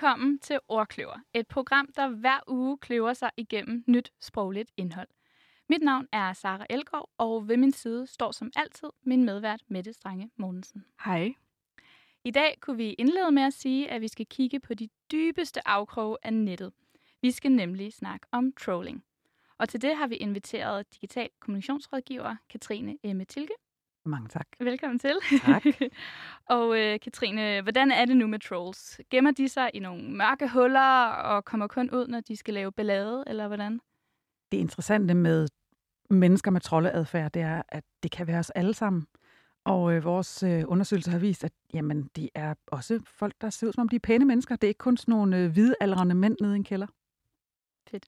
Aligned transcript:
Velkommen 0.00 0.38
til 0.38 0.58
Ordkløver, 0.68 1.20
et 1.34 1.48
program, 1.48 1.88
der 1.96 2.08
hver 2.08 2.40
uge 2.48 2.78
kløver 2.78 3.12
sig 3.12 3.30
igennem 3.36 3.84
nyt 3.86 4.12
sprogligt 4.20 4.70
indhold. 4.76 5.08
Mit 5.68 5.82
navn 5.82 6.08
er 6.12 6.32
Sara 6.32 6.66
Elgaard, 6.70 7.10
og 7.18 7.48
ved 7.48 7.56
min 7.56 7.72
side 7.72 8.06
står 8.06 8.32
som 8.32 8.50
altid 8.56 8.88
min 9.02 9.24
medvært 9.24 9.62
Mette 9.68 9.92
Strange 9.92 10.30
Mogensen. 10.36 10.84
Hej. 11.04 11.34
I 12.24 12.30
dag 12.30 12.56
kunne 12.60 12.76
vi 12.76 12.92
indlede 12.92 13.32
med 13.32 13.42
at 13.42 13.52
sige, 13.52 13.90
at 13.90 14.00
vi 14.00 14.08
skal 14.08 14.26
kigge 14.26 14.60
på 14.60 14.74
de 14.74 14.88
dybeste 15.12 15.68
afkroge 15.68 16.16
af 16.22 16.32
nettet. 16.32 16.72
Vi 17.22 17.30
skal 17.30 17.52
nemlig 17.52 17.92
snakke 17.92 18.26
om 18.32 18.52
trolling. 18.52 19.04
Og 19.58 19.68
til 19.68 19.82
det 19.82 19.96
har 19.96 20.06
vi 20.06 20.14
inviteret 20.16 20.94
digital 20.94 21.28
kommunikationsrådgiver 21.40 22.36
Katrine 22.50 22.98
Emme 23.02 23.24
Tilke. 23.24 23.54
Mange 24.04 24.28
tak. 24.28 24.46
Velkommen 24.60 24.98
til. 24.98 25.18
Tak. 25.40 25.62
og 26.56 26.78
øh, 26.78 27.00
Katrine, 27.00 27.62
hvordan 27.62 27.90
er 27.90 28.04
det 28.04 28.16
nu 28.16 28.26
med 28.26 28.38
trolls? 28.38 29.00
Gemmer 29.10 29.30
de 29.30 29.48
sig 29.48 29.70
i 29.74 29.78
nogle 29.78 30.10
mørke 30.10 30.48
huller 30.48 31.06
og 31.06 31.44
kommer 31.44 31.66
kun 31.66 31.90
ud, 31.90 32.06
når 32.06 32.20
de 32.20 32.36
skal 32.36 32.54
lave 32.54 32.72
ballade, 32.72 33.24
eller 33.26 33.46
hvordan? 33.46 33.80
Det 34.52 34.58
interessante 34.58 35.14
med 35.14 35.48
mennesker 36.10 36.50
med 36.50 36.60
troldeadfærd, 36.60 37.32
det 37.32 37.42
er, 37.42 37.62
at 37.68 37.84
det 38.02 38.10
kan 38.10 38.26
være 38.26 38.38
os 38.38 38.50
alle 38.50 38.74
sammen. 38.74 39.06
Og 39.64 39.92
øh, 39.92 40.04
vores 40.04 40.42
øh, 40.42 40.64
undersøgelser 40.66 41.10
har 41.10 41.18
vist, 41.18 41.44
at 41.44 41.52
jamen, 41.74 42.10
de 42.16 42.28
er 42.34 42.54
også 42.66 43.00
folk, 43.06 43.34
der 43.40 43.50
ser 43.50 43.66
ud 43.66 43.72
som 43.72 43.82
om 43.82 43.88
de 43.88 43.96
er 43.96 44.00
pæne 44.00 44.24
mennesker. 44.24 44.56
Det 44.56 44.66
er 44.66 44.68
ikke 44.68 44.78
kun 44.78 44.96
sådan 44.96 45.12
nogle 45.12 45.36
øh, 45.36 45.52
hvidaldrende 45.52 46.14
mænd 46.14 46.36
nede 46.40 46.52
i 46.52 46.56
en 46.56 46.64
kælder. 46.64 46.86
Fedt. 47.90 48.06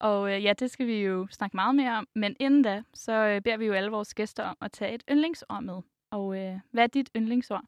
Og 0.00 0.34
øh, 0.34 0.44
ja, 0.44 0.52
det 0.52 0.70
skal 0.70 0.86
vi 0.86 1.02
jo 1.02 1.26
snakke 1.30 1.56
meget 1.56 1.74
mere 1.74 1.98
om. 1.98 2.08
Men 2.14 2.36
inden 2.40 2.62
da, 2.62 2.82
så 2.94 3.12
øh, 3.12 3.42
beder 3.42 3.56
vi 3.56 3.66
jo 3.66 3.72
alle 3.72 3.90
vores 3.90 4.14
gæster 4.14 4.44
om 4.44 4.56
at 4.60 4.72
tage 4.72 4.94
et 4.94 5.02
yndlingsord 5.10 5.62
med. 5.62 5.82
Og 6.10 6.38
øh, 6.38 6.60
hvad 6.70 6.82
er 6.82 6.86
dit 6.86 7.10
yndlingsord? 7.16 7.64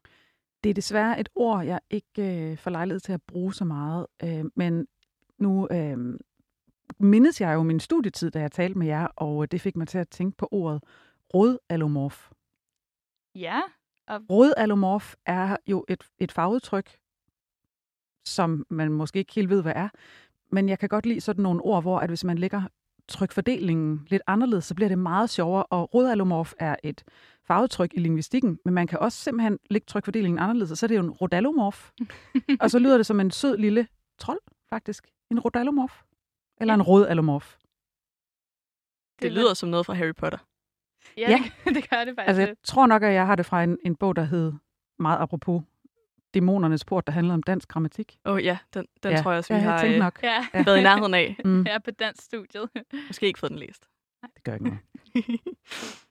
Det 0.63 0.69
er 0.69 0.73
desværre 0.73 1.19
et 1.19 1.29
ord, 1.35 1.65
jeg 1.65 1.79
ikke 1.89 2.51
øh, 2.51 2.57
får 2.57 2.71
lejlighed 2.71 2.99
til 2.99 3.13
at 3.13 3.21
bruge 3.21 3.53
så 3.53 3.65
meget. 3.65 4.07
Øh, 4.23 4.45
men 4.55 4.87
nu 5.37 5.67
øh, 5.71 6.19
mindes 6.99 7.41
jeg 7.41 7.53
jo 7.53 7.63
min 7.63 7.79
studietid, 7.79 8.31
da 8.31 8.39
jeg 8.39 8.51
talte 8.51 8.77
med 8.77 8.87
jer, 8.87 9.05
og 9.05 9.51
det 9.51 9.61
fik 9.61 9.75
mig 9.75 9.87
til 9.87 9.97
at 9.97 10.09
tænke 10.09 10.37
på 10.37 10.47
ordet 10.51 10.83
rådalomorf. 11.33 12.31
Ja. 13.35 13.61
Og... 14.07 14.21
Rådalomorf 14.29 15.15
er 15.25 15.57
jo 15.67 15.85
et, 15.87 16.03
et 16.17 16.31
fagudtryk, 16.31 16.97
som 18.25 18.65
man 18.69 18.91
måske 18.91 19.19
ikke 19.19 19.33
helt 19.33 19.49
ved, 19.49 19.61
hvad 19.61 19.73
er. 19.75 19.89
Men 20.51 20.69
jeg 20.69 20.79
kan 20.79 20.89
godt 20.89 21.05
lide 21.05 21.21
sådan 21.21 21.43
nogle 21.43 21.61
ord, 21.61 21.83
hvor 21.83 21.99
at 21.99 22.09
hvis 22.09 22.23
man 22.23 22.37
lægger 22.37 22.61
trykfordelingen 23.07 24.07
lidt 24.09 24.21
anderledes, 24.27 24.65
så 24.65 24.75
bliver 24.75 24.89
det 24.89 24.97
meget 24.97 25.29
sjovere. 25.29 25.63
Og 25.63 25.93
rodalomorf 25.93 26.53
er 26.59 26.75
et 26.83 27.03
fagudtryk 27.47 27.93
i 27.93 27.99
lingvistikken, 27.99 28.59
men 28.65 28.73
man 28.73 28.87
kan 28.87 28.99
også 28.99 29.17
simpelthen 29.17 29.59
lægge 29.69 29.85
trykfordelingen 29.85 30.39
anderledes, 30.39 30.71
og 30.71 30.77
så 30.77 30.85
er 30.85 30.87
det 30.87 30.95
jo 30.95 31.01
en 31.01 31.09
rodalomorf. 31.09 31.91
og 32.61 32.71
så 32.71 32.79
lyder 32.79 32.97
det 32.97 33.05
som 33.05 33.19
en 33.19 33.31
sød 33.31 33.57
lille 33.57 33.87
trold, 34.19 34.39
faktisk. 34.69 35.07
En 35.31 35.39
rodalomorf. 35.39 36.01
Eller 36.61 36.73
en 36.73 36.81
rodalomorf. 36.81 37.55
Det, 39.15 39.23
det 39.23 39.31
lyder 39.31 39.53
som 39.53 39.69
noget 39.69 39.85
fra 39.85 39.93
Harry 39.93 40.13
Potter. 40.17 40.37
Ja, 41.17 41.29
ja. 41.31 41.43
Det, 41.65 41.75
det 41.75 41.89
gør 41.89 42.03
det 42.03 42.15
faktisk. 42.15 42.27
Altså, 42.27 42.41
jeg 42.41 42.55
tror 42.63 42.85
nok, 42.85 43.03
at 43.03 43.13
jeg 43.13 43.25
har 43.25 43.35
det 43.35 43.45
fra 43.45 43.63
en, 43.63 43.77
en 43.85 43.95
bog, 43.95 44.15
der 44.15 44.23
hed 44.23 44.53
meget 44.99 45.19
apropos 45.19 45.61
Dæmonernes 46.33 46.85
port, 46.85 47.07
der 47.07 47.13
handler 47.13 47.33
om 47.33 47.43
dansk 47.43 47.67
grammatik. 47.67 48.17
Åh 48.25 48.33
oh, 48.33 48.43
ja, 48.43 48.57
den, 48.73 48.85
den 49.03 49.11
ja. 49.11 49.21
tror 49.21 49.31
jeg 49.31 49.37
også, 49.37 49.53
vi 49.53 49.59
ja, 49.59 49.65
har 49.65 49.83
jeg 49.83 49.93
øh, 49.93 49.99
nok. 49.99 50.19
Ja. 50.23 50.63
været 50.65 50.77
i 50.77 50.81
nærheden 50.81 51.13
af. 51.13 51.35
mm. 51.45 51.63
Ja, 51.63 51.79
på 51.79 51.91
dansk 51.91 52.23
studiet. 52.23 52.69
Måske 53.07 53.27
ikke 53.27 53.39
fået 53.39 53.49
den 53.49 53.59
læst. 53.59 53.85
Nej. 54.21 54.31
Det 54.35 54.43
gør 54.43 54.53
ikke 54.53 54.65
noget. 54.65 54.79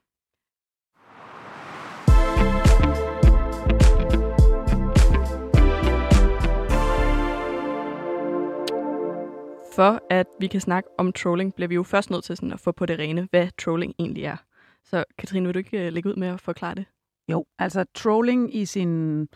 For 9.75 10.01
at 10.09 10.27
vi 10.39 10.47
kan 10.47 10.61
snakke 10.61 10.89
om 10.97 11.13
trolling, 11.13 11.55
bliver 11.55 11.67
vi 11.67 11.75
jo 11.75 11.83
først 11.83 12.09
nødt 12.09 12.23
til 12.23 12.37
sådan 12.37 12.53
at 12.53 12.59
få 12.59 12.71
på 12.71 12.85
det 12.85 12.99
rene, 12.99 13.27
hvad 13.31 13.47
trolling 13.57 13.93
egentlig 13.99 14.23
er. 14.23 14.37
Så 14.83 15.03
Katrine, 15.17 15.45
vil 15.45 15.53
du 15.53 15.59
ikke 15.59 15.87
uh, 15.87 15.93
lægge 15.93 16.09
ud 16.09 16.15
med 16.15 16.27
at 16.27 16.41
forklare 16.41 16.75
det? 16.75 16.85
Jo, 17.31 17.45
altså 17.59 17.85
trolling 17.95 18.55
i 18.55 18.65
sin 18.65 19.27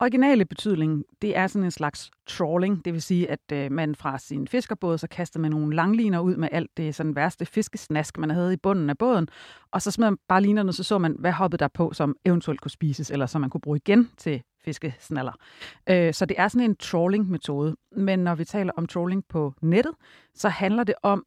originale 0.00 0.44
betydning, 0.44 1.04
det 1.22 1.36
er 1.36 1.46
sådan 1.46 1.64
en 1.64 1.70
slags 1.70 2.10
trawling. 2.26 2.84
Det 2.84 2.92
vil 2.92 3.02
sige, 3.02 3.30
at 3.30 3.52
øh, 3.52 3.72
man 3.72 3.94
fra 3.94 4.18
sin 4.18 4.48
fiskerbåd, 4.48 4.98
så 4.98 5.08
kaster 5.08 5.40
man 5.40 5.50
nogle 5.50 5.76
langliner 5.76 6.20
ud 6.20 6.36
med 6.36 6.48
alt 6.52 6.70
det 6.76 6.94
sådan 6.94 7.16
værste 7.16 7.46
fiskesnask, 7.46 8.18
man 8.18 8.30
havde 8.30 8.52
i 8.52 8.56
bunden 8.56 8.90
af 8.90 8.98
båden. 8.98 9.28
Og 9.70 9.82
så 9.82 9.90
smed 9.90 10.10
man 10.10 10.18
bare 10.28 10.42
linerne, 10.42 10.72
så 10.72 10.82
så 10.82 10.98
man, 10.98 11.16
hvad 11.18 11.32
hoppede 11.32 11.58
der 11.58 11.68
på, 11.68 11.92
som 11.92 12.16
eventuelt 12.24 12.60
kunne 12.60 12.70
spises, 12.70 13.10
eller 13.10 13.26
som 13.26 13.40
man 13.40 13.50
kunne 13.50 13.60
bruge 13.60 13.76
igen 13.76 14.10
til 14.16 14.42
fiskesnaller. 14.64 15.32
Øh, 15.90 16.14
så 16.14 16.26
det 16.26 16.40
er 16.40 16.48
sådan 16.48 16.70
en 16.70 16.76
trawling-metode. 16.76 17.76
Men 17.92 18.18
når 18.18 18.34
vi 18.34 18.44
taler 18.44 18.72
om 18.76 18.86
trawling 18.86 19.24
på 19.28 19.54
nettet, 19.62 19.92
så 20.34 20.48
handler 20.48 20.84
det 20.84 20.94
om 21.02 21.26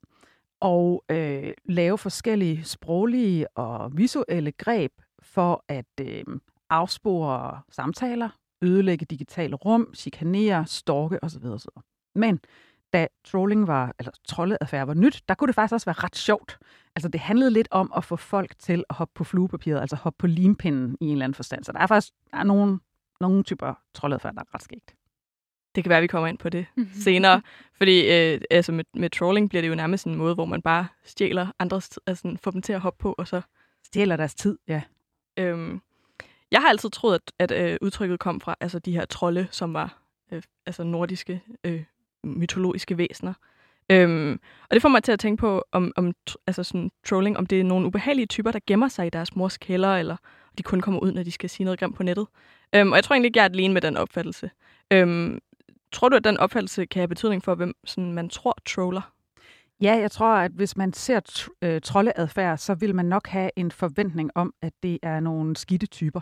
at 0.62 1.00
øh, 1.09 1.53
lave 1.66 1.97
forskellige 1.97 2.63
sproglige 2.63 3.57
og 3.57 3.97
visuelle 3.97 4.51
greb 4.51 4.91
for 5.22 5.63
at 5.67 5.85
øh, 6.01 6.23
afspore 6.69 7.62
samtaler, 7.69 8.29
ødelægge 8.63 9.06
digitale 9.06 9.56
rum, 9.56 9.94
chikanere, 9.96 10.66
storke 10.68 11.24
osv. 11.24 11.46
osv. 11.46 11.69
Men 12.16 12.40
da 12.94 13.07
trolling 13.25 13.68
var, 13.68 13.96
eller 14.00 14.12
troldeadfærd 14.28 14.85
var 14.85 14.94
nyt, 14.94 15.24
der 15.28 15.34
kunne 15.34 15.47
det 15.47 15.56
faktisk 15.56 15.74
også 15.74 15.85
være 15.85 16.03
ret 16.03 16.16
sjovt. 16.16 16.57
Altså 16.96 17.09
det 17.09 17.19
handlede 17.19 17.51
lidt 17.51 17.68
om 17.72 17.94
at 17.97 18.03
få 18.03 18.16
folk 18.16 18.59
til 18.59 18.84
at 18.90 18.96
hoppe 18.96 19.12
på 19.16 19.24
fluepapiret, 19.24 19.81
altså 19.81 19.96
hoppe 19.96 20.18
på 20.18 20.28
limpinden 20.28 20.97
i 21.01 21.06
en 21.06 21.12
eller 21.12 21.24
anden 21.25 21.35
forstand. 21.35 21.63
Så 21.63 21.72
der 21.72 21.79
er 21.79 21.88
faktisk 21.88 22.13
der 22.31 22.38
er 22.38 22.44
nogle, 22.44 22.79
nogle 23.22 23.44
typer 23.44 23.74
troldeadfærd, 23.94 24.34
der 24.34 24.41
er 24.41 24.56
ret 24.56 24.63
skægt. 24.63 24.95
Det 25.75 25.84
kan 25.84 25.90
være, 25.90 25.97
at 25.97 26.03
vi 26.03 26.07
kommer 26.07 26.28
ind 26.28 26.38
på 26.38 26.50
det 26.50 26.66
senere. 27.06 27.41
Fordi 27.74 28.12
øh, 28.12 28.41
altså 28.51 28.72
med, 28.72 28.84
med 28.94 29.09
trolling 29.09 29.50
bliver 29.50 29.62
det 29.62 29.69
jo 29.69 29.75
nærmest 29.75 30.06
en 30.06 30.16
måde, 30.16 30.34
hvor 30.34 30.45
man 30.45 30.62
bare 30.62 30.88
stjæler 31.03 31.47
andres 31.59 31.90
tid, 31.90 32.01
altså 32.07 32.38
får 32.44 32.51
dem 32.51 32.62
til 32.62 32.74
at 32.74 32.80
hoppe 32.80 33.01
på, 33.01 33.16
og 33.18 33.28
så... 33.28 33.41
Stjæler 33.85 34.16
deres 34.16 34.35
tid, 34.35 34.57
ja. 34.68 34.81
Øhm, 35.38 35.81
jeg 36.53 36.62
har 36.62 36.69
altid 36.69 36.90
troet, 36.90 37.19
at, 37.40 37.52
at 37.52 37.72
øh, 37.72 37.78
udtrykket 37.81 38.19
kom 38.19 38.41
fra 38.41 38.56
altså, 38.59 38.80
de 38.80 38.91
her 38.91 39.06
trolde, 39.06 39.47
som 39.52 39.74
var 39.74 40.02
øh, 40.31 40.41
altså 40.66 40.84
nordiske 40.84 41.41
øh, 41.64 41.84
mytologiske 42.24 42.97
væsener. 42.97 43.34
Øhm, 43.90 44.40
og 44.69 44.74
det 44.74 44.81
får 44.81 44.90
mig 44.90 45.03
til 45.03 45.12
at 45.12 45.19
tænke 45.19 45.40
på, 45.40 45.63
om, 45.72 45.92
om 45.96 46.13
altså 46.47 46.63
sådan, 46.63 46.92
trolling, 47.06 47.38
om 47.38 47.46
det 47.46 47.59
er 47.59 47.63
nogle 47.63 47.88
ubehagelige 47.88 48.25
typer, 48.25 48.52
der 48.52 48.59
gemmer 48.68 48.88
sig 48.88 49.08
i 49.08 49.09
deres 49.09 49.36
mors 49.36 49.58
kælder, 49.58 49.96
eller 49.96 50.16
de 50.58 50.63
kun 50.63 50.81
kommer 50.81 51.00
ud, 51.02 51.12
når 51.12 51.24
de 51.24 51.31
skal 51.31 51.50
sige 51.50 51.66
noget 51.66 51.80
grimt 51.80 51.96
på 51.96 52.03
nettet. 52.03 52.28
Øhm, 52.75 52.92
og 52.92 52.96
jeg 52.96 53.03
tror 53.03 53.13
egentlig 53.13 53.28
ikke, 53.28 53.40
jeg 53.40 53.46
er 53.46 53.50
alene 53.50 53.74
med 53.74 53.81
den 53.81 53.97
opfattelse. 53.97 54.52
Øhm, 54.92 55.40
tror 55.92 56.09
du, 56.09 56.16
at 56.16 56.24
den 56.24 56.38
opfattelse 56.38 56.86
kan 56.86 57.00
have 57.00 57.08
betydning 57.08 57.44
for, 57.44 57.56
hvem 57.56 57.74
sådan, 57.86 58.13
man 58.13 58.30
tror 58.30 58.58
troller? 58.66 59.13
Ja, 59.81 59.97
jeg 59.97 60.11
tror, 60.11 60.35
at 60.35 60.51
hvis 60.51 60.78
man 60.78 60.94
ser 60.94 61.19
tr- 61.29 61.57
øh, 61.61 61.81
troldeadfærd, 61.81 62.57
så 62.57 62.73
vil 62.73 62.95
man 62.95 63.06
nok 63.06 63.28
have 63.28 63.50
en 63.56 63.72
forventning 63.72 64.31
om, 64.35 64.53
at 64.61 64.73
det 64.84 65.00
er 65.03 65.19
nogle 65.19 65.56
skidte 65.56 65.85
typer. 65.85 66.22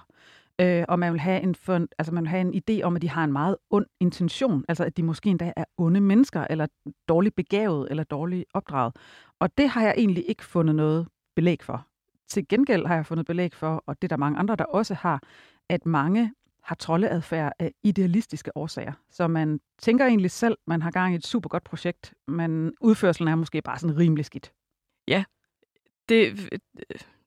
Øh, 0.62 0.86
og 0.88 1.00
man 1.00 1.12
vil, 1.14 1.20
have 1.22 1.42
en 1.42 1.56
for, 1.56 1.88
altså 2.00 2.14
man 2.14 2.24
vil 2.24 2.30
have 2.30 2.42
en 2.42 2.62
idé 2.70 2.84
om, 2.84 2.96
at 2.96 3.02
de 3.02 3.10
har 3.10 3.24
en 3.24 3.32
meget 3.32 3.56
ond 3.70 3.86
intention. 4.00 4.66
Altså 4.70 4.84
at 4.84 4.98
de 4.98 5.04
måske 5.04 5.30
endda 5.30 5.54
er 5.56 5.64
onde 5.78 6.02
mennesker, 6.02 6.48
eller 6.50 6.68
dårligt 7.08 7.36
begavet, 7.36 7.88
eller 7.90 8.04
dårligt 8.04 8.46
opdraget. 8.54 8.96
Og 9.40 9.58
det 9.58 9.70
har 9.70 9.82
jeg 9.84 9.94
egentlig 9.98 10.26
ikke 10.30 10.46
fundet 10.46 10.76
noget 10.76 11.08
belæg 11.36 11.64
for. 11.64 11.88
Til 12.30 12.48
gengæld 12.48 12.86
har 12.86 12.96
jeg 12.96 13.06
fundet 13.06 13.26
belæg 13.26 13.54
for, 13.54 13.84
og 13.88 14.02
det 14.02 14.04
er 14.04 14.10
der 14.10 14.18
mange 14.18 14.40
andre, 14.40 14.56
der 14.56 14.66
også 14.66 14.94
har, 14.94 15.22
at 15.70 15.86
mange 15.86 16.34
har 16.64 16.76
troldeadfærd 16.76 17.54
af 17.60 17.74
idealistiske 17.84 18.58
årsager. 18.58 18.94
Så 19.12 19.28
man 19.28 19.60
tænker 19.80 20.06
egentlig 20.06 20.32
selv, 20.32 20.58
man 20.68 20.82
har 20.82 20.92
gang 20.92 21.14
i 21.14 21.16
et 21.16 21.26
super 21.28 21.50
godt 21.50 21.64
projekt, 21.64 22.14
men 22.28 22.74
udførselen 22.82 23.28
er 23.28 23.36
måske 23.36 23.62
bare 23.62 23.80
sådan 23.80 23.98
rimelig 23.98 24.26
skidt. 24.26 24.52
Ja, 25.08 25.24
det, 26.10 26.50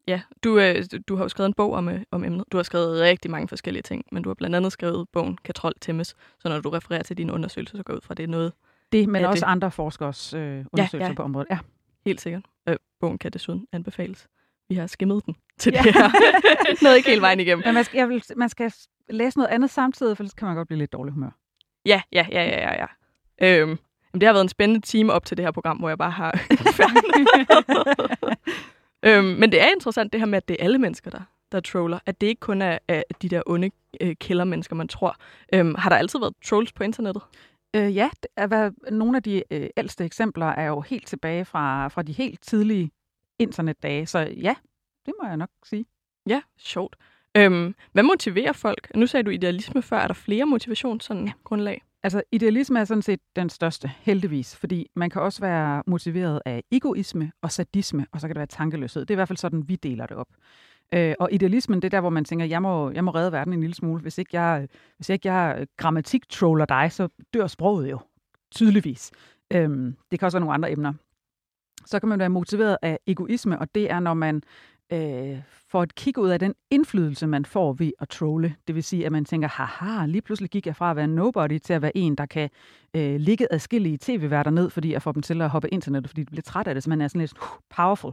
ja. 0.08 0.22
Du, 0.44 0.58
øh, 0.58 0.84
du 1.08 1.16
har 1.16 1.25
jo 1.25 1.28
skrevet 1.28 1.48
en 1.48 1.54
bog 1.54 1.72
om, 1.72 1.88
øh, 1.88 2.02
om 2.10 2.25
emnet. 2.25 2.44
Du 2.52 2.56
har 2.58 2.62
skrevet 2.62 3.00
rigtig 3.00 3.31
mange 3.31 3.48
forskellige 3.48 3.82
ting, 3.82 4.04
men 4.12 4.22
du 4.22 4.28
har 4.28 4.34
blandt 4.34 4.56
andet 4.56 4.72
skrevet 4.72 5.08
bogen 5.12 5.38
Katrol 5.44 5.72
Temmes, 5.80 6.16
så 6.38 6.48
når 6.48 6.60
du 6.60 6.70
refererer 6.70 7.02
til 7.02 7.19
dine 7.19 7.32
undersøgelser, 7.32 7.76
så 7.76 7.82
går 7.82 7.94
ud 7.94 8.00
fra, 8.00 8.14
det 8.14 8.22
er 8.22 8.26
noget 8.28 8.52
Det, 8.92 9.08
men 9.08 9.25
også 9.25 9.44
det. 9.46 9.50
andre 9.50 9.70
forskers 9.70 10.34
øh, 10.34 10.40
undersøgelser 10.72 10.98
ja, 10.98 11.06
ja. 11.06 11.14
på 11.14 11.22
området. 11.22 11.46
Ja, 11.50 11.58
helt 12.04 12.20
sikkert. 12.20 12.42
Øh, 12.69 12.76
bogen 13.00 13.19
kan 13.19 13.32
desuden 13.32 13.66
anbefales. 13.72 14.28
Vi 14.69 14.75
har 14.75 14.87
skimmet 14.87 15.26
den 15.26 15.37
til 15.58 15.72
ja. 15.72 15.82
det 15.82 15.94
her. 15.94 16.11
noget 16.82 16.96
ikke 16.96 17.08
helt 17.08 17.22
vejen 17.22 17.40
igennem. 17.40 17.62
Men 17.66 17.75
man 17.75 17.84
skal, 17.84 17.99
jeg 17.99 18.08
vil, 18.08 18.22
man 18.37 18.49
skal 18.49 18.72
læse 19.11 19.38
noget 19.38 19.50
andet 19.50 19.70
samtidig, 19.70 20.16
for 20.16 20.25
så 20.25 20.37
kan 20.37 20.46
man 20.46 20.56
godt 20.56 20.69
blive 20.69 20.78
lidt 20.78 20.93
dårlig 20.93 21.12
humør. 21.12 21.31
Ja, 21.87 22.02
ja, 22.12 22.26
ja, 22.31 22.43
ja, 22.43 22.61
ja. 22.61 22.87
ja. 23.40 23.61
Øhm, 23.61 23.78
det 24.14 24.22
har 24.22 24.32
været 24.32 24.44
en 24.44 24.49
spændende 24.49 24.87
time 24.87 25.12
op 25.12 25.25
til 25.25 25.37
det 25.37 25.44
her 25.44 25.50
program, 25.50 25.76
hvor 25.76 25.88
jeg 25.88 25.99
bare 25.99 26.11
har 26.11 26.32
øhm, 29.08 29.25
Men 29.25 29.52
det 29.52 29.62
er 29.62 29.69
interessant 29.75 30.12
det 30.12 30.20
her 30.20 30.26
med, 30.26 30.37
at 30.37 30.49
det 30.49 30.56
er 30.61 30.64
alle 30.64 30.78
mennesker, 30.78 31.11
der, 31.11 31.20
der 31.52 31.61
troller. 31.61 31.99
At 32.06 32.20
det 32.20 32.26
ikke 32.26 32.40
kun 32.40 32.62
er, 32.62 32.78
er 32.88 33.02
de 33.22 33.28
der 33.28 33.43
onde 33.46 33.70
øh, 34.00 34.16
kældermennesker, 34.16 34.76
man 34.76 34.88
tror. 34.88 35.16
Øhm, 35.52 35.75
har 35.75 35.90
der 35.90 35.96
altid 35.96 36.19
været 36.19 36.34
trolls 36.44 36.72
på 36.72 36.82
internettet? 36.82 37.22
Øh, 37.76 37.96
ja, 37.96 38.11
det 38.22 38.31
er, 38.37 38.46
hvad, 38.46 38.70
nogle 38.90 39.16
af 39.16 39.22
de 39.22 39.43
øh, 39.50 39.66
ældste 39.76 40.05
eksempler 40.05 40.46
er 40.46 40.66
jo 40.66 40.81
helt 40.81 41.06
tilbage 41.06 41.44
fra, 41.44 41.88
fra 41.88 42.02
de 42.02 42.12
helt 42.12 42.43
tidlige 42.43 42.90
internetdage. 43.38 44.06
Så 44.06 44.19
ja, 44.19 44.54
det 45.06 45.14
må 45.22 45.28
jeg 45.28 45.36
nok 45.36 45.50
sige. 45.64 45.86
Ja, 46.28 46.40
sjovt. 46.58 46.96
Øhm, 47.36 47.75
hvad 47.92 48.02
motiverer 48.02 48.52
folk? 48.52 48.90
Nu 48.94 49.06
sagde 49.06 49.25
du 49.25 49.31
idealisme 49.31 49.82
før. 49.82 49.98
Er 49.98 50.06
der 50.06 50.14
flere 50.14 50.46
motivationsgrundlag? 50.46 51.82
Altså, 52.02 52.22
idealisme 52.32 52.81
er 52.81 52.84
sådan 52.84 53.02
set 53.02 53.20
den 53.36 53.50
største, 53.50 53.90
heldigvis, 53.98 54.56
fordi 54.56 54.90
man 54.96 55.10
kan 55.10 55.22
også 55.22 55.40
være 55.40 55.82
motiveret 55.86 56.40
af 56.44 56.62
egoisme 56.70 57.32
og 57.42 57.52
sadisme, 57.52 58.06
og 58.12 58.20
så 58.20 58.26
kan 58.26 58.34
det 58.34 58.38
være 58.38 58.46
tankeløshed. 58.46 59.02
Det 59.02 59.10
er 59.10 59.14
i 59.14 59.16
hvert 59.16 59.28
fald 59.28 59.37
sådan, 59.37 59.69
vi 59.69 59.76
deler 59.76 60.06
det 60.06 60.16
op. 60.16 60.28
Øh, 60.94 61.14
og 61.20 61.28
idealismen, 61.32 61.82
det 61.82 61.84
er 61.84 61.90
der, 61.90 62.00
hvor 62.00 62.10
man 62.10 62.25
tænker, 62.25 62.46
jeg 62.46 62.62
må, 62.62 62.90
jeg 62.90 63.04
må 63.04 63.10
redde 63.10 63.32
verden 63.32 63.52
en 63.52 63.60
lille 63.60 63.75
smule. 63.75 64.02
Hvis 64.02 64.19
ikke 64.19 64.40
jeg, 64.40 64.69
hvis 64.96 65.08
ikke 65.08 65.32
jeg 65.32 65.66
grammatik-troller 65.76 66.64
dig, 66.64 66.92
så 66.92 67.08
dør 67.34 67.46
sproget 67.46 67.90
jo, 67.90 67.98
tydeligvis. 68.50 69.10
Øhm, 69.52 69.96
det 70.10 70.19
kan 70.19 70.26
også 70.26 70.38
være 70.38 70.40
nogle 70.46 70.54
andre 70.54 70.72
emner. 70.72 70.92
Så 71.86 72.00
kan 72.00 72.08
man 72.08 72.19
være 72.19 72.28
motiveret 72.28 72.76
af 72.82 72.98
egoisme, 73.06 73.58
og 73.58 73.75
det 73.75 73.90
er, 73.90 74.00
når 74.00 74.14
man 74.14 74.42
øh, 74.92 75.38
får 75.70 75.82
et 75.82 75.94
kig 75.94 76.19
ud 76.19 76.28
af 76.28 76.38
den 76.38 76.54
indflydelse, 76.70 77.26
man 77.26 77.44
får 77.44 77.72
ved 77.72 77.92
at 78.00 78.08
trolle. 78.08 78.54
Det 78.66 78.75
vil 78.75 78.84
sige, 78.84 79.06
at 79.06 79.12
man 79.12 79.25
tænker, 79.25 79.48
haha, 79.48 80.06
lige 80.06 80.22
pludselig 80.22 80.50
gik 80.50 80.66
jeg 80.66 80.76
fra 80.76 80.90
at 80.90 80.96
være 80.96 81.06
nobody 81.06 81.58
til 81.58 81.72
at 81.72 81.82
være 81.82 81.96
en, 81.96 82.14
der 82.14 82.26
kan 82.26 82.50
øh, 82.96 83.16
ligge 83.16 83.46
adskillige 83.50 83.98
tv-værter 84.00 84.50
ned, 84.50 84.70
fordi 84.70 84.92
jeg 84.92 85.02
får 85.02 85.12
dem 85.12 85.22
til 85.22 85.42
at 85.42 85.50
hoppe 85.50 85.69
internettet, 85.69 86.10
fordi 86.10 86.20
de 86.20 86.26
bliver 86.26 86.42
træt 86.42 86.66
af 86.66 86.75
det, 86.75 86.82
så 86.82 86.90
man 86.90 87.00
er 87.00 87.08
sådan 87.08 87.20
lidt 87.20 87.32
uh, 87.32 87.46
powerful. 87.76 88.12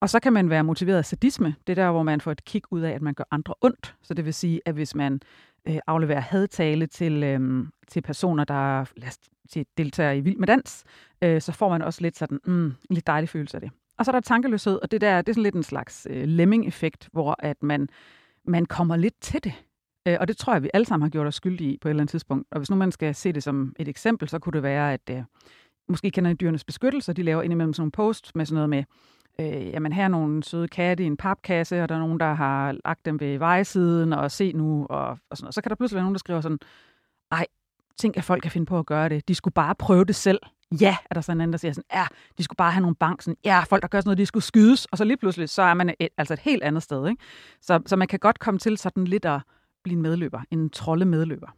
Og 0.00 0.10
så 0.10 0.20
kan 0.20 0.32
man 0.32 0.50
være 0.50 0.64
motiveret 0.64 0.98
af 0.98 1.04
sadisme. 1.04 1.54
Det 1.66 1.78
er 1.78 1.84
der, 1.84 1.90
hvor 1.90 2.02
man 2.02 2.20
får 2.20 2.32
et 2.32 2.44
kig 2.44 2.62
ud 2.70 2.80
af, 2.80 2.90
at 2.90 3.02
man 3.02 3.14
gør 3.14 3.24
andre 3.30 3.54
ondt. 3.60 3.94
Så 4.02 4.14
det 4.14 4.24
vil 4.24 4.34
sige, 4.34 4.60
at 4.66 4.74
hvis 4.74 4.94
man 4.94 5.20
øh, 5.68 5.78
afleverer 5.86 6.20
hadtale 6.20 6.86
til, 6.86 7.22
øh, 7.22 7.66
til 7.88 8.02
personer, 8.02 8.44
der 8.44 8.84
lad 8.96 9.08
os, 9.08 9.18
til 9.50 9.66
deltager 9.76 10.12
i 10.12 10.20
Vild 10.20 10.36
med 10.36 10.46
Dans, 10.46 10.84
øh, 11.22 11.40
så 11.40 11.52
får 11.52 11.68
man 11.68 11.82
også 11.82 12.00
lidt 12.02 12.18
sådan 12.18 12.40
mm, 12.44 12.64
en 12.64 12.74
lidt 12.90 13.06
dejlig 13.06 13.28
følelse 13.28 13.56
af 13.56 13.60
det. 13.60 13.70
Og 13.98 14.04
så 14.04 14.10
er 14.10 14.12
der 14.12 14.20
tankeløshed, 14.20 14.78
og 14.82 14.90
det 14.90 15.00
der 15.00 15.22
det 15.22 15.28
er 15.28 15.34
sådan 15.34 15.42
lidt 15.42 15.54
en 15.54 15.62
slags 15.62 16.06
øh, 16.10 16.24
lemming-effekt, 16.24 17.08
hvor 17.12 17.36
at 17.38 17.62
man, 17.62 17.88
man 18.44 18.66
kommer 18.66 18.96
lidt 18.96 19.20
til 19.20 19.44
det. 19.44 19.52
Øh, 20.08 20.16
og 20.20 20.28
det 20.28 20.36
tror 20.36 20.52
jeg, 20.52 20.62
vi 20.62 20.70
alle 20.74 20.84
sammen 20.84 21.02
har 21.02 21.10
gjort 21.10 21.26
os 21.26 21.34
skyldige 21.34 21.72
i 21.72 21.78
på 21.78 21.88
et 21.88 21.90
eller 21.90 22.00
andet 22.00 22.10
tidspunkt. 22.10 22.46
Og 22.50 22.58
hvis 22.58 22.70
nu 22.70 22.76
man 22.76 22.92
skal 22.92 23.14
se 23.14 23.32
det 23.32 23.42
som 23.42 23.74
et 23.78 23.88
eksempel, 23.88 24.28
så 24.28 24.38
kunne 24.38 24.52
det 24.52 24.62
være, 24.62 24.92
at 24.92 25.10
øh, 25.10 25.22
måske 25.88 26.10
kender 26.10 26.30
I 26.30 26.34
dyrenes 26.34 26.64
beskyttelse, 26.64 27.12
de 27.12 27.22
laver 27.22 27.42
indimellem 27.42 27.72
sådan 27.72 27.80
nogle 27.80 27.90
posts 27.90 28.34
med 28.34 28.46
sådan 28.46 28.54
noget 28.54 28.70
med, 28.70 28.84
øh, 29.40 29.66
jamen 29.66 29.92
her 29.92 30.04
er 30.04 30.08
nogle 30.08 30.44
søde 30.44 30.68
katte 30.68 31.04
i 31.04 31.06
en 31.06 31.16
papkasse, 31.16 31.82
og 31.82 31.88
der 31.88 31.94
er 31.94 31.98
nogen, 31.98 32.20
der 32.20 32.34
har 32.34 32.76
lagt 32.84 33.04
dem 33.04 33.20
ved 33.20 33.38
vejsiden, 33.38 34.12
og 34.12 34.30
se 34.30 34.52
nu, 34.52 34.86
og, 34.90 35.08
og 35.08 35.36
sådan 35.36 35.44
noget. 35.44 35.54
Så 35.54 35.62
kan 35.62 35.70
der 35.70 35.76
pludselig 35.76 35.96
være 35.96 36.04
nogen, 36.04 36.14
der 36.14 36.18
skriver 36.18 36.40
sådan, 36.40 36.58
ej, 37.30 37.46
tænk, 38.02 38.16
at 38.16 38.24
folk 38.24 38.42
kan 38.42 38.50
finde 38.50 38.66
på 38.66 38.78
at 38.78 38.86
gøre 38.86 39.08
det. 39.08 39.28
De 39.28 39.34
skulle 39.34 39.54
bare 39.54 39.74
prøve 39.74 40.04
det 40.04 40.14
selv. 40.14 40.40
Ja, 40.80 40.96
er 41.10 41.14
der 41.14 41.20
sådan 41.20 41.36
en 41.36 41.40
anden, 41.40 41.52
der 41.52 41.58
siger 41.58 41.72
sådan, 41.72 41.98
ja, 41.98 42.06
de 42.38 42.44
skulle 42.44 42.56
bare 42.56 42.72
have 42.72 42.80
nogle 42.80 42.96
bank. 42.96 43.22
Sådan, 43.22 43.36
ja, 43.44 43.60
folk, 43.68 43.82
der 43.82 43.88
gør 43.88 44.00
sådan 44.00 44.08
noget, 44.08 44.18
de 44.18 44.26
skulle 44.26 44.44
skydes. 44.44 44.86
Og 44.86 44.98
så 44.98 45.04
lige 45.04 45.16
pludselig, 45.16 45.48
så 45.48 45.62
er 45.62 45.74
man 45.74 45.94
et, 46.00 46.08
altså 46.16 46.34
et 46.34 46.40
helt 46.40 46.62
andet 46.62 46.82
sted. 46.82 47.08
Ikke? 47.08 47.22
Så, 47.60 47.80
så 47.86 47.96
man 47.96 48.08
kan 48.08 48.18
godt 48.18 48.38
komme 48.38 48.58
til 48.58 48.78
sådan 48.78 49.04
lidt 49.04 49.24
at 49.24 49.40
blive 49.84 49.96
en 49.96 50.02
medløber, 50.02 50.40
en 50.50 50.70
trolde 50.70 51.04
medløber. 51.04 51.48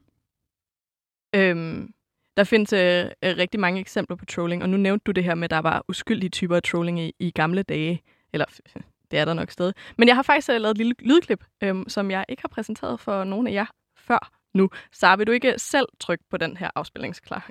Øhm, 1.34 1.92
der 2.36 2.44
findes 2.44 2.72
øh, 2.72 3.04
øh 3.24 3.36
rigtig 3.36 3.60
mange 3.60 3.80
eksempler 3.80 4.16
på 4.16 4.24
trolling, 4.24 4.62
og 4.62 4.68
nu 4.68 4.76
nævnte 4.76 5.04
du 5.04 5.10
det 5.10 5.24
her 5.24 5.34
med, 5.34 5.44
at 5.44 5.50
der 5.50 5.58
var 5.58 5.84
uskyldige 5.88 6.30
typer 6.30 6.56
af 6.56 6.62
trolling 6.62 7.00
i, 7.00 7.12
i 7.18 7.30
gamle 7.30 7.62
dage. 7.62 8.02
Eller 8.32 8.46
det 9.10 9.18
er 9.18 9.24
der 9.24 9.34
nok 9.34 9.50
stadig. 9.50 9.74
Men 9.98 10.08
jeg 10.08 10.16
har 10.16 10.22
faktisk 10.22 10.50
øh, 10.50 10.60
lavet 10.60 10.70
et 10.70 10.78
lille 10.78 10.94
lydklip, 10.98 11.44
øhm, 11.62 11.88
som 11.88 12.10
jeg 12.10 12.24
ikke 12.28 12.42
har 12.42 12.48
præsenteret 12.48 13.00
for 13.00 13.24
nogen 13.24 13.46
af 13.46 13.52
jer 13.52 13.66
før 13.96 14.43
nu. 14.54 14.70
Så 14.92 15.16
vil 15.16 15.26
du 15.26 15.32
ikke 15.32 15.54
selv 15.58 15.86
trykke 16.00 16.24
på 16.30 16.36
den 16.36 16.56
her 16.56 16.70
afspilningsknap? 16.74 17.42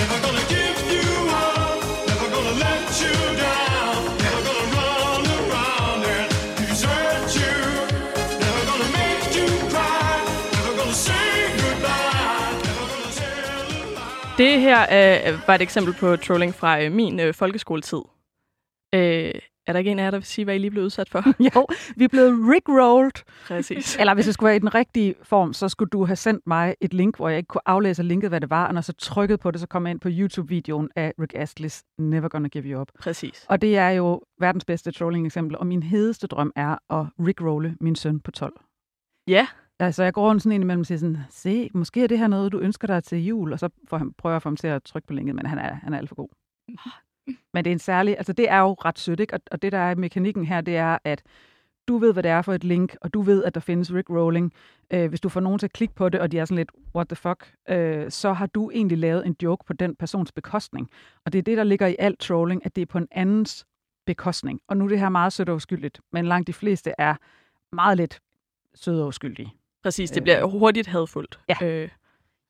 Never 0.00 0.18
gonna 0.24 0.44
give 0.54 0.78
you 0.92 1.06
up, 1.42 1.80
never 2.10 2.28
gonna 2.34 2.54
let 2.66 2.86
you 3.02 3.14
down, 3.44 3.94
never 4.24 4.42
gonna 4.48 4.68
run 4.78 5.22
around 5.40 6.00
and 6.14 6.28
desert 6.60 7.30
you, 7.40 7.54
never 8.44 8.62
gonna 8.70 8.90
make 9.00 9.24
you 9.38 9.48
cry, 9.72 10.14
never 10.56 10.72
gonna 10.80 10.98
say 11.08 11.34
goodbye, 11.62 12.52
never 12.66 12.84
gonna 12.92 13.10
tell 13.20 13.44
a 13.58 13.82
lie. 13.98 14.38
Det 14.42 14.60
her 14.66 14.80
øh, 15.32 15.38
var 15.46 15.54
et 15.54 15.62
eksempel 15.62 15.94
på 16.00 16.16
trolling 16.16 16.54
fra 16.54 16.82
øh, 16.82 16.92
min 16.92 17.20
øh, 17.20 17.34
folkeskoletid. 17.34 18.02
Øh, 18.94 19.32
er 19.66 19.72
der 19.72 19.78
ikke 19.78 19.90
en 19.90 19.98
af 19.98 20.04
jer, 20.04 20.10
der 20.10 20.18
vil 20.18 20.24
sige, 20.24 20.44
hvad 20.44 20.54
I 20.54 20.58
lige 20.58 20.70
blev 20.70 20.84
udsat 20.84 21.08
for? 21.08 21.22
jo, 21.54 21.66
vi 21.96 22.04
er 22.04 22.08
blevet 22.08 22.48
rickrolled. 22.54 23.24
Præcis. 23.46 23.96
Eller 24.00 24.14
hvis 24.14 24.24
det 24.24 24.34
skulle 24.34 24.48
være 24.48 24.56
i 24.56 24.58
den 24.58 24.74
rigtige 24.74 25.14
form, 25.22 25.52
så 25.52 25.68
skulle 25.68 25.90
du 25.90 26.04
have 26.04 26.16
sendt 26.16 26.46
mig 26.46 26.74
et 26.80 26.94
link, 26.94 27.16
hvor 27.16 27.28
jeg 27.28 27.38
ikke 27.38 27.48
kunne 27.48 27.68
aflæse 27.68 28.02
linket, 28.02 28.30
hvad 28.30 28.40
det 28.40 28.50
var, 28.50 28.66
og 28.66 28.74
når 28.74 28.80
så 28.80 28.92
trykkede 28.92 29.38
på 29.38 29.50
det, 29.50 29.60
så 29.60 29.66
kom 29.66 29.86
jeg 29.86 29.90
ind 29.90 30.00
på 30.00 30.08
YouTube-videoen 30.10 30.88
af 30.96 31.12
Rick 31.20 31.34
Astley's 31.34 31.94
Never 31.98 32.28
Gonna 32.28 32.48
Give 32.48 32.64
You 32.64 32.80
Up. 32.80 32.88
Præcis. 33.00 33.46
Og 33.48 33.62
det 33.62 33.78
er 33.78 33.88
jo 33.88 34.22
verdens 34.40 34.64
bedste 34.64 34.90
trolling-eksempel, 34.92 35.58
og 35.58 35.66
min 35.66 35.82
hedeste 35.82 36.26
drøm 36.26 36.52
er 36.56 37.00
at 37.00 37.06
rickrolle 37.26 37.76
min 37.80 37.96
søn 37.96 38.20
på 38.20 38.30
12. 38.30 38.60
Ja. 39.28 39.46
Altså, 39.80 40.02
jeg 40.02 40.12
går 40.12 40.28
rundt 40.28 40.42
sådan 40.42 40.54
ind 40.54 40.64
imellem 40.64 40.80
og 40.80 40.86
siger 40.86 40.98
sådan, 40.98 41.18
se, 41.30 41.70
måske 41.74 42.04
er 42.04 42.06
det 42.06 42.18
her 42.18 42.26
noget, 42.26 42.52
du 42.52 42.58
ønsker 42.58 42.86
dig 42.86 43.04
til 43.04 43.24
jul, 43.26 43.52
og 43.52 43.58
så 43.58 43.68
får 43.88 43.98
han, 43.98 44.12
prøver 44.12 44.32
jeg 44.32 44.36
at 44.36 44.42
få 44.42 44.48
ham 44.48 44.56
til 44.56 44.66
at 44.66 44.82
trykke 44.82 45.06
på 45.06 45.12
linket, 45.12 45.34
men 45.34 45.46
han 45.46 45.58
er, 45.58 45.74
han 45.74 45.94
er 45.94 45.98
alt 45.98 46.08
for 46.08 46.16
god. 46.16 46.28
Men 47.26 47.64
det 47.64 47.70
er 47.70 47.72
en 47.72 47.78
særlig, 47.78 48.16
altså 48.18 48.32
det 48.32 48.50
er 48.50 48.58
jo 48.58 48.72
ret 48.72 48.98
sødt, 48.98 49.20
ikke? 49.20 49.34
Og, 49.34 49.40
og 49.50 49.62
det 49.62 49.72
der 49.72 49.78
er 49.78 49.94
mekanikken 49.94 50.44
her, 50.44 50.60
det 50.60 50.76
er, 50.76 50.98
at 51.04 51.22
du 51.88 51.98
ved, 51.98 52.12
hvad 52.12 52.22
det 52.22 52.30
er 52.30 52.42
for 52.42 52.52
et 52.52 52.64
link, 52.64 52.96
og 53.00 53.14
du 53.14 53.22
ved, 53.22 53.44
at 53.44 53.54
der 53.54 53.60
findes 53.60 53.94
Rick 53.94 54.10
Rolling. 54.10 54.52
Øh, 54.90 55.08
hvis 55.08 55.20
du 55.20 55.28
får 55.28 55.40
nogen 55.40 55.58
til 55.58 55.66
at 55.66 55.72
klikke 55.72 55.94
på 55.94 56.08
det, 56.08 56.20
og 56.20 56.32
de 56.32 56.38
er 56.38 56.44
sådan 56.44 56.56
lidt, 56.56 56.70
what 56.94 57.08
the 57.08 57.16
fuck, 57.16 57.54
øh, 57.68 58.10
så 58.10 58.32
har 58.32 58.46
du 58.46 58.70
egentlig 58.70 58.98
lavet 58.98 59.26
en 59.26 59.36
joke 59.42 59.64
på 59.66 59.72
den 59.72 59.96
persons 59.96 60.32
bekostning. 60.32 60.90
Og 61.24 61.32
det 61.32 61.38
er 61.38 61.42
det, 61.42 61.56
der 61.56 61.64
ligger 61.64 61.86
i 61.86 61.96
alt 61.98 62.20
trolling, 62.20 62.66
at 62.66 62.76
det 62.76 62.82
er 62.82 62.86
på 62.86 62.98
en 62.98 63.08
andens 63.10 63.66
bekostning. 64.06 64.60
Og 64.68 64.76
nu 64.76 64.84
er 64.84 64.88
det 64.88 65.00
her 65.00 65.08
meget 65.08 65.32
sødt 65.32 65.48
og 65.48 65.56
uskyldigt, 65.56 66.00
men 66.12 66.26
langt 66.26 66.46
de 66.46 66.52
fleste 66.52 66.92
er 66.98 67.14
meget 67.72 67.96
lidt 67.96 68.20
søde 68.74 69.02
og 69.02 69.08
uskyldige. 69.08 69.52
Præcis, 69.82 70.10
det 70.10 70.22
bliver 70.22 70.46
øh, 70.46 70.50
hurtigt 70.50 70.86
hadfuldt. 70.86 71.40
Ja. 71.48 71.66
Øh, 71.66 71.88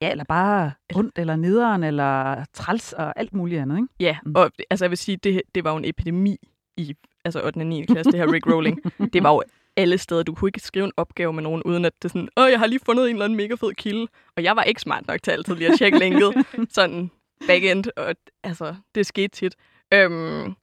Ja, 0.03 0.11
eller 0.11 0.25
bare 0.25 0.73
ondt, 0.95 1.19
eller 1.19 1.37
nederen, 1.37 1.85
eller 1.85 2.45
træls, 2.53 2.93
og 2.93 3.19
alt 3.21 3.35
muligt 3.35 3.61
andet, 3.61 3.77
ikke? 3.77 3.89
Ja, 4.01 4.17
mm. 4.27 4.33
og 4.37 4.51
altså 4.71 4.85
jeg 4.85 4.91
vil 4.91 4.99
sige, 4.99 5.17
det, 5.17 5.43
det 5.55 5.65
var 5.65 5.71
jo 5.71 5.77
en 5.77 5.85
epidemi 5.85 6.37
i 6.77 6.95
altså 7.25 7.43
8. 7.45 7.59
og 7.59 7.67
9. 7.67 7.85
klasse, 7.85 8.13
det 8.13 8.21
her 8.21 8.33
Rick 8.33 8.47
Rolling. 8.47 8.79
det 9.13 9.23
var 9.23 9.33
jo 9.33 9.43
alle 9.77 9.99
steder. 9.99 10.23
Du 10.23 10.35
kunne 10.35 10.49
ikke 10.49 10.61
skrive 10.61 10.85
en 10.85 10.93
opgave 10.97 11.33
med 11.33 11.43
nogen, 11.43 11.63
uden 11.63 11.85
at 11.85 11.93
det 12.03 12.11
sådan, 12.11 12.29
åh, 12.37 12.51
jeg 12.51 12.59
har 12.59 12.67
lige 12.67 12.81
fundet 12.87 13.05
en 13.05 13.17
eller 13.17 13.25
anden 13.25 13.37
mega 13.37 13.55
fed 13.55 13.75
kilde. 13.75 14.07
Og 14.37 14.43
jeg 14.43 14.57
var 14.57 14.63
ikke 14.63 14.81
smart 14.81 15.07
nok 15.07 15.23
til 15.23 15.31
altid 15.31 15.55
lige 15.55 15.73
at 15.73 15.79
tjekke 15.79 15.99
linket, 15.99 16.35
sådan 16.77 17.11
backend, 17.47 17.85
og 17.97 18.15
altså, 18.45 18.75
det 18.95 19.07
skete 19.07 19.29
tit. 19.29 19.57
Øhm, 19.95 20.55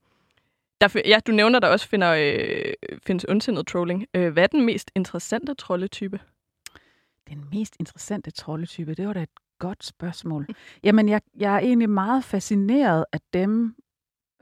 der, 0.81 1.01
ja, 1.05 1.19
du 1.27 1.31
nævner, 1.31 1.59
der 1.59 1.67
også 1.67 1.87
finder, 1.87 2.11
øh, 2.11 2.73
findes 3.07 3.25
ondsindet 3.29 3.67
trolling. 3.67 4.05
Øh, 4.13 4.33
hvad 4.33 4.43
er 4.43 4.47
den 4.47 4.65
mest 4.65 4.91
interessante 4.95 5.53
trolletype? 5.53 6.19
Den 7.29 7.45
mest 7.51 7.75
interessante 7.79 8.31
troldetype, 8.31 8.93
det 8.93 9.07
var 9.07 9.13
da 9.13 9.21
et 9.21 9.29
godt 9.59 9.85
spørgsmål. 9.85 10.47
Jamen, 10.83 11.09
jeg, 11.09 11.21
jeg 11.39 11.55
er 11.55 11.59
egentlig 11.59 11.89
meget 11.89 12.23
fascineret 12.23 13.05
af 13.13 13.19
dem, 13.33 13.75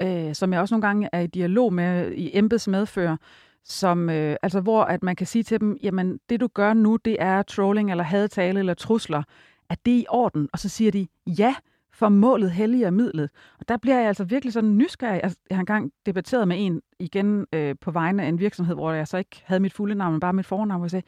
øh, 0.01 0.35
som 0.35 0.53
jeg 0.53 0.61
også 0.61 0.75
nogle 0.75 0.87
gange 0.87 1.09
er 1.11 1.19
i 1.19 1.27
dialog 1.27 1.73
med 1.73 2.11
i 2.11 2.37
embeds 2.37 2.67
medfører, 2.67 3.17
som, 3.63 4.09
øh, 4.09 4.35
altså 4.41 4.61
hvor 4.61 4.83
at 4.83 5.03
man 5.03 5.15
kan 5.15 5.27
sige 5.27 5.43
til 5.43 5.59
dem, 5.59 5.77
jamen 5.83 6.19
det 6.29 6.39
du 6.39 6.47
gør 6.53 6.73
nu, 6.73 6.95
det 7.05 7.17
er 7.19 7.41
trolling 7.41 7.91
eller 7.91 8.03
hadtale 8.03 8.59
eller 8.59 8.73
trusler. 8.73 9.23
Er 9.69 9.75
det 9.85 9.91
i 9.91 10.05
orden? 10.09 10.49
Og 10.53 10.59
så 10.59 10.69
siger 10.69 10.91
de, 10.91 11.07
ja, 11.27 11.55
for 11.93 12.09
målet 12.09 12.51
helliger 12.51 12.89
midlet. 12.89 13.29
Og 13.59 13.67
der 13.67 13.77
bliver 13.77 13.97
jeg 13.97 14.07
altså 14.07 14.23
virkelig 14.23 14.53
sådan 14.53 14.77
nysgerrig. 14.77 15.19
Altså, 15.23 15.37
jeg 15.49 15.57
har 15.57 15.61
engang 15.61 15.91
debatteret 16.05 16.47
med 16.47 16.55
en 16.59 16.81
igen 16.99 17.45
øh, 17.53 17.75
på 17.81 17.91
vegne 17.91 18.23
af 18.23 18.27
en 18.27 18.39
virksomhed, 18.39 18.75
hvor 18.75 18.91
jeg 18.91 19.07
så 19.07 19.17
ikke 19.17 19.43
havde 19.45 19.59
mit 19.59 19.73
fulde 19.73 19.95
navn, 19.95 20.13
men 20.13 20.19
bare 20.19 20.33
mit 20.33 20.45
fornavn, 20.45 20.81
og 20.81 20.85
jeg 20.85 20.91
sagde, 20.91 21.05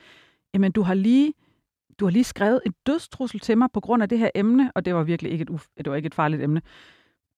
jamen 0.54 0.72
du 0.72 0.82
har 0.82 0.94
lige 0.94 1.34
du 2.00 2.06
har 2.06 2.12
lige 2.12 2.24
skrevet 2.24 2.62
en 2.66 2.74
dødstrussel 2.88 3.40
til 3.40 3.58
mig 3.58 3.72
på 3.74 3.80
grund 3.80 4.04
af 4.04 4.10
det 4.10 4.20
her 4.20 4.30
emne, 4.36 4.72
og 4.76 4.86
det 4.86 4.96
var 4.96 5.04
virkelig 5.04 5.32
ikke 5.32 5.42
et, 5.42 5.50
uf- 5.50 5.74
det 5.78 5.90
var 5.90 5.96
ikke 5.96 6.08
et 6.08 6.16
farligt 6.16 6.42
emne. 6.42 6.62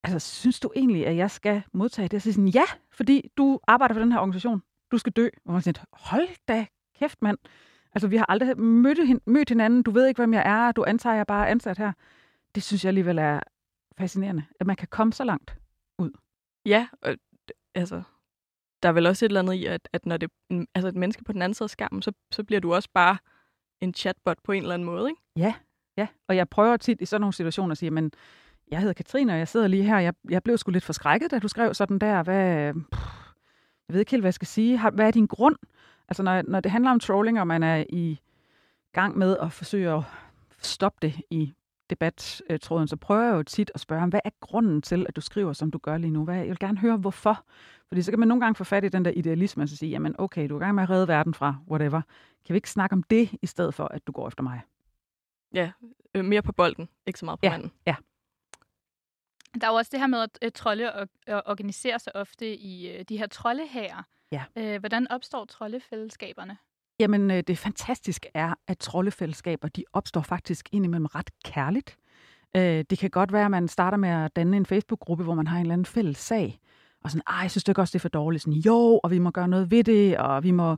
Altså, 0.03 0.19
synes 0.19 0.59
du 0.59 0.71
egentlig, 0.75 1.07
at 1.07 1.15
jeg 1.15 1.31
skal 1.31 1.63
modtage 1.73 2.07
det? 2.07 2.13
Jeg 2.13 2.21
siger 2.21 2.33
sådan, 2.33 2.47
ja, 2.47 2.63
fordi 2.91 3.29
du 3.37 3.59
arbejder 3.67 3.93
for 3.93 3.99
den 3.99 4.11
her 4.11 4.19
organisation. 4.19 4.61
Du 4.91 4.97
skal 4.97 5.11
dø. 5.11 5.27
Og 5.45 5.53
man 5.53 5.61
siger, 5.61 5.85
hold 5.93 6.27
da 6.47 6.65
kæft, 6.99 7.21
mand. 7.21 7.37
Altså, 7.93 8.07
vi 8.07 8.17
har 8.17 8.25
aldrig 8.29 8.59
mødt, 8.59 9.27
mødt 9.27 9.49
hinanden. 9.49 9.83
Du 9.83 9.91
ved 9.91 10.07
ikke, 10.07 10.21
hvem 10.21 10.33
jeg 10.33 10.43
er. 10.45 10.71
Du 10.71 10.83
antager, 10.87 11.15
jeg 11.15 11.27
bare 11.27 11.45
er 11.47 11.51
ansat 11.51 11.77
her. 11.77 11.91
Det 12.55 12.63
synes 12.63 12.83
jeg 12.83 12.89
alligevel 12.89 13.17
er 13.17 13.39
fascinerende, 13.97 14.43
at 14.59 14.67
man 14.67 14.75
kan 14.75 14.87
komme 14.87 15.13
så 15.13 15.23
langt 15.23 15.57
ud. 15.99 16.11
Ja, 16.65 16.87
og, 17.01 17.15
altså, 17.75 18.01
der 18.83 18.89
er 18.89 18.93
vel 18.93 19.07
også 19.07 19.25
et 19.25 19.29
eller 19.29 19.39
andet 19.39 19.53
i, 19.53 19.65
at, 19.65 19.89
at 19.93 20.05
når 20.05 20.17
det 20.17 20.31
altså 20.75 20.87
et 20.87 20.95
menneske 20.95 21.23
på 21.23 21.33
den 21.33 21.41
anden 21.41 21.53
side 21.53 21.65
af 21.65 21.69
skærmen, 21.69 22.01
så, 22.01 22.11
så 22.31 22.43
bliver 22.43 22.59
du 22.59 22.73
også 22.73 22.89
bare 22.93 23.17
en 23.81 23.93
chatbot 23.93 24.37
på 24.43 24.51
en 24.51 24.61
eller 24.61 24.73
anden 24.73 24.85
måde, 24.85 25.09
ikke? 25.09 25.21
Ja, 25.35 25.53
ja. 25.97 26.07
Og 26.27 26.35
jeg 26.35 26.49
prøver 26.49 26.77
tit 26.77 27.01
i 27.01 27.05
sådan 27.05 27.21
nogle 27.21 27.33
situationer 27.33 27.71
at 27.71 27.77
sige, 27.77 27.91
men 27.91 28.11
jeg 28.71 28.79
hedder 28.79 28.93
Katrine, 28.93 29.33
og 29.33 29.39
jeg 29.39 29.47
sidder 29.47 29.67
lige 29.67 29.83
her. 29.83 29.99
Jeg, 29.99 30.13
jeg 30.29 30.43
blev 30.43 30.57
sgu 30.57 30.71
lidt 30.71 30.83
forskrækket, 30.83 31.31
da 31.31 31.39
du 31.39 31.47
skrev 31.47 31.73
sådan 31.73 31.99
der. 31.99 32.23
Hvad, 32.23 32.73
pff, 32.73 33.21
jeg 33.87 33.93
ved 33.93 33.99
ikke 33.99 34.11
helt, 34.11 34.23
hvad 34.23 34.27
jeg 34.27 34.33
skal 34.33 34.47
sige. 34.47 34.89
Hvad 34.89 35.07
er 35.07 35.11
din 35.11 35.25
grund? 35.25 35.55
Altså, 36.07 36.23
når, 36.23 36.41
når 36.41 36.59
det 36.59 36.71
handler 36.71 36.91
om 36.91 36.99
trolling, 36.99 37.39
og 37.39 37.47
man 37.47 37.63
er 37.63 37.83
i 37.89 38.19
gang 38.93 39.17
med 39.17 39.37
at 39.37 39.51
forsøge 39.51 39.91
at 39.91 40.03
stoppe 40.61 40.97
det 41.01 41.21
i 41.29 41.53
debattråden, 41.89 42.87
så 42.87 42.95
prøver 42.95 43.23
jeg 43.23 43.33
jo 43.33 43.43
tit 43.43 43.71
at 43.73 43.79
spørge 43.79 43.99
ham, 43.99 44.09
hvad 44.09 44.19
er 44.25 44.29
grunden 44.39 44.81
til, 44.81 45.05
at 45.09 45.15
du 45.15 45.21
skriver, 45.21 45.53
som 45.53 45.71
du 45.71 45.77
gør 45.77 45.97
lige 45.97 46.11
nu? 46.11 46.23
Hvad, 46.23 46.35
jeg 46.35 46.47
vil 46.47 46.59
gerne 46.59 46.77
høre, 46.77 46.97
hvorfor. 46.97 47.45
Fordi 47.91 48.01
så 48.01 48.11
kan 48.11 48.19
man 48.19 48.27
nogle 48.27 48.41
gange 48.41 48.55
få 48.55 48.63
fat 48.63 48.83
i 48.83 48.89
den 48.89 49.05
der 49.05 49.11
idealisme, 49.11 49.63
og 49.63 49.69
så 49.69 49.75
sige, 49.77 49.89
jamen 49.89 50.15
okay, 50.19 50.49
du 50.49 50.55
er 50.55 50.59
i 50.59 50.63
gang 50.63 50.75
med 50.75 50.83
at 50.83 50.89
redde 50.89 51.07
verden 51.07 51.33
fra 51.33 51.55
whatever. 51.69 52.01
Kan 52.45 52.53
vi 52.53 52.55
ikke 52.57 52.69
snakke 52.69 52.93
om 52.93 53.03
det, 53.03 53.29
i 53.41 53.45
stedet 53.47 53.73
for, 53.73 53.85
at 53.85 54.07
du 54.07 54.11
går 54.11 54.27
efter 54.27 54.43
mig? 54.43 54.61
ja, 55.53 55.71
øh, 56.15 56.25
mere 56.25 56.41
på 56.41 56.51
bolden, 56.51 56.89
ikke 57.07 57.19
så 57.19 57.25
meget 57.25 57.39
på 57.39 57.45
Ja. 57.45 57.49
manden. 57.51 57.71
Der 59.61 59.67
er 59.67 59.71
jo 59.71 59.75
også 59.77 59.89
det 59.91 59.99
her 59.99 60.07
med, 60.07 60.19
at 60.19 60.39
øh, 60.41 60.51
trolde 60.51 60.93
og, 60.93 61.09
og 61.27 61.43
organiserer 61.45 61.97
sig 61.97 62.15
ofte 62.15 62.57
i 62.57 62.89
øh, 62.91 63.03
de 63.09 63.17
her 63.17 63.27
troldehager. 63.27 64.03
Ja. 64.31 64.43
Øh, 64.57 64.79
hvordan 64.79 65.11
opstår 65.11 65.45
troldefællesskaberne? 65.45 66.57
Jamen, 66.99 67.31
øh, 67.31 67.43
det 67.47 67.57
fantastiske 67.57 68.29
er, 68.33 68.53
at 68.67 68.77
troldefællesskaber, 68.77 69.67
de 69.67 69.83
opstår 69.93 70.21
faktisk 70.21 70.69
indimellem 70.71 71.05
ret 71.05 71.29
kærligt. 71.45 71.97
Øh, 72.55 72.85
Det 72.89 72.99
kan 72.99 73.09
godt 73.09 73.33
være, 73.33 73.45
at 73.45 73.51
man 73.51 73.67
starter 73.67 73.97
med 73.97 74.09
at 74.09 74.35
danne 74.35 74.57
en 74.57 74.65
Facebook-gruppe, 74.65 75.23
hvor 75.23 75.35
man 75.35 75.47
har 75.47 75.57
en 75.57 75.61
eller 75.61 75.73
anden 75.73 75.85
fælles 75.85 76.17
sag. 76.17 76.59
Og 77.03 77.11
sådan, 77.11 77.23
ej, 77.27 77.39
jeg 77.41 77.51
synes 77.51 77.63
du 77.63 77.71
ikke 77.71 77.81
også, 77.81 77.91
det 77.91 77.99
er 77.99 78.01
for 78.01 78.09
dårligt? 78.09 78.43
Sådan, 78.43 78.59
jo, 78.59 78.99
og 79.03 79.11
vi 79.11 79.19
må 79.19 79.31
gøre 79.31 79.47
noget 79.47 79.71
ved 79.71 79.83
det, 79.83 80.17
og 80.17 80.43
vi 80.43 80.51
må, 80.51 80.77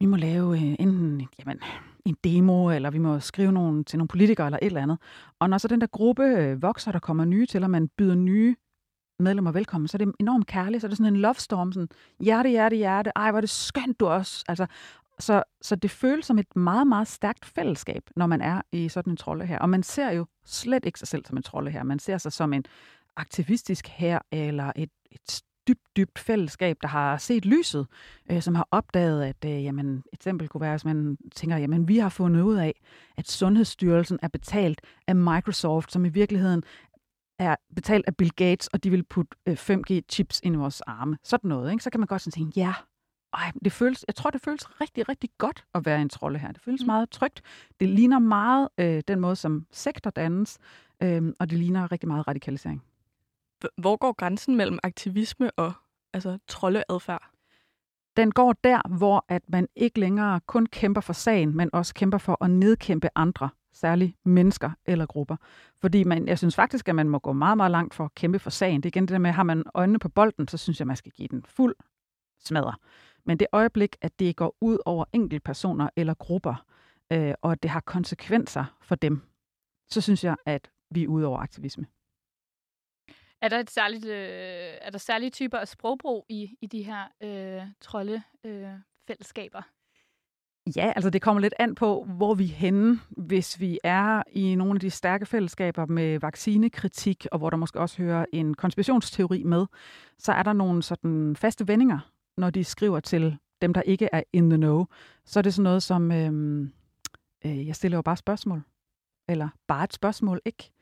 vi 0.00 0.06
må 0.06 0.16
lave 0.16 0.56
øh, 0.56 0.76
enten 0.78 1.28
jamen, 1.38 1.60
en 2.04 2.16
demo, 2.24 2.70
eller 2.70 2.90
vi 2.90 2.98
må 2.98 3.20
skrive 3.20 3.52
nogle, 3.52 3.84
til 3.84 3.98
nogle 3.98 4.08
politikere, 4.08 4.46
eller 4.46 4.58
et 4.62 4.66
eller 4.66 4.82
andet. 4.82 4.98
Og 5.38 5.50
når 5.50 5.58
så 5.58 5.68
den 5.68 5.80
der 5.80 5.86
gruppe 5.86 6.24
øh, 6.24 6.62
vokser, 6.62 6.92
der 6.92 6.98
kommer 6.98 7.24
nye 7.24 7.46
til, 7.46 7.64
og 7.64 7.70
man 7.70 7.88
byder 7.88 8.14
nye 8.14 8.56
medlemmer 9.18 9.52
velkommen, 9.52 9.88
så 9.88 9.96
er 9.96 9.98
det 10.04 10.14
enormt 10.20 10.46
kærligt. 10.46 10.80
Så 10.80 10.86
er 10.86 10.88
det 10.88 10.98
sådan 10.98 11.14
en 11.14 11.20
love 11.20 11.34
storm, 11.34 11.72
sådan 11.72 11.88
hjerte, 12.20 12.48
hjerte, 12.48 12.76
hjerte. 12.76 13.12
Ej, 13.16 13.30
hvor 13.30 13.36
er 13.36 13.40
det 13.40 13.50
skønt, 13.50 14.00
du 14.00 14.06
også. 14.06 14.44
Altså, 14.48 14.66
så, 15.18 15.42
så 15.62 15.76
det 15.76 15.90
føles 15.90 16.26
som 16.26 16.38
et 16.38 16.56
meget, 16.56 16.86
meget 16.86 17.08
stærkt 17.08 17.44
fællesskab, 17.44 18.02
når 18.16 18.26
man 18.26 18.40
er 18.40 18.60
i 18.72 18.88
sådan 18.88 19.12
en 19.12 19.16
trolde 19.16 19.46
her. 19.46 19.58
Og 19.58 19.70
man 19.70 19.82
ser 19.82 20.10
jo 20.10 20.26
slet 20.44 20.86
ikke 20.86 20.98
sig 20.98 21.08
selv 21.08 21.24
som 21.26 21.36
en 21.36 21.42
trolde 21.42 21.70
her. 21.70 21.82
Man 21.82 21.98
ser 21.98 22.18
sig 22.18 22.32
som 22.32 22.52
en 22.52 22.64
aktivistisk 23.16 23.86
her, 23.88 24.18
eller 24.32 24.72
et, 24.76 24.90
et 25.10 25.42
dybt, 25.68 25.96
dybt 25.96 26.18
fællesskab, 26.18 26.76
der 26.82 26.88
har 26.88 27.16
set 27.16 27.44
lyset, 27.44 27.86
øh, 28.30 28.42
som 28.42 28.54
har 28.54 28.68
opdaget, 28.70 29.24
at 29.24 29.44
øh, 29.44 29.64
jamen, 29.64 29.96
et 29.96 30.02
eksempel 30.12 30.48
kunne 30.48 30.60
være, 30.60 30.72
hvis 30.72 30.84
man 30.84 31.16
tænker, 31.34 31.56
jamen 31.56 31.88
vi 31.88 31.98
har 31.98 32.08
fundet 32.08 32.42
ud 32.42 32.56
af, 32.56 32.80
at 33.16 33.30
Sundhedsstyrelsen 33.30 34.18
er 34.22 34.28
betalt 34.28 34.80
af 35.06 35.16
Microsoft, 35.16 35.92
som 35.92 36.04
i 36.04 36.08
virkeligheden 36.08 36.62
er 37.38 37.56
betalt 37.76 38.04
af 38.06 38.16
Bill 38.16 38.30
Gates, 38.30 38.66
og 38.68 38.84
de 38.84 38.90
vil 38.90 39.02
putte 39.02 39.36
øh, 39.46 39.54
5G-chips 39.54 40.40
ind 40.42 40.54
i 40.54 40.58
vores 40.58 40.80
arme. 40.80 41.18
Sådan 41.24 41.48
noget, 41.48 41.72
ikke? 41.72 41.84
Så 41.84 41.90
kan 41.90 42.00
man 42.00 42.06
godt 42.06 42.22
sådan 42.22 42.32
tænke, 42.32 42.60
ja, 42.60 42.74
ej, 43.34 43.52
det 43.64 43.72
føles, 43.72 44.04
jeg 44.08 44.14
tror, 44.14 44.30
det 44.30 44.40
føles 44.40 44.80
rigtig, 44.80 45.08
rigtig 45.08 45.30
godt 45.38 45.64
at 45.74 45.86
være 45.86 46.02
en 46.02 46.08
trolde 46.08 46.38
her. 46.38 46.52
Det 46.52 46.62
føles 46.62 46.82
mm. 46.82 46.86
meget 46.86 47.10
trygt. 47.10 47.42
Det 47.80 47.88
ligner 47.88 48.18
meget 48.18 48.68
øh, 48.78 49.02
den 49.08 49.20
måde, 49.20 49.36
som 49.36 49.66
sektor 49.70 50.10
dannes, 50.10 50.58
øh, 51.02 51.32
og 51.40 51.50
det 51.50 51.58
ligner 51.58 51.92
rigtig 51.92 52.08
meget 52.08 52.28
radikalisering. 52.28 52.82
Hvor 53.76 53.96
går 53.96 54.12
grænsen 54.12 54.56
mellem 54.56 54.78
aktivisme 54.82 55.50
og 55.50 55.72
altså, 56.12 56.38
troldeadfærd? 56.48 57.30
Den 58.16 58.30
går 58.30 58.52
der, 58.64 58.96
hvor 58.96 59.24
at 59.28 59.42
man 59.48 59.68
ikke 59.76 60.00
længere 60.00 60.40
kun 60.46 60.66
kæmper 60.66 61.00
for 61.00 61.12
sagen, 61.12 61.56
men 61.56 61.70
også 61.72 61.94
kæmper 61.94 62.18
for 62.18 62.44
at 62.44 62.50
nedkæmpe 62.50 63.08
andre, 63.14 63.48
særligt 63.72 64.12
mennesker 64.24 64.70
eller 64.86 65.06
grupper. 65.06 65.36
Fordi 65.80 66.04
man, 66.04 66.28
jeg 66.28 66.38
synes 66.38 66.54
faktisk, 66.54 66.88
at 66.88 66.94
man 66.94 67.08
må 67.08 67.18
gå 67.18 67.32
meget, 67.32 67.56
meget 67.56 67.70
langt 67.70 67.94
for 67.94 68.04
at 68.04 68.14
kæmpe 68.14 68.38
for 68.38 68.50
sagen. 68.50 68.80
Det 68.80 68.86
er 68.86 68.90
igen 68.90 69.02
det 69.02 69.12
der 69.12 69.18
med, 69.18 69.30
at 69.30 69.34
har 69.34 69.42
man 69.42 69.64
øjnene 69.74 69.98
på 69.98 70.08
bolden, 70.08 70.48
så 70.48 70.56
synes 70.56 70.78
jeg, 70.78 70.86
man 70.86 70.96
skal 70.96 71.12
give 71.12 71.28
den 71.28 71.44
fuld 71.48 71.76
smadre. 72.38 72.74
Men 73.24 73.38
det 73.38 73.46
øjeblik, 73.52 73.96
at 74.02 74.18
det 74.18 74.36
går 74.36 74.56
ud 74.60 74.78
over 74.84 75.04
enkeltpersoner 75.12 75.88
eller 75.96 76.14
grupper, 76.14 76.64
øh, 77.12 77.34
og 77.42 77.52
at 77.52 77.62
det 77.62 77.70
har 77.70 77.80
konsekvenser 77.80 78.64
for 78.80 78.94
dem, 78.94 79.22
så 79.88 80.00
synes 80.00 80.24
jeg, 80.24 80.36
at 80.46 80.70
vi 80.90 81.04
er 81.04 81.08
ude 81.08 81.26
over 81.26 81.38
aktivisme. 81.38 81.86
Er 83.44 83.48
der, 83.48 83.58
et 83.58 83.70
særligt, 83.70 84.04
øh, 84.04 84.74
er 84.80 84.90
der 84.90 84.98
særlige 84.98 85.30
typer 85.30 85.58
af 85.58 85.68
sprogbrug 85.68 86.26
i, 86.28 86.56
i 86.60 86.66
de 86.66 86.82
her 86.82 87.02
øh, 87.22 87.62
troldefællesskaber? 87.80 88.72
Øh, 88.72 88.78
fællesskaber? 89.06 89.62
Ja, 90.76 90.92
altså 90.96 91.10
det 91.10 91.22
kommer 91.22 91.40
lidt 91.40 91.54
an 91.58 91.74
på, 91.74 92.04
hvor 92.04 92.34
vi 92.34 92.44
er 92.44 92.54
henne. 92.54 93.00
Hvis 93.10 93.60
vi 93.60 93.78
er 93.84 94.22
i 94.32 94.54
nogle 94.54 94.74
af 94.74 94.80
de 94.80 94.90
stærke 94.90 95.26
fællesskaber 95.26 95.86
med 95.86 96.18
vaccinekritik, 96.20 97.26
og 97.32 97.38
hvor 97.38 97.50
der 97.50 97.56
måske 97.56 97.80
også 97.80 98.02
hører 98.02 98.24
en 98.32 98.54
konspirationsteori 98.54 99.42
med, 99.42 99.66
så 100.18 100.32
er 100.32 100.42
der 100.42 100.52
nogle 100.52 100.82
sådan 100.82 101.36
faste 101.36 101.68
vendinger, 101.68 102.10
når 102.36 102.50
de 102.50 102.64
skriver 102.64 103.00
til 103.00 103.38
dem, 103.62 103.74
der 103.74 103.82
ikke 103.82 104.08
er 104.12 104.22
in 104.32 104.50
the 104.50 104.56
know. 104.56 104.84
Så 105.24 105.40
er 105.40 105.42
det 105.42 105.54
sådan 105.54 105.62
noget 105.62 105.82
som, 105.82 106.12
øh, 106.12 106.60
øh, 107.44 107.66
jeg 107.66 107.76
stiller 107.76 107.98
jo 107.98 108.02
bare 108.02 108.16
spørgsmål. 108.16 108.62
Eller 109.28 109.48
bare 109.66 109.84
et 109.84 109.92
spørgsmål, 109.92 110.40
ikke? 110.44 110.73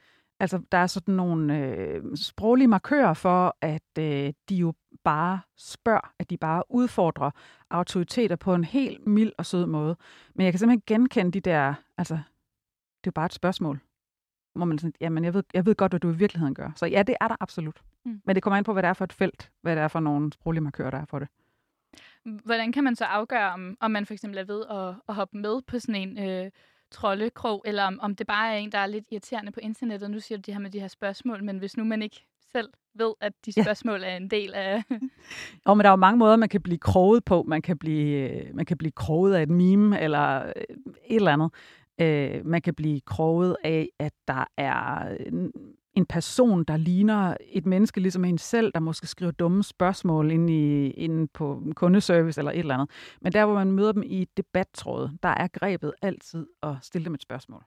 Altså, 0.42 0.62
der 0.72 0.78
er 0.78 0.87
sådan 0.87 1.14
nogle 1.14 1.58
øh, 1.58 2.02
sproglige 2.16 2.68
markører 2.68 3.14
for, 3.14 3.56
at 3.61 3.99
øh, 3.99 4.32
de 4.49 4.54
jo 4.54 4.75
bare 5.04 5.40
spørger, 5.56 6.14
at 6.18 6.30
de 6.30 6.37
bare 6.37 6.62
udfordrer 6.68 7.30
autoriteter 7.70 8.37
på 8.37 8.54
en 8.54 8.64
helt 8.64 9.06
mild 9.06 9.32
og 9.38 9.46
sød 9.46 9.66
måde. 9.66 9.96
Men 10.34 10.44
jeg 10.44 10.52
kan 10.52 10.58
simpelthen 10.58 10.82
genkende 10.87 11.32
de 11.32 11.40
der, 11.40 11.75
altså, 11.99 12.14
det 12.14 12.20
er 13.06 13.06
jo 13.06 13.12
bare 13.12 13.26
et 13.26 13.32
spørgsmål. 13.32 13.80
Hvor 14.54 14.64
man 14.64 14.78
sådan, 14.78 14.94
jamen, 15.00 15.25
jeg 15.25 15.34
ved, 15.34 15.42
jeg 15.54 15.66
ved 15.66 15.75
godt, 15.75 15.92
hvad 15.92 16.00
du 16.00 16.11
i 16.11 16.16
virkeligheden 16.16 16.54
gør. 16.54 16.72
Så 16.76 16.87
ja, 16.87 17.02
det 17.02 17.16
er 17.20 17.28
der 17.28 17.37
absolut. 17.40 17.82
Mm. 18.04 18.20
Men 18.25 18.34
det 18.34 18.42
kommer 18.42 18.56
an 18.56 18.64
på, 18.64 18.72
hvad 18.72 18.82
det 18.82 18.88
er 18.88 18.92
for 18.92 19.04
et 19.04 19.12
felt, 19.12 19.50
hvad 19.61 19.76
det 19.76 19.82
er 19.82 19.88
for 19.88 20.00
nogle 20.00 20.32
sproglige 20.32 20.62
markører, 20.62 20.90
der 20.90 20.99
er 20.99 21.04
for 21.04 21.18
det. 21.18 21.28
Hvordan 22.44 22.72
kan 22.72 22.84
man 22.84 22.96
så 22.96 23.04
afgøre, 23.04 23.52
om, 23.52 23.76
om 23.80 23.90
man 23.90 24.06
for 24.06 24.14
eksempel 24.14 24.38
er 24.38 24.44
ved 24.44 24.64
at, 24.70 24.94
at 25.08 25.14
hoppe 25.14 25.38
med 25.38 25.62
på 25.66 25.78
sådan 25.78 25.94
en 25.94 26.18
øh, 26.18 26.50
troldekrog, 26.92 27.62
eller 27.66 27.84
om, 27.84 27.99
om 28.02 28.16
det 28.16 28.26
bare 28.26 28.52
er 28.54 28.58
en, 28.58 28.72
der 28.72 28.78
er 28.78 28.87
lidt 28.87 29.04
irriterende 29.11 29.52
på 29.52 29.61
internettet? 29.62 30.11
Nu 30.11 30.20
siger 30.20 30.38
du 30.38 30.42
det 30.46 30.54
her 30.54 30.61
med 30.61 30.70
de 30.70 30.80
her 30.80 30.88
spørgsmål, 30.88 31.44
men 31.44 31.58
hvis 31.58 31.76
nu 31.76 31.84
man 31.84 32.02
ikke 32.02 32.26
selv 32.52 32.68
ved, 32.94 33.12
at 33.20 33.32
de 33.46 33.52
Ja. 33.56 33.62
spørgsmål 33.62 34.02
er 34.04 34.16
en 34.16 34.30
del 34.30 34.54
af... 34.54 34.82
Og 35.64 35.76
men 35.76 35.84
der 35.84 35.88
er 35.88 35.92
jo 35.92 35.96
mange 35.96 36.18
måder, 36.18 36.37
man 36.37 36.49
kan 36.49 36.61
blive 36.62 36.78
kroget 36.78 37.25
på. 37.25 37.42
Man 37.42 37.62
kan 37.62 37.78
blive, 37.78 38.30
øh, 38.30 38.54
man 38.54 38.64
kan 38.66 38.78
blive 38.78 38.92
kroget 38.92 39.34
af 39.34 39.42
et 39.42 39.50
meme, 39.50 40.00
eller 40.00 40.46
øh, 40.46 40.52
et 41.06 41.16
eller 41.16 41.32
andet. 41.32 41.50
Øh, 42.00 42.46
man 42.46 42.62
kan 42.62 42.75
blive 42.75 43.00
kroget 43.00 43.56
af, 43.64 43.88
at 43.99 44.12
der 44.28 44.44
er 44.56 45.08
en 45.26 45.52
person, 46.08 46.64
der 46.64 46.76
ligner 46.76 47.37
et 47.40 47.66
menneske, 47.66 48.00
ligesom 48.00 48.25
en 48.25 48.38
selv, 48.38 48.72
der 48.72 48.80
måske 48.80 49.06
skriver 49.06 49.32
dumme 49.32 49.62
spørgsmål 49.62 50.30
inde, 50.30 50.52
i, 50.52 50.90
inde 50.90 51.28
på 51.28 51.62
kundeservice 51.75 52.40
eller 52.40 52.52
et 52.52 52.58
eller 52.58 52.75
andet. 52.75 52.90
Men 53.20 53.32
der, 53.32 53.44
hvor 53.44 53.54
man 53.54 53.72
møder 53.72 53.92
dem 53.92 54.02
i 54.06 54.22
et 54.22 54.37
debattråd, 54.37 55.11
der 55.22 55.28
er 55.28 55.49
grebet 55.49 55.92
altid 56.02 56.46
at 56.62 56.75
stille 56.82 57.04
dem 57.04 57.14
et 57.14 57.22
spørgsmål. 57.22 57.64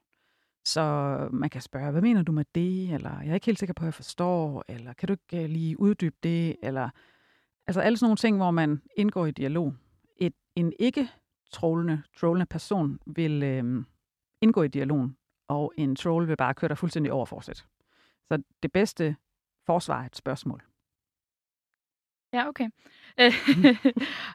Så 0.66 1.18
man 1.32 1.50
kan 1.50 1.62
spørge, 1.62 1.92
hvad 1.92 2.02
mener 2.02 2.22
du 2.22 2.32
med 2.32 2.46
det? 2.56 2.94
Eller 2.94 3.20
jeg 3.22 3.30
er 3.30 3.34
ikke 3.34 3.46
helt 3.46 3.60
sikker 3.60 3.74
på, 3.74 3.84
at 3.84 3.86
jeg 3.86 3.94
forstår. 3.94 4.66
Eller 4.68 4.94
kan 4.94 5.08
du 5.08 5.14
ikke 5.14 5.44
øh, 5.44 5.50
lige 5.50 5.80
uddybe 5.80 6.16
det? 6.24 6.56
Eller 6.64 6.90
Altså 7.68 7.82
alle 7.82 7.98
sådan 7.98 8.06
nogle 8.06 8.18
ting, 8.18 8.38
hvor 8.38 8.52
man 8.52 8.82
indgår 8.98 9.26
i 9.26 9.32
dialog. 9.32 9.74
Et, 10.18 10.34
en 10.56 10.74
ikke 10.80 11.10
trollende, 11.52 12.02
trollende 12.18 12.46
person 12.46 13.00
vil 13.06 13.44
øhm, 13.44 13.86
indgå 14.42 14.64
i 14.64 14.68
dialogen, 14.68 15.18
og 15.48 15.74
en 15.78 15.96
troll 15.96 16.28
vil 16.28 16.38
bare 16.38 16.54
køre 16.54 16.70
dig 16.70 16.78
fuldstændig 16.78 17.12
over 17.12 17.26
forsæt. 17.26 17.66
Så 18.32 18.44
det 18.64 18.72
bedste 18.72 19.16
forsvar 19.66 20.02
er 20.02 20.06
et 20.06 20.16
spørgsmål. 20.16 20.64
Ja, 22.34 22.48
okay. 22.48 22.70
Øh, 23.20 23.34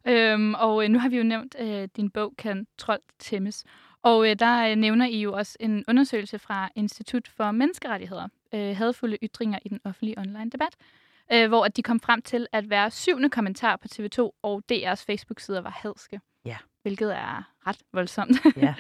øhm, 0.13 0.55
og 0.55 0.85
øh, 0.85 0.91
nu 0.91 0.99
har 0.99 1.09
vi 1.09 1.17
jo 1.17 1.23
nævnt, 1.23 1.57
øh, 1.59 1.89
din 1.97 2.11
bog 2.11 2.35
Kan 2.39 2.67
Trold 2.79 3.03
Tæmmes. 3.19 3.65
Og 4.03 4.31
øh, 4.31 4.37
der 4.39 4.75
nævner 4.75 5.07
I 5.07 5.21
jo 5.21 5.33
også 5.33 5.57
en 5.61 5.85
undersøgelse 5.89 6.39
fra 6.39 6.69
Institut 6.75 7.29
for 7.29 7.51
Menneskerettigheder, 7.51 8.29
øh, 8.55 8.77
hadfulde 8.77 9.19
ytringer 9.23 9.59
i 9.65 9.69
den 9.69 9.81
offentlige 9.85 10.19
online 10.19 10.51
debat, 10.51 10.77
øh, 11.33 11.49
hvor 11.49 11.65
at 11.65 11.77
de 11.77 11.83
kom 11.83 12.01
frem 12.01 12.23
til, 12.23 12.47
at 12.53 12.65
hver 12.65 12.89
syvende 12.89 13.31
kommentar 13.31 13.77
på 13.77 13.89
TV2 13.95 14.31
og 14.43 14.63
DR's 14.73 15.05
Facebook-sider 15.07 15.61
var 15.61 15.71
hadske. 15.71 16.21
Ja. 16.45 16.57
Hvilket 16.83 17.15
er 17.17 17.51
ret 17.67 17.79
voldsomt. 17.93 18.37
Ja. 18.57 18.75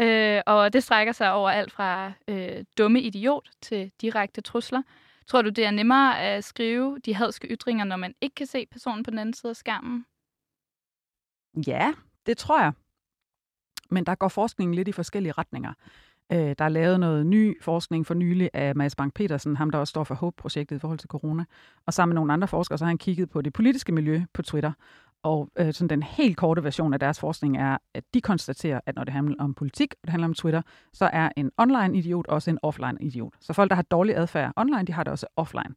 øh, 0.36 0.42
og 0.46 0.72
det 0.72 0.82
strækker 0.82 1.12
sig 1.12 1.32
over 1.32 1.50
alt 1.50 1.72
fra 1.72 2.12
øh, 2.28 2.64
dumme 2.78 3.00
idiot 3.00 3.48
til 3.62 3.92
direkte 4.00 4.40
trusler. 4.40 4.82
Tror 5.26 5.42
du, 5.42 5.48
det 5.48 5.64
er 5.64 5.70
nemmere 5.70 6.20
at 6.20 6.44
skrive 6.44 6.98
de 7.04 7.14
hadske 7.14 7.48
ytringer, 7.48 7.84
når 7.84 7.96
man 7.96 8.14
ikke 8.20 8.34
kan 8.34 8.46
se 8.46 8.66
personen 8.70 9.04
på 9.04 9.10
den 9.10 9.18
anden 9.18 9.34
side 9.34 9.50
af 9.50 9.56
skærmen? 9.56 10.06
Ja, 11.66 11.92
det 12.26 12.38
tror 12.38 12.60
jeg. 12.60 12.72
Men 13.90 14.06
der 14.06 14.14
går 14.14 14.28
forskningen 14.28 14.74
lidt 14.74 14.88
i 14.88 14.92
forskellige 14.92 15.32
retninger. 15.32 15.72
Øh, 16.32 16.54
der 16.58 16.64
er 16.64 16.68
lavet 16.68 17.00
noget 17.00 17.26
ny 17.26 17.62
forskning 17.62 18.06
for 18.06 18.14
nylig 18.14 18.50
af 18.52 18.76
Mads 18.76 18.96
Bank 18.96 19.14
Petersen, 19.14 19.56
ham 19.56 19.70
der 19.70 19.78
også 19.78 19.90
står 19.90 20.04
for 20.04 20.14
HOPE-projektet 20.14 20.76
i 20.76 20.78
forhold 20.78 20.98
til 20.98 21.08
corona. 21.08 21.44
Og 21.86 21.94
sammen 21.94 22.14
med 22.14 22.14
nogle 22.14 22.32
andre 22.32 22.48
forskere, 22.48 22.78
så 22.78 22.84
har 22.84 22.90
han 22.90 22.98
kigget 22.98 23.30
på 23.30 23.42
det 23.42 23.52
politiske 23.52 23.92
miljø 23.92 24.22
på 24.32 24.42
Twitter. 24.42 24.72
Og 25.22 25.48
øh, 25.58 25.72
sådan 25.72 25.88
den 25.88 26.02
helt 26.02 26.36
korte 26.36 26.64
version 26.64 26.92
af 26.92 27.00
deres 27.00 27.20
forskning 27.20 27.56
er, 27.56 27.78
at 27.94 28.04
de 28.14 28.20
konstaterer, 28.20 28.80
at 28.86 28.94
når 28.94 29.04
det 29.04 29.12
handler 29.12 29.36
om 29.38 29.54
politik, 29.54 29.94
og 29.94 30.00
det 30.02 30.10
handler 30.10 30.28
om 30.28 30.34
Twitter, 30.34 30.62
så 30.92 31.10
er 31.12 31.28
en 31.36 31.50
online 31.58 31.98
idiot 31.98 32.26
også 32.26 32.50
en 32.50 32.58
offline 32.62 32.96
idiot. 33.00 33.32
Så 33.40 33.52
folk, 33.52 33.70
der 33.70 33.74
har 33.74 33.82
dårlig 33.82 34.16
adfærd 34.16 34.52
online, 34.56 34.84
de 34.84 34.92
har 34.92 35.04
det 35.04 35.10
også 35.10 35.26
offline. 35.36 35.74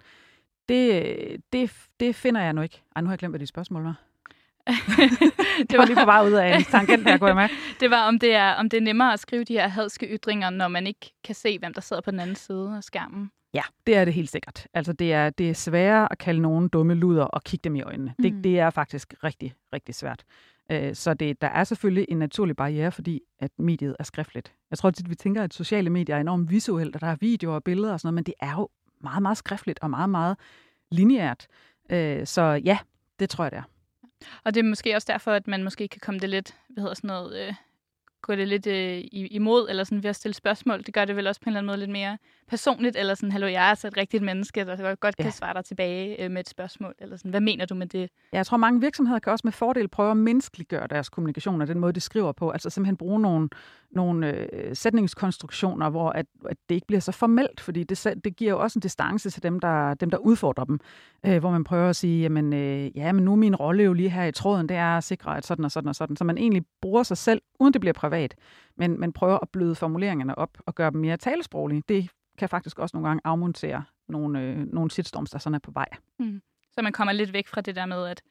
Det, 0.69 1.41
det, 1.53 1.71
det 1.99 2.15
finder 2.15 2.41
jeg 2.41 2.53
nu 2.53 2.61
ikke. 2.61 2.83
Ej, 2.95 3.01
nu 3.01 3.07
har 3.07 3.13
jeg 3.13 3.19
glemt, 3.19 3.31
hvad 3.31 3.39
de 3.39 3.47
spørgsmål 3.47 3.83
var. 3.83 3.95
Det 5.69 5.77
var 5.77 5.85
lige 5.85 5.95
på 5.95 6.05
vej 6.05 6.25
ud 6.25 6.31
af 6.31 6.55
en 6.55 6.63
tangent, 6.63 7.05
der 7.05 7.17
går 7.17 7.33
med. 7.33 7.49
det 7.79 7.91
var, 7.91 8.07
om 8.07 8.19
det, 8.19 8.35
er, 8.35 8.53
om 8.53 8.69
det 8.69 8.77
er 8.77 8.81
nemmere 8.81 9.13
at 9.13 9.19
skrive 9.19 9.43
de 9.43 9.53
her 9.53 9.67
hadske 9.67 10.05
ytringer, 10.05 10.49
når 10.49 10.67
man 10.67 10.87
ikke 10.87 11.13
kan 11.23 11.35
se, 11.35 11.59
hvem 11.59 11.73
der 11.73 11.81
sidder 11.81 12.01
på 12.01 12.11
den 12.11 12.19
anden 12.19 12.35
side 12.35 12.77
af 12.77 12.83
skærmen. 12.83 13.31
Ja, 13.53 13.61
det 13.87 13.95
er 13.95 14.05
det 14.05 14.13
helt 14.13 14.29
sikkert. 14.29 14.67
Altså, 14.73 14.93
det 14.93 15.13
er, 15.13 15.29
det 15.29 15.49
er 15.49 15.53
sværere 15.53 16.11
at 16.11 16.17
kalde 16.17 16.41
nogen 16.41 16.69
dumme 16.69 16.93
luder 16.93 17.23
og 17.23 17.43
kigge 17.43 17.63
dem 17.63 17.75
i 17.75 17.81
øjnene. 17.81 18.13
Mm. 18.17 18.23
Det, 18.23 18.43
det 18.43 18.59
er 18.59 18.69
faktisk 18.69 19.13
rigtig, 19.23 19.53
rigtig 19.73 19.95
svært. 19.95 20.23
Øh, 20.71 20.95
så 20.95 21.13
det, 21.13 21.41
der 21.41 21.47
er 21.47 21.63
selvfølgelig 21.63 22.05
en 22.09 22.17
naturlig 22.17 22.55
barriere, 22.55 22.91
fordi 22.91 23.21
at 23.39 23.51
mediet 23.57 23.95
er 23.99 24.03
skriftligt. 24.03 24.53
Jeg 24.69 24.77
tror 24.77 24.87
at 24.89 25.09
vi 25.09 25.15
tænker, 25.15 25.43
at 25.43 25.53
sociale 25.53 25.89
medier 25.89 26.15
er 26.15 26.19
enormt 26.19 26.51
visuelt, 26.51 26.95
og 26.95 27.01
der 27.01 27.07
er 27.07 27.15
videoer 27.19 27.55
og 27.55 27.63
billeder 27.63 27.93
og 27.93 27.99
sådan 27.99 28.07
noget, 28.07 28.15
men 28.15 28.23
det 28.23 28.33
er 28.41 28.51
jo 28.51 28.69
meget, 29.01 29.21
meget 29.21 29.37
skriftligt 29.37 29.79
og 29.81 29.89
meget, 29.89 30.09
meget 30.09 30.37
lineært. 30.91 31.47
Øh, 31.89 32.27
så 32.27 32.41
ja, 32.41 32.77
det 33.19 33.29
tror 33.29 33.43
jeg, 33.43 33.51
det 33.51 33.57
er. 33.57 33.63
Og 34.43 34.53
det 34.53 34.59
er 34.59 34.69
måske 34.69 34.95
også 34.95 35.11
derfor, 35.11 35.31
at 35.31 35.47
man 35.47 35.63
måske 35.63 35.87
kan 35.87 35.99
komme 36.03 36.19
det 36.19 36.29
lidt, 36.29 36.55
hvad 36.69 36.81
hedder 36.81 36.95
sådan 36.95 37.07
noget, 37.07 37.47
øh, 37.47 37.53
gå 38.23 38.35
det 38.35 38.47
lidt 38.47 38.67
øh, 38.67 39.03
imod, 39.11 39.69
eller 39.69 39.83
sådan 39.83 40.03
ved 40.03 40.09
at 40.09 40.15
stille 40.15 40.35
spørgsmål. 40.35 40.83
Det 40.83 40.93
gør 40.93 41.05
det 41.05 41.15
vel 41.15 41.27
også 41.27 41.41
på 41.41 41.43
en 41.43 41.49
eller 41.49 41.59
anden 41.59 41.67
måde 41.67 41.77
lidt 41.77 41.91
mere 41.91 42.17
personligt, 42.47 42.95
eller 42.95 43.15
sådan, 43.15 43.31
hallo, 43.31 43.47
jeg 43.47 43.65
er 43.65 43.69
altså 43.69 43.87
et 43.87 43.97
rigtigt 43.97 44.23
menneske, 44.23 44.65
der 44.65 44.95
godt 44.95 45.15
kan 45.15 45.25
ja. 45.25 45.31
svare 45.31 45.53
dig 45.53 45.65
tilbage 45.65 46.23
øh, 46.23 46.31
med 46.31 46.39
et 46.39 46.49
spørgsmål, 46.49 46.93
eller 46.99 47.17
sådan, 47.17 47.31
hvad 47.31 47.41
mener 47.41 47.65
du 47.65 47.75
med 47.75 47.87
det? 47.87 48.09
Ja, 48.33 48.37
jeg 48.37 48.45
tror, 48.45 48.57
mange 48.57 48.81
virksomheder 48.81 49.19
kan 49.19 49.31
også 49.31 49.41
med 49.47 49.51
fordel 49.51 49.87
prøve 49.87 50.11
at 50.11 50.17
menneskeliggøre 50.17 50.87
deres 50.87 51.09
kommunikation, 51.09 51.61
og 51.61 51.67
den 51.67 51.79
måde, 51.79 51.93
de 51.93 51.99
skriver 51.99 52.31
på. 52.31 52.49
Altså 52.49 52.69
simpelthen 52.69 52.97
bruge 52.97 53.19
nogle, 53.19 53.49
nogle 53.91 54.27
øh, 54.53 54.75
sætningskonstruktioner, 54.75 55.89
hvor 55.89 56.09
at, 56.09 56.25
at 56.49 56.57
det 56.69 56.75
ikke 56.75 56.87
bliver 56.87 56.99
så 56.99 57.11
formelt, 57.11 57.61
fordi 57.61 57.83
det, 57.83 58.21
det 58.23 58.35
giver 58.35 58.51
jo 58.51 58.59
også 58.59 58.79
en 58.79 58.81
distance 58.81 59.29
til 59.29 59.43
dem, 59.43 59.59
der, 59.59 59.93
dem, 59.93 60.09
der 60.09 60.17
udfordrer 60.17 60.63
dem, 60.63 60.79
øh, 61.25 61.37
hvor 61.39 61.51
man 61.51 61.63
prøver 61.63 61.89
at 61.89 61.95
sige, 61.95 62.21
jamen, 62.21 62.53
øh, 62.53 62.97
ja, 62.97 63.11
men 63.11 63.25
nu 63.25 63.31
er 63.31 63.35
min 63.35 63.55
rolle 63.55 63.83
jo 63.83 63.93
lige 63.93 64.09
her 64.09 64.25
i 64.25 64.31
tråden, 64.31 64.69
det 64.69 64.77
er 64.77 64.97
at 64.97 65.03
sikre, 65.03 65.37
at 65.37 65.45
sådan 65.45 65.65
og 65.65 65.71
sådan 65.71 65.89
og 65.89 65.95
sådan, 65.95 66.15
så 66.15 66.23
man 66.23 66.37
egentlig 66.37 66.63
bruger 66.81 67.03
sig 67.03 67.17
selv, 67.17 67.41
uden 67.59 67.73
det 67.73 67.81
bliver 67.81 67.93
privat, 67.93 68.12
men 68.75 68.99
man 68.99 69.13
prøver 69.13 69.39
at 69.41 69.49
bløde 69.49 69.75
formuleringerne 69.75 70.37
op 70.37 70.57
og 70.65 70.75
gøre 70.75 70.91
dem 70.91 71.01
mere 71.01 71.17
talesproglige. 71.17 71.83
Det 71.89 72.09
kan 72.37 72.49
faktisk 72.49 72.79
også 72.79 72.97
nogle 72.97 73.07
gange 73.07 73.21
afmontere 73.23 73.83
nogle, 74.07 74.41
øh, 74.41 74.57
nogle 74.57 74.91
shitstorms, 74.91 75.29
der 75.29 75.39
sådan 75.39 75.55
er 75.55 75.59
på 75.59 75.71
vej. 75.71 75.87
Mm. 76.19 76.41
Så 76.71 76.81
man 76.81 76.93
kommer 76.93 77.11
lidt 77.11 77.33
væk 77.33 77.47
fra 77.47 77.61
det 77.61 77.75
der 77.75 77.85
med, 77.85 78.07
at, 78.07 78.21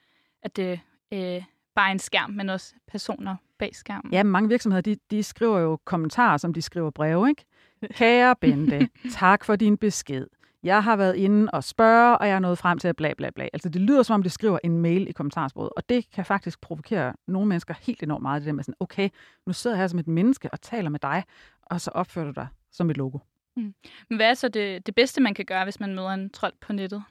at 0.43 0.57
det 0.57 0.81
øh, 1.13 1.45
bare 1.75 1.89
er 1.89 1.93
en 1.93 1.99
skærm, 1.99 2.31
men 2.31 2.49
også 2.49 2.75
personer 2.89 3.37
bag 3.59 3.75
skærmen. 3.75 4.13
Ja, 4.13 4.23
mange 4.23 4.49
virksomheder, 4.49 4.83
de, 4.83 4.97
de 5.11 5.23
skriver 5.23 5.59
jo 5.59 5.79
kommentarer, 5.85 6.37
som 6.37 6.55
de 6.55 6.63
skriver 6.63 6.91
breve, 6.91 7.29
ikke? 7.29 7.45
Kære 7.99 8.37
Bente, 8.41 8.89
tak 9.11 9.45
for 9.45 9.57
din 9.57 9.77
besked. 9.77 10.27
Jeg 10.63 10.85
har 10.85 10.97
været 10.97 11.17
inde 11.17 11.51
og 11.53 11.65
spørge, 11.65 12.19
og 12.19 12.29
jeg 12.29 12.35
er 12.35 12.39
nået 12.39 12.59
frem 12.59 12.79
til 12.79 12.89
at 12.89 12.97
bla 12.97 13.13
bla 13.17 13.31
bla. 13.31 13.49
Altså 13.53 13.69
det 13.69 13.81
lyder 13.81 14.03
som 14.03 14.15
om, 14.15 14.23
de 14.23 14.31
skriver 14.31 14.59
en 14.65 14.79
mail 14.79 15.09
i 15.09 15.13
kommentarsporet, 15.13 15.71
og 15.77 15.89
det 15.89 16.11
kan 16.11 16.25
faktisk 16.25 16.61
provokere 16.61 17.15
nogle 17.27 17.49
mennesker 17.49 17.75
helt 17.81 18.03
enormt 18.03 18.23
meget. 18.23 18.43
Det 18.43 18.47
der 18.47 18.53
med 18.53 18.65
sådan, 18.65 18.75
okay, 18.81 19.09
nu 19.47 19.53
sidder 19.53 19.77
jeg 19.77 19.83
her 19.83 19.87
som 19.87 19.99
et 19.99 20.09
menneske 20.09 20.51
og 20.53 20.61
taler 20.61 20.91
med 20.91 21.01
dig, 21.01 21.25
og 21.63 21.81
så 21.81 21.91
opfører 21.91 22.27
du 22.27 22.33
dig 22.33 22.49
som 22.73 22.91
et 22.91 22.97
logo. 22.97 23.19
Mm. 23.57 23.75
Men 24.09 24.17
hvad 24.17 24.31
er 24.31 24.35
så 24.35 24.49
det, 24.49 24.87
det 24.87 24.95
bedste, 24.95 25.23
man 25.23 25.35
kan 25.35 25.45
gøre, 25.45 25.65
hvis 25.65 25.81
man 25.81 25.95
møder 25.95 26.11
en 26.11 26.31
trold 26.31 26.53
på 26.61 26.73
nettet? 26.73 27.03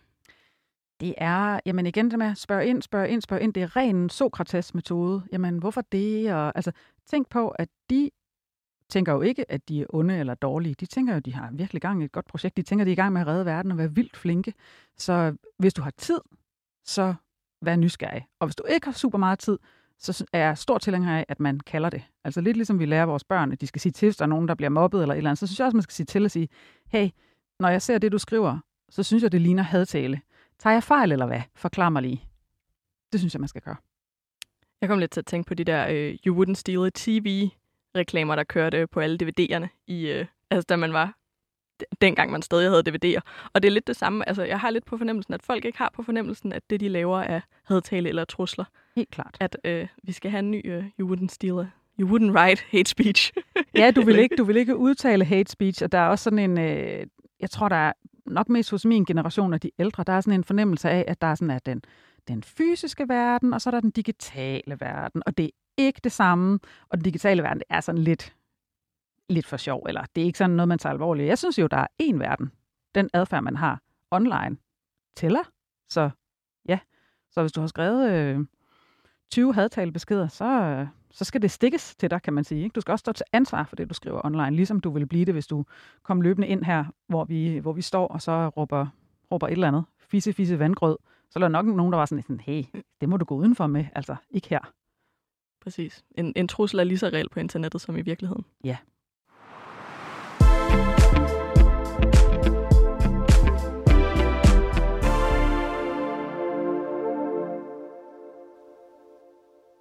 Det 0.99 1.13
er, 1.17 1.59
jamen 1.65 1.87
igen 1.87 2.11
det 2.11 2.19
med, 2.19 2.35
spørg 2.35 2.65
ind, 2.65 2.81
spørg 2.81 3.09
ind, 3.09 3.21
spørg 3.21 3.41
ind. 3.41 3.53
Det 3.53 3.63
er 3.63 3.75
ren 3.75 4.09
Sokrates-metode. 4.09 5.23
Jamen, 5.31 5.57
hvorfor 5.57 5.81
det? 5.81 6.33
Og, 6.33 6.51
altså, 6.55 6.71
tænk 7.05 7.29
på, 7.29 7.49
at 7.49 7.69
de 7.89 8.09
tænker 8.91 9.13
jo 9.13 9.21
ikke, 9.21 9.51
at 9.51 9.69
de 9.69 9.81
er 9.81 9.85
onde 9.89 10.17
eller 10.17 10.33
dårlige. 10.33 10.75
De 10.79 10.85
tænker 10.85 11.13
jo, 11.13 11.17
at 11.17 11.25
de 11.25 11.33
har 11.33 11.49
virkelig 11.51 11.81
gang 11.81 12.01
i 12.01 12.05
et 12.05 12.11
godt 12.11 12.27
projekt. 12.27 12.57
De 12.57 12.61
tænker, 12.61 12.83
at 12.83 12.85
de 12.85 12.91
er 12.91 12.93
i 12.93 12.95
gang 12.95 13.13
med 13.13 13.21
at 13.21 13.27
redde 13.27 13.45
verden 13.45 13.71
og 13.71 13.77
være 13.77 13.95
vildt 13.95 14.17
flinke. 14.17 14.53
Så 14.97 15.35
hvis 15.57 15.73
du 15.73 15.81
har 15.81 15.91
tid, 15.97 16.19
så 16.85 17.13
vær 17.61 17.75
nysgerrig. 17.75 18.27
Og 18.39 18.47
hvis 18.47 18.55
du 18.55 18.63
ikke 18.69 18.85
har 18.87 18.93
super 18.93 19.17
meget 19.17 19.39
tid, 19.39 19.59
så 19.97 20.25
er 20.33 20.39
jeg 20.39 20.57
stor 20.57 20.77
tilhænger 20.77 21.17
af, 21.17 21.25
at 21.29 21.39
man 21.39 21.59
kalder 21.59 21.89
det. 21.89 22.03
Altså 22.23 22.41
lidt 22.41 22.57
ligesom 22.57 22.79
vi 22.79 22.85
lærer 22.85 23.05
vores 23.05 23.23
børn, 23.23 23.51
at 23.51 23.61
de 23.61 23.67
skal 23.67 23.81
sige 23.81 23.91
til, 23.91 24.05
hvis 24.05 24.17
der 24.17 24.25
er 24.25 24.29
nogen, 24.29 24.47
der 24.47 24.55
bliver 24.55 24.69
mobbet 24.69 25.01
eller 25.01 25.13
et 25.13 25.17
eller 25.17 25.29
andet, 25.29 25.39
så 25.39 25.47
synes 25.47 25.59
jeg 25.59 25.65
også, 25.65 25.77
man 25.77 25.83
skal 25.83 25.93
sige 25.93 26.05
til 26.05 26.25
og 26.25 26.31
sige, 26.31 26.49
hey, 26.87 27.09
når 27.59 27.69
jeg 27.69 27.81
ser 27.81 27.97
det, 27.97 28.11
du 28.11 28.17
skriver, 28.17 28.57
så 28.89 29.03
synes 29.03 29.23
jeg, 29.23 29.31
det 29.31 29.41
ligner 29.41 29.63
hadtale. 29.63 30.21
Tager 30.59 30.73
jeg 30.73 30.83
fejl 30.83 31.11
eller 31.11 31.25
hvad? 31.25 31.41
Forklar 31.55 31.89
mig 31.89 32.01
lige. 32.01 32.25
Det 33.11 33.19
synes 33.19 33.33
jeg, 33.33 33.39
man 33.39 33.47
skal 33.47 33.61
gøre. 33.61 33.75
Jeg 34.81 34.89
kom 34.89 34.99
lidt 34.99 35.11
til 35.11 35.21
at 35.21 35.25
tænke 35.25 35.47
på 35.47 35.53
de 35.53 35.63
der 35.63 35.85
uh, 35.85 36.17
You 36.25 36.43
Wouldn't 36.43 36.53
Steal 36.53 36.85
a 36.85 36.89
TV 36.93 37.49
TV-reklamer, 37.95 38.35
der 38.35 38.43
kørte 38.43 38.87
på 38.87 38.99
alle 38.99 39.17
DVD'erne, 39.23 39.67
i, 39.87 40.19
uh, 40.19 40.25
altså 40.49 40.65
da 40.69 40.75
man 40.75 40.93
var 40.93 41.17
dengang 42.01 42.31
man 42.31 42.41
stadig 42.41 42.69
havde 42.69 42.83
DVD'er. 42.89 43.49
Og 43.53 43.63
det 43.63 43.69
er 43.69 43.73
lidt 43.73 43.87
det 43.87 43.95
samme. 43.95 44.27
Altså, 44.27 44.43
jeg 44.43 44.59
har 44.59 44.69
lidt 44.69 44.85
på 44.85 44.97
fornemmelsen, 44.97 45.33
at 45.33 45.43
folk 45.43 45.65
ikke 45.65 45.77
har 45.77 45.91
på 45.93 46.03
fornemmelsen, 46.03 46.53
at 46.53 46.69
det, 46.69 46.79
de 46.79 46.89
laver, 46.89 47.19
er 47.19 47.41
hadtale 47.63 48.09
eller 48.09 48.25
trusler. 48.25 48.65
Helt 48.95 49.11
klart. 49.11 49.37
At 49.39 49.57
øh, 49.63 49.87
vi 50.03 50.11
skal 50.11 50.31
have 50.31 50.39
en 50.39 50.51
ny 50.51 50.77
uh, 50.77 50.83
You 50.99 51.15
Wouldn't 51.15 51.27
Steal 51.27 51.59
a 51.59 51.65
You 51.99 52.07
wouldn't 52.07 52.31
write 52.31 52.63
hate 52.71 52.89
speech. 52.89 53.31
ja, 53.75 53.91
du 53.91 54.01
vil, 54.01 54.19
ikke, 54.19 54.35
du 54.35 54.43
vil 54.43 54.57
ikke 54.57 54.77
udtale 54.77 55.25
hate 55.25 55.51
speech, 55.51 55.83
og 55.83 55.91
der 55.91 55.97
er 55.97 56.07
også 56.07 56.23
sådan 56.23 56.39
en, 56.39 56.57
øh, 56.57 57.05
jeg 57.39 57.49
tror, 57.49 57.69
der 57.69 57.75
er 57.75 57.93
nok 58.25 58.49
mest 58.49 58.71
hos 58.71 58.85
min 58.85 59.05
generation 59.05 59.53
af 59.53 59.59
de 59.59 59.71
ældre, 59.79 60.03
der 60.07 60.13
er 60.13 60.21
sådan 60.21 60.39
en 60.39 60.43
fornemmelse 60.43 60.89
af, 60.89 61.05
at 61.07 61.21
der 61.21 61.27
er 61.27 61.35
sådan, 61.35 61.51
at 61.51 61.65
den, 61.65 61.81
den 62.27 62.43
fysiske 62.43 63.09
verden, 63.09 63.53
og 63.53 63.61
så 63.61 63.69
er 63.69 63.71
der 63.71 63.79
den 63.79 63.91
digitale 63.91 64.77
verden, 64.79 65.23
og 65.25 65.37
det 65.37 65.49
ikke 65.77 66.01
det 66.03 66.11
samme, 66.11 66.59
og 66.89 66.97
den 66.97 67.03
digitale 67.03 67.43
verden, 67.43 67.61
er 67.69 67.81
sådan 67.81 68.01
lidt, 68.01 68.35
lidt 69.29 69.45
for 69.45 69.57
sjov, 69.57 69.85
eller 69.87 70.05
det 70.15 70.21
er 70.21 70.25
ikke 70.25 70.37
sådan 70.37 70.55
noget, 70.55 70.67
man 70.67 70.79
tager 70.79 70.93
alvorligt. 70.93 71.27
Jeg 71.27 71.37
synes 71.37 71.59
jo, 71.59 71.67
der 71.67 71.77
er 71.77 71.87
én 72.03 72.17
verden. 72.17 72.51
Den 72.95 73.09
adfærd, 73.13 73.43
man 73.43 73.55
har 73.55 73.81
online, 74.11 74.57
tæller. 75.15 75.43
Så 75.89 76.09
ja, 76.67 76.79
så 77.31 77.41
hvis 77.41 77.51
du 77.51 77.59
har 77.59 77.67
skrevet 77.67 78.11
øh, 78.11 78.39
20 79.31 79.53
hadtalebeskeder, 79.53 80.27
så, 80.27 80.87
så 81.11 81.25
skal 81.25 81.41
det 81.41 81.51
stikkes 81.51 81.95
til 81.95 82.11
dig, 82.11 82.21
kan 82.21 82.33
man 82.33 82.43
sige. 82.43 82.63
Ikke? 82.63 82.73
Du 82.73 82.81
skal 82.81 82.91
også 82.91 83.03
stå 83.03 83.11
til 83.11 83.25
ansvar 83.33 83.63
for 83.63 83.75
det, 83.75 83.89
du 83.89 83.93
skriver 83.93 84.25
online, 84.25 84.55
ligesom 84.55 84.79
du 84.79 84.89
vil 84.89 85.07
blive 85.07 85.25
det, 85.25 85.33
hvis 85.33 85.47
du 85.47 85.65
kom 86.03 86.21
løbende 86.21 86.47
ind 86.47 86.63
her, 86.63 86.85
hvor 87.07 87.25
vi, 87.25 87.57
hvor 87.57 87.73
vi 87.73 87.81
står, 87.81 88.07
og 88.07 88.21
så 88.21 88.47
råber, 88.47 88.87
råber 89.31 89.47
et 89.47 89.51
eller 89.51 89.67
andet, 89.67 89.83
fisse, 89.99 90.33
fisse 90.33 90.59
vandgrød. 90.59 90.97
Så 91.29 91.39
er 91.39 91.41
der 91.41 91.47
nok 91.47 91.65
nogen, 91.65 91.93
der 91.93 91.97
var 91.97 92.05
sådan, 92.05 92.39
hey, 92.39 92.63
det 93.01 93.09
må 93.09 93.17
du 93.17 93.25
gå 93.25 93.35
udenfor 93.35 93.67
med, 93.67 93.85
altså 93.95 94.15
ikke 94.29 94.49
her. 94.49 94.73
Præcis. 95.61 96.03
En, 96.17 96.33
en 96.35 96.47
trussel 96.47 96.79
er 96.79 96.83
lige 96.83 96.97
så 96.97 97.07
reelt 97.07 97.31
på 97.31 97.39
internettet 97.39 97.81
som 97.81 97.97
i 97.97 98.01
virkeligheden. 98.01 98.45
Ja. 98.63 98.77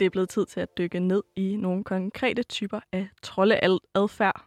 det 0.01 0.07
er 0.07 0.11
blevet 0.11 0.29
tid 0.29 0.47
til 0.47 0.61
at 0.61 0.79
dykke 0.79 1.01
ned 1.01 1.23
i 1.37 1.57
nogle 1.57 1.85
konkrete 1.85 2.43
typer 2.43 2.81
af 2.93 3.09
troldeadfærd. 3.23 4.45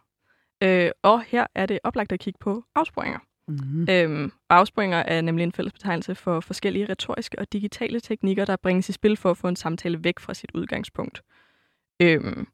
Øh, 0.62 0.90
og 1.02 1.22
her 1.22 1.46
er 1.54 1.66
det 1.66 1.78
oplagt 1.84 2.12
at 2.12 2.20
kigge 2.20 2.38
på 2.38 2.64
afsporinger. 2.74 3.18
Mm-hmm. 3.48 3.86
Øhm, 3.90 4.32
afsporinger 4.48 4.98
er 4.98 5.20
nemlig 5.20 5.44
en 5.44 5.52
fælles 5.52 5.72
betegnelse 5.72 6.14
for 6.14 6.40
forskellige 6.40 6.86
retoriske 6.88 7.38
og 7.38 7.52
digitale 7.52 8.00
teknikker, 8.00 8.44
der 8.44 8.56
bringes 8.56 8.88
i 8.88 8.92
spil 8.92 9.16
for 9.16 9.30
at 9.30 9.36
få 9.36 9.48
en 9.48 9.56
samtale 9.56 10.04
væk 10.04 10.18
fra 10.18 10.34
sit 10.34 10.50
udgangspunkt. 10.54 11.22
Øhm, 12.00 12.46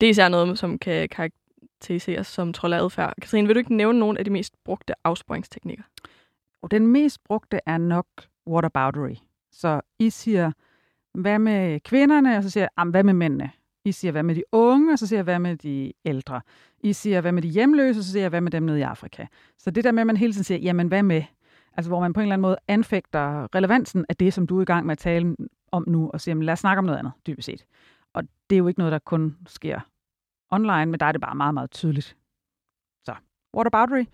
det 0.00 0.06
er 0.06 0.10
især 0.10 0.28
noget, 0.28 0.58
som 0.58 0.78
kan 0.78 1.08
karakteriseres 1.08 2.26
som 2.26 2.52
troldeadfærd. 2.52 3.14
Katrine, 3.22 3.46
vil 3.46 3.54
du 3.54 3.58
ikke 3.58 3.76
nævne 3.76 3.98
nogle 3.98 4.18
af 4.18 4.24
de 4.24 4.30
mest 4.30 4.54
brugte 4.64 4.94
afsporingsteknikker? 5.04 5.84
Og 6.62 6.70
den 6.70 6.86
mest 6.86 7.24
brugte 7.24 7.60
er 7.66 7.78
nok 7.78 8.06
whataboutery. 8.46 9.14
Så 9.52 9.80
I 9.98 10.10
siger, 10.10 10.52
hvad 11.14 11.38
med 11.38 11.80
kvinderne? 11.80 12.36
Og 12.36 12.42
så 12.42 12.50
siger 12.50 12.68
jeg, 12.76 12.84
hvad 12.84 13.02
med 13.02 13.14
mændene? 13.14 13.50
I 13.84 13.92
siger, 13.92 14.12
hvad 14.12 14.22
med 14.22 14.34
de 14.34 14.42
unge? 14.52 14.92
Og 14.92 14.98
så 14.98 15.06
siger 15.06 15.18
jeg, 15.18 15.24
hvad 15.24 15.38
med 15.38 15.56
de 15.56 15.92
ældre? 16.04 16.40
I 16.80 16.92
siger, 16.92 17.20
hvad 17.20 17.32
med 17.32 17.42
de 17.42 17.48
hjemløse? 17.48 18.00
Og 18.00 18.04
så 18.04 18.10
siger 18.10 18.22
jeg, 18.22 18.30
hvad 18.30 18.40
med 18.40 18.50
dem 18.50 18.62
nede 18.62 18.78
i 18.78 18.82
Afrika? 18.82 19.26
Så 19.58 19.70
det 19.70 19.84
der 19.84 19.92
med, 19.92 20.00
at 20.00 20.06
man 20.06 20.16
hele 20.16 20.32
tiden 20.32 20.44
siger, 20.44 20.58
jamen 20.58 20.88
hvad 20.88 21.02
med? 21.02 21.22
Altså 21.76 21.90
hvor 21.90 22.00
man 22.00 22.12
på 22.12 22.20
en 22.20 22.22
eller 22.22 22.34
anden 22.34 22.42
måde 22.42 22.56
anfægter 22.68 23.54
relevansen 23.54 24.04
af 24.08 24.16
det, 24.16 24.34
som 24.34 24.46
du 24.46 24.58
er 24.58 24.62
i 24.62 24.64
gang 24.64 24.86
med 24.86 24.92
at 24.92 24.98
tale 24.98 25.36
om 25.72 25.84
nu, 25.86 26.10
og 26.10 26.20
siger, 26.20 26.34
lad 26.34 26.52
os 26.52 26.58
snakke 26.58 26.78
om 26.78 26.84
noget 26.84 26.98
andet, 26.98 27.12
dybest 27.26 27.46
set. 27.46 27.64
Og 28.12 28.22
det 28.50 28.56
er 28.56 28.58
jo 28.58 28.68
ikke 28.68 28.80
noget, 28.80 28.92
der 28.92 28.98
kun 28.98 29.36
sker 29.46 29.80
online, 30.50 30.86
men 30.86 31.00
der 31.00 31.06
er 31.06 31.12
det 31.12 31.20
bare 31.20 31.34
meget, 31.34 31.54
meget 31.54 31.70
tydeligt. 31.70 32.16
Så, 33.04 33.14
what 33.56 33.66
a 33.66 33.70
boundary. 33.70 34.04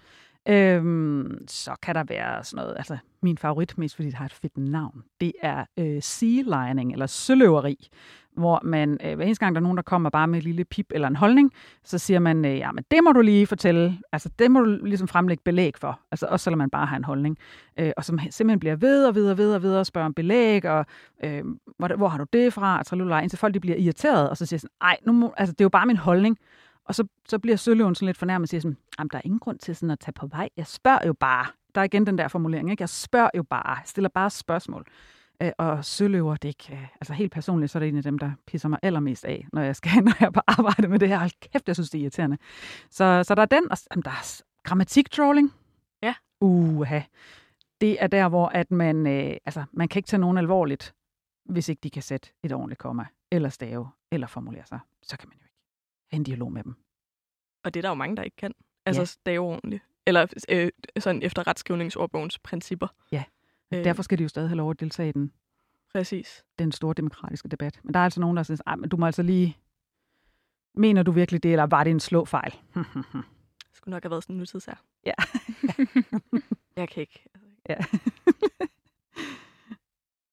Øhm, 0.48 1.44
så 1.48 1.76
kan 1.82 1.94
der 1.94 2.04
være 2.04 2.44
sådan 2.44 2.64
noget, 2.64 2.76
altså 2.76 2.98
min 3.22 3.38
favorit, 3.38 3.78
mest 3.78 3.94
fordi 3.94 4.08
det 4.08 4.14
har 4.14 4.24
et 4.24 4.32
fedt 4.32 4.56
navn, 4.56 5.02
det 5.20 5.32
er 5.42 5.64
øh, 5.78 6.02
sea 6.02 6.42
lining, 6.42 6.92
eller 6.92 7.06
søløveri, 7.06 7.88
hvor 8.40 8.60
man, 8.64 8.98
øh, 9.04 9.16
hver 9.16 9.24
eneste 9.24 9.44
gang 9.44 9.54
der 9.54 9.60
er 9.60 9.62
nogen, 9.62 9.76
der 9.76 9.82
kommer 9.82 10.10
bare 10.10 10.26
med 10.26 10.38
et 10.38 10.44
lille 10.44 10.64
pip 10.64 10.86
eller 10.90 11.08
en 11.08 11.16
holdning, 11.16 11.52
så 11.84 11.98
siger 11.98 12.18
man, 12.18 12.44
øh, 12.44 12.56
ja, 12.56 12.72
men 12.72 12.84
det 12.90 13.04
må 13.04 13.12
du 13.12 13.20
lige 13.20 13.46
fortælle, 13.46 13.98
altså 14.12 14.30
det 14.38 14.50
må 14.50 14.60
du 14.60 14.84
ligesom 14.84 15.08
fremlægge 15.08 15.42
belæg 15.44 15.78
for, 15.78 16.00
altså 16.10 16.26
også 16.26 16.44
selvom 16.44 16.58
man 16.58 16.70
bare 16.70 16.86
har 16.86 16.96
en 16.96 17.04
holdning, 17.04 17.38
øh, 17.78 17.92
og 17.96 18.04
som 18.04 18.18
simpelthen 18.30 18.60
bliver 18.60 18.76
ved 18.76 19.06
og 19.06 19.14
ved 19.14 19.30
og 19.30 19.38
ved 19.38 19.54
og 19.54 19.62
ved 19.62 19.76
og 19.76 19.86
spørger 19.86 20.06
om 20.06 20.14
belæg, 20.14 20.64
og 20.64 20.86
øh, 21.24 21.44
hvor, 21.78 21.96
hvor 21.96 22.08
har 22.08 22.18
du 22.18 22.26
det 22.32 22.52
fra, 22.52 22.78
og 22.78 22.86
tralulaj, 22.86 23.20
indtil 23.20 23.38
folk 23.38 23.54
de 23.54 23.60
bliver 23.60 23.76
irriteret, 23.76 24.30
og 24.30 24.36
så 24.36 24.46
siger 24.46 24.60
sådan, 24.60 24.74
ej, 24.80 24.96
nu 25.06 25.12
må, 25.12 25.34
altså 25.36 25.52
det 25.52 25.60
er 25.60 25.64
jo 25.64 25.68
bare 25.68 25.86
min 25.86 25.96
holdning, 25.96 26.38
og 26.84 26.94
så, 26.94 27.06
så 27.28 27.38
bliver 27.38 27.56
Søløven 27.56 27.94
sådan 27.94 28.06
lidt 28.06 28.18
fornærmet 28.18 28.44
og 28.44 28.48
siger 28.48 28.60
sådan, 28.60 28.76
der 28.98 29.18
er 29.18 29.22
ingen 29.24 29.40
grund 29.40 29.58
til 29.58 29.76
sådan 29.76 29.90
at 29.90 29.98
tage 29.98 30.12
på 30.12 30.26
vej. 30.26 30.48
Jeg 30.56 30.66
spørger 30.66 31.06
jo 31.06 31.12
bare. 31.12 31.46
Der 31.74 31.80
er 31.80 31.84
igen 31.84 32.06
den 32.06 32.18
der 32.18 32.28
formulering, 32.28 32.70
ikke? 32.70 32.82
Jeg 32.82 32.88
spørger 32.88 33.30
jo 33.36 33.42
bare. 33.42 33.68
Jeg 33.68 33.82
stiller 33.84 34.08
bare 34.08 34.30
spørgsmål. 34.30 34.86
Øh, 35.42 35.52
og 35.58 35.84
søløver, 35.84 36.36
det 36.36 36.48
ikke, 36.48 36.68
øh, 36.72 36.88
altså 36.94 37.12
helt 37.12 37.32
personligt, 37.32 37.72
så 37.72 37.78
er 37.78 37.80
det 37.80 37.88
en 37.88 37.96
af 37.96 38.02
dem, 38.02 38.18
der 38.18 38.32
pisser 38.46 38.68
mig 38.68 38.78
allermest 38.82 39.24
af, 39.24 39.46
når 39.52 39.62
jeg 39.62 39.76
skal, 39.76 39.92
når 40.04 40.12
jeg 40.20 40.26
er 40.26 40.30
på 40.30 40.40
arbejde 40.46 40.88
med 40.88 40.98
det 40.98 41.08
her. 41.08 41.18
Hold 41.18 41.50
kæft, 41.52 41.66
jeg 41.68 41.76
synes, 41.76 41.90
det 41.90 41.98
er 41.98 42.02
irriterende. 42.02 42.38
Så, 42.90 43.22
så 43.26 43.34
der 43.34 43.42
er 43.42 43.46
den, 43.46 43.70
og 43.70 43.76
jamen, 43.90 44.02
der 44.02 44.10
er 44.10 44.42
grammatik-trolling. 44.62 45.54
Ja. 46.02 46.14
Uha. 46.40 47.00
Det 47.80 48.02
er 48.02 48.06
der, 48.06 48.28
hvor 48.28 48.46
at 48.48 48.70
man, 48.70 49.06
øh, 49.06 49.36
altså, 49.44 49.64
man 49.72 49.88
kan 49.88 49.98
ikke 49.98 50.06
tage 50.06 50.20
nogen 50.20 50.38
alvorligt, 50.38 50.94
hvis 51.44 51.68
ikke 51.68 51.80
de 51.80 51.90
kan 51.90 52.02
sætte 52.02 52.28
et 52.42 52.52
ordentligt 52.52 52.78
komma 52.78 53.06
eller 53.32 53.48
stave, 53.48 53.88
eller 54.12 54.26
formulere 54.26 54.66
sig, 54.66 54.78
så 55.02 55.18
kan 55.18 55.28
man 55.28 55.38
jo 55.38 55.44
ikke 55.44 55.56
have 56.10 56.16
en 56.16 56.24
dialog 56.24 56.52
med 56.52 56.62
dem. 56.64 56.74
Og 57.64 57.74
det 57.74 57.80
er 57.80 57.82
der 57.82 57.88
jo 57.88 57.94
mange, 57.94 58.16
der 58.16 58.22
ikke 58.22 58.36
kan. 58.36 58.54
Altså 58.86 59.02
Ja. 59.02 59.06
stave 59.06 59.44
ordentligt. 59.46 59.82
Eller 60.06 60.26
øh, 60.48 60.70
sådan 60.98 61.22
efter 61.22 61.46
retskrivningsordbogens 61.46 62.38
principper. 62.38 62.88
Ja. 63.12 63.24
Øh, 63.74 63.84
Derfor 63.84 64.02
skal 64.02 64.18
de 64.18 64.22
jo 64.22 64.28
stadig 64.28 64.48
have 64.48 64.56
lov 64.56 64.70
at 64.70 64.80
deltage 64.80 65.08
i 65.08 65.12
den, 65.12 65.32
Præcis. 65.92 66.44
den 66.58 66.72
store 66.72 66.94
demokratiske 66.94 67.48
debat. 67.48 67.80
Men 67.82 67.94
der 67.94 68.00
er 68.00 68.04
altså 68.04 68.20
nogen, 68.20 68.36
der 68.36 68.42
synes, 68.42 68.62
at 68.66 68.90
du 68.90 68.96
må 68.96 69.06
altså 69.06 69.22
lige... 69.22 69.56
Mener 70.74 71.02
du 71.02 71.12
virkelig 71.12 71.42
det, 71.42 71.52
eller 71.52 71.66
var 71.66 71.84
det 71.84 71.90
en 71.90 72.00
slå 72.00 72.24
fejl? 72.24 72.54
Det 72.74 72.86
skulle 73.76 73.90
nok 73.92 74.02
have 74.02 74.10
været 74.10 74.22
sådan 74.22 74.34
en 74.34 74.38
nutidsær. 74.38 74.82
Ja. 75.06 75.12
jeg 76.76 76.88
kan 76.88 77.00
ikke. 77.00 77.24
ja. 77.68 77.76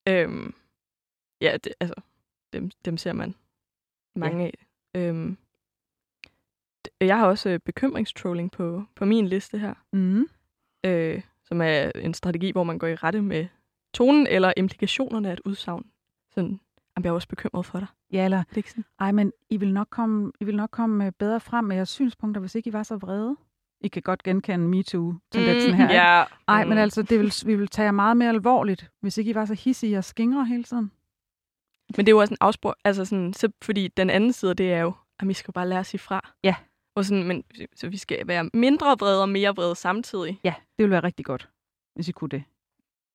Øhm, 0.10 0.54
ja, 1.41 1.58
det, 1.63 1.73
altså, 1.80 1.95
dem, 2.54 2.71
dem 2.86 2.97
ser 2.97 3.13
man 3.13 3.36
mange 4.15 4.43
ja. 4.43 4.45
af. 4.45 4.67
Øhm, 4.95 5.38
jeg 7.02 7.17
har 7.17 7.28
også 7.28 7.50
øh, 7.50 7.60
bekymringstrolling 7.60 8.52
på, 8.52 8.84
på 8.95 9.06
min 9.06 9.28
liste 9.28 9.58
her, 9.58 9.73
mm. 9.93 10.28
øh, 10.86 11.21
som 11.47 11.62
er 11.62 11.91
en 11.95 12.13
strategi, 12.13 12.51
hvor 12.51 12.63
man 12.63 12.79
går 12.79 12.88
i 12.88 12.95
rette 12.95 13.21
med 13.21 13.47
tonen 13.93 14.27
eller 14.27 14.53
implikationerne 14.57 15.29
af 15.29 15.33
et 15.33 15.41
udsagn. 15.45 15.86
Sådan, 16.33 16.60
jeg 16.97 17.05
er 17.05 17.12
også 17.12 17.27
bekymret 17.27 17.65
for 17.65 17.79
dig. 17.79 17.88
Ja, 18.12 18.25
eller, 18.25 18.38
Er 18.55 18.62
sådan? 18.67 18.86
ej, 18.99 19.12
men 19.12 19.31
I 19.49 19.57
vil 19.57 19.73
nok 19.73 19.88
komme, 19.89 20.31
I 20.39 20.43
vil 20.43 20.55
nok 20.55 20.69
komme 20.71 21.05
øh, 21.05 21.12
bedre 21.19 21.39
frem 21.39 21.65
med 21.65 21.75
jeres 21.75 21.89
synspunkter, 21.89 22.39
hvis 22.39 22.55
ikke 22.55 22.69
I 22.69 22.73
var 22.73 22.83
så 22.83 22.95
vrede. 22.97 23.36
I 23.81 23.88
kan 23.88 24.01
godt 24.01 24.23
genkende 24.23 24.67
MeToo-tendensen 24.67 25.73
her. 25.73 25.83
ikke? 25.89 25.93
Ja. 26.01 26.23
Ej, 26.47 26.63
men 26.65 26.73
Mm. 26.73 26.77
altså, 26.81 27.01
det 27.01 27.19
vil, 27.19 27.33
vi 27.45 27.55
vil 27.55 27.67
tage 27.67 27.86
jer 27.86 27.91
meget 27.91 28.17
mere 28.17 28.29
alvorligt, 28.29 28.91
hvis 29.01 29.17
ikke 29.17 29.31
I 29.31 29.36
var 29.36 29.45
så 29.45 29.53
hissige 29.53 29.97
og 29.97 30.03
skingre 30.03 30.45
hele 30.45 30.63
tiden. 30.63 30.91
Men 31.97 32.05
det 32.05 32.07
er 32.12 32.15
jo 32.15 32.19
også 32.19 32.33
en 32.33 32.38
afspor, 32.41 32.77
altså 32.83 33.05
sådan, 33.05 33.33
så, 33.33 33.51
fordi 33.62 33.88
den 33.88 34.10
anden 34.10 34.33
side, 34.33 34.53
det 34.53 34.73
er 34.73 34.79
jo, 34.81 34.93
at 35.19 35.27
vi 35.27 35.33
skal 35.33 35.53
bare 35.53 35.67
lære 35.69 35.79
at 35.79 35.86
sige 35.86 35.99
fra. 35.99 36.33
Ja. 36.43 36.55
Og 36.97 37.05
sådan, 37.05 37.23
men, 37.23 37.43
så 37.75 37.89
vi 37.89 37.97
skal 37.97 38.27
være 38.27 38.49
mindre 38.53 38.95
vrede 38.99 39.21
og 39.21 39.29
mere 39.29 39.55
vrede 39.55 39.75
samtidig. 39.75 40.39
Ja, 40.43 40.53
det 40.60 40.83
ville 40.83 40.91
være 40.91 41.03
rigtig 41.03 41.25
godt, 41.25 41.49
hvis 41.95 42.07
I 42.07 42.12
kunne 42.12 42.29
det. 42.29 42.43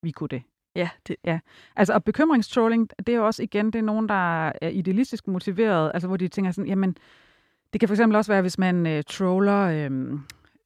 Vi 0.03 0.11
kunne 0.11 0.29
det. 0.29 0.43
Ja, 0.77 0.91
det, 1.09 1.41
Altså, 1.77 1.95
og 1.95 2.05
bekymringstrolling, 2.05 2.91
det 2.99 3.09
er 3.09 3.17
jo 3.17 3.27
også 3.27 3.43
igen, 3.43 3.67
det 3.67 3.75
er 3.75 3.83
nogen, 3.83 4.09
der 4.09 4.49
er 4.49 4.69
idealistisk 4.69 5.29
motiveret, 5.29 5.91
altså 5.95 6.09
hvor 6.09 6.17
de 6.17 6.29
tænker 6.29 6.51
sådan, 6.51 6.69
jamen, 6.69 6.97
det 7.73 7.81
kan 7.81 7.89
for 7.89 7.95
eksempel 7.95 8.17
også 8.17 8.33
være, 8.33 8.41
hvis 8.43 8.59
man 8.59 8.87
øh, 8.87 9.03
troller, 9.09 9.61
øh, 9.63 10.13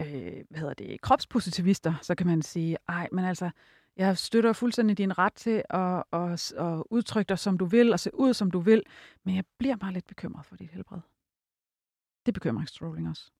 øh, 0.01 0.45
hvad 0.49 0.61
hedder 0.61 0.75
det, 0.75 1.01
kropspositivister, 1.01 1.95
så 2.03 2.15
kan 2.15 2.27
man 2.27 2.43
sige, 2.43 2.77
ej, 2.89 3.09
men 3.13 3.25
altså, 3.25 3.51
jeg 3.97 4.19
støtter 4.19 4.53
fuldstændig 4.53 4.99
din 4.99 5.19
ret 5.19 5.35
til 5.35 5.63
at, 5.71 6.03
at, 6.13 6.53
at 6.53 6.83
udtrykke 6.91 7.29
dig, 7.29 7.39
som 7.39 7.59
du 7.59 7.65
vil, 7.65 7.93
og 7.93 8.01
se 8.01 8.11
ud, 8.15 8.35
som 8.35 8.51
du 8.51 8.59
vil, 8.59 8.83
men 9.25 9.37
jeg 9.37 9.45
bliver 9.59 9.77
bare 9.77 9.93
lidt 9.93 10.07
bekymret 10.07 10.47
for 10.47 10.57
dit 10.57 10.71
helbred. 10.71 10.99
Det 12.27 12.33
er 12.33 12.33
bekymringstrolling 12.33 13.09
også. 13.09 13.31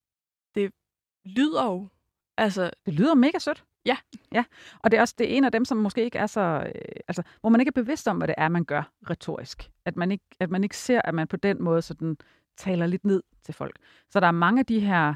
lyder 1.25 1.65
jo, 1.65 1.89
altså, 2.37 2.71
Det 2.87 2.95
lyder 2.95 3.15
mega 3.15 3.39
sødt. 3.39 3.65
Ja. 3.87 3.97
Ja, 4.33 4.45
og 4.79 4.91
det 4.91 4.97
er 4.97 5.01
også 5.01 5.15
det 5.19 5.33
er 5.33 5.37
en 5.37 5.45
af 5.45 5.53
dem, 5.53 5.65
som 5.65 5.79
måske 5.79 6.05
ikke 6.05 6.19
er 6.19 6.27
så... 6.27 6.73
Øh, 6.75 6.83
altså, 7.09 7.23
hvor 7.41 7.51
man 7.51 7.61
ikke 7.61 7.71
er 7.71 7.83
bevidst 7.83 8.09
om, 8.09 8.17
hvad 8.17 8.29
det 8.29 8.35
er, 8.39 8.49
man 8.49 8.65
gør 8.65 8.93
retorisk. 9.11 9.71
At 9.85 9.97
man 9.97 10.13
ikke, 10.13 10.25
at 10.41 10.51
man 10.51 10.63
ikke 10.63 10.77
ser, 10.77 11.03
at 11.05 11.15
man 11.15 11.29
på 11.29 11.37
den 11.37 11.63
måde 11.63 11.83
sådan 11.83 12.17
taler 12.57 12.87
lidt 12.87 13.05
ned 13.05 13.23
til 13.43 13.55
folk. 13.55 13.79
Så 14.11 14.21
der 14.21 14.27
er 14.27 14.31
mange 14.31 14.61
af 14.61 14.67
de 14.67 14.81
her 14.81 15.15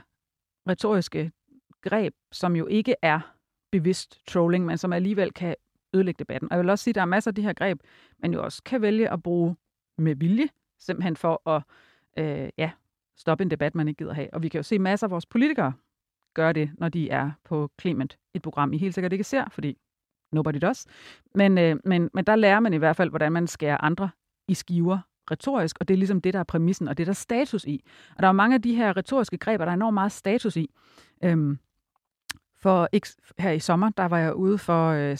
retoriske 0.69 1.33
greb, 1.83 2.15
som 2.33 2.57
jo 2.57 2.67
ikke 2.67 2.95
er 3.03 3.21
bevidst 3.73 4.27
trolling, 4.27 4.67
men 4.67 4.79
som 4.79 4.93
alligevel 4.93 5.33
kan 5.33 5.55
ødelægge 5.95 6.19
debatten. 6.19 6.53
Og 6.53 6.57
jeg 6.57 6.63
vil 6.63 6.71
også 6.71 6.83
sige, 6.83 6.93
at 6.93 6.95
der 6.95 7.01
er 7.01 7.05
masser 7.05 7.31
af 7.31 7.35
de 7.35 7.43
her 7.43 7.53
greb, 7.53 7.81
man 8.19 8.33
jo 8.33 8.45
også 8.45 8.63
kan 8.63 8.83
vælge 8.83 9.13
at 9.13 9.23
bruge 9.23 9.57
med 9.99 10.17
vilje, 10.17 10.49
simpelthen 10.79 11.17
for 11.17 11.49
at 11.49 11.63
øh, 12.19 12.51
ja, 12.59 12.71
stoppe 13.21 13.43
en 13.43 13.51
debat, 13.51 13.75
man 13.75 13.89
ikke 13.89 13.99
gider 13.99 14.15
have. 14.15 14.35
Og 14.35 14.43
vi 14.43 14.49
kan 14.49 14.59
jo 14.59 14.63
se 14.63 14.79
masser 14.79 15.07
af 15.07 15.11
vores 15.11 15.27
politikere 15.27 15.73
gøre 16.35 16.53
det, 16.53 16.71
når 16.79 16.89
de 16.89 17.11
er 17.11 17.31
på 17.45 17.71
Clement, 17.81 18.19
et 18.35 18.43
program, 18.43 18.73
I 18.73 18.79
helt 18.79 18.95
sikkert 18.95 19.13
ikke 19.13 19.25
ser, 19.25 19.45
fordi 19.51 19.79
nobody 20.33 20.59
does. 20.63 20.87
Men, 21.35 21.59
øh, 21.59 21.77
men, 21.85 22.11
men 22.15 22.25
der 22.25 22.37
lærer 22.37 22.61
man 22.61 22.75
i 22.75 22.77
hvert 22.77 22.97
fald, 22.97 23.11
hvordan 23.11 23.33
man 23.33 23.47
skærer 23.47 23.85
andre 23.85 24.11
i 24.49 24.55
skiver 24.55 24.99
retorisk, 25.31 25.77
og 25.81 25.89
det 25.89 25.95
er 25.95 25.99
ligesom 25.99 26.21
det, 26.21 26.35
der 26.35 26.41
er 26.41 26.45
præmissen, 26.45 26.89
og 26.89 26.99
det 26.99 27.07
der 27.07 27.13
er 27.13 27.15
status 27.15 27.65
i. 27.65 27.85
Og 28.17 28.23
der 28.23 28.29
er 28.29 28.33
mange 28.33 28.55
af 28.55 28.63
de 28.63 28.75
her 28.75 28.97
retoriske 28.97 29.39
greb, 29.39 29.61
der 29.61 29.67
er 29.67 29.73
enormt 29.73 29.95
meget 29.95 30.13
status 30.13 30.57
i. 30.57 30.71
Øhm, 31.25 31.59
for 32.57 32.89
ikke, 32.93 33.09
her 33.39 33.51
i 33.51 33.59
sommer, 33.59 33.91
der 33.91 34.05
var 34.05 34.19
jeg 34.19 34.35
ude 34.35 34.59
for, 34.59 34.89
øh, 34.89 35.17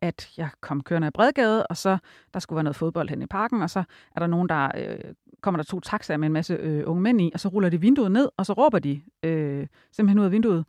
at 0.00 0.32
jeg 0.36 0.50
kom 0.60 0.82
kørende 0.82 1.06
af 1.06 1.12
Bredgade, 1.12 1.66
og 1.66 1.76
så 1.76 1.98
der 2.34 2.40
skulle 2.40 2.56
være 2.56 2.64
noget 2.64 2.76
fodbold 2.76 3.08
hen 3.08 3.22
i 3.22 3.26
parken, 3.26 3.62
og 3.62 3.70
så 3.70 3.84
er 4.16 4.20
der 4.20 4.26
nogen, 4.26 4.48
der 4.48 4.70
øh, 4.76 5.14
kommer 5.42 5.56
der 5.56 5.64
to 5.64 5.80
taxaer 5.80 6.16
med 6.16 6.26
en 6.26 6.32
masse 6.32 6.54
øh, 6.54 6.82
unge 6.86 7.02
mænd 7.02 7.20
i, 7.20 7.30
og 7.34 7.40
så 7.40 7.48
ruller 7.48 7.68
de 7.68 7.80
vinduet 7.80 8.12
ned, 8.12 8.28
og 8.36 8.46
så 8.46 8.52
råber 8.52 8.78
de 8.78 9.02
øh, 9.22 9.66
simpelthen 9.92 10.18
ud 10.18 10.24
af 10.24 10.32
vinduet, 10.32 10.64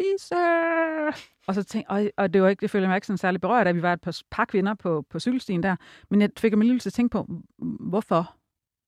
Fisse! 0.00 0.34
Og, 1.46 1.54
så 1.54 1.64
tænk, 1.64 1.86
og, 1.88 2.10
og 2.16 2.34
det 2.34 2.42
var 2.42 2.48
ikke, 2.48 2.60
det 2.60 2.70
følte 2.70 2.82
jeg 2.82 2.88
mig 2.88 2.96
ikke 2.96 3.06
sådan 3.06 3.18
særlig 3.18 3.40
berørt 3.40 3.66
at 3.66 3.74
vi 3.74 3.82
var 3.82 3.92
et 3.92 4.00
par, 4.00 4.20
par 4.30 4.44
kvinder 4.44 4.74
på, 4.74 5.04
på 5.10 5.20
cykelstien 5.20 5.62
der, 5.62 5.76
men 6.10 6.20
jeg 6.20 6.30
fik 6.38 6.56
mig 6.56 6.66
lige 6.66 6.78
til 6.78 6.88
at 6.88 6.92
tænke 6.92 7.12
på, 7.12 7.28
hvorfor? 7.80 8.34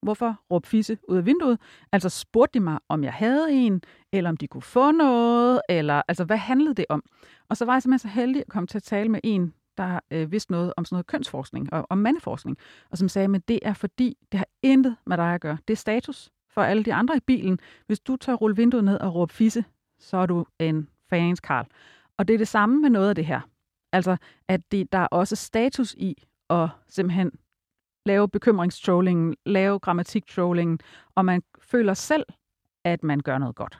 Hvorfor 0.01 0.41
råbe 0.51 0.67
fisse 0.67 0.97
ud 1.07 1.17
af 1.17 1.25
vinduet? 1.25 1.59
Altså 1.91 2.09
spurgte 2.09 2.59
de 2.59 2.63
mig, 2.63 2.79
om 2.89 3.03
jeg 3.03 3.13
havde 3.13 3.51
en, 3.51 3.81
eller 4.13 4.29
om 4.29 4.37
de 4.37 4.47
kunne 4.47 4.61
få 4.61 4.91
noget, 4.91 5.61
eller 5.69 6.01
altså 6.07 6.23
hvad 6.23 6.37
handlede 6.37 6.73
det 6.73 6.85
om? 6.89 7.03
Og 7.49 7.57
så 7.57 7.65
var 7.65 7.73
jeg 7.73 7.81
simpelthen 7.81 8.09
så 8.09 8.13
heldig 8.15 8.41
at 8.41 8.47
komme 8.47 8.67
til 8.67 8.77
at 8.77 8.83
tale 8.83 9.09
med 9.09 9.19
en, 9.23 9.53
der 9.77 9.99
øh, 10.11 10.31
vidste 10.31 10.51
noget 10.51 10.73
om 10.77 10.85
sådan 10.85 10.95
noget 10.95 11.07
kønsforskning 11.07 11.73
og 11.73 11.87
om 11.89 11.97
mandeforskning, 11.97 12.57
og 12.89 12.97
som 12.97 13.09
sagde, 13.09 13.27
men 13.27 13.41
det 13.47 13.59
er 13.61 13.73
fordi, 13.73 14.17
det 14.31 14.37
har 14.37 14.47
intet 14.61 14.95
med 15.05 15.17
dig 15.17 15.33
at 15.33 15.41
gøre. 15.41 15.57
Det 15.67 15.73
er 15.73 15.77
status 15.77 16.29
for 16.49 16.61
alle 16.61 16.83
de 16.83 16.93
andre 16.93 17.17
i 17.17 17.19
bilen. 17.19 17.59
Hvis 17.87 17.99
du 17.99 18.15
tør 18.15 18.33
rulle 18.33 18.55
vinduet 18.55 18.83
ned 18.83 18.99
og 18.99 19.15
råbe 19.15 19.33
fisse, 19.33 19.65
så 19.99 20.17
er 20.17 20.25
du 20.25 20.45
en 20.59 20.89
fans, 21.09 21.39
Karl. 21.39 21.65
Og 22.17 22.27
det 22.27 22.33
er 22.33 22.37
det 22.37 22.47
samme 22.47 22.81
med 22.81 22.89
noget 22.89 23.09
af 23.09 23.15
det 23.15 23.25
her. 23.25 23.41
Altså, 23.91 24.17
at 24.47 24.71
det, 24.71 24.91
der 24.91 24.97
er 24.97 25.07
også 25.07 25.35
status 25.35 25.93
i 25.93 26.23
at 26.49 26.69
simpelthen 26.87 27.31
lave 28.05 28.29
bekymringstrolling, 28.29 29.35
lave 29.45 29.79
grammatiktrolling, 29.79 30.79
og 31.15 31.25
man 31.25 31.43
føler 31.59 31.93
selv, 31.93 32.25
at 32.83 33.03
man 33.03 33.19
gør 33.19 33.37
noget 33.37 33.55
godt. 33.55 33.79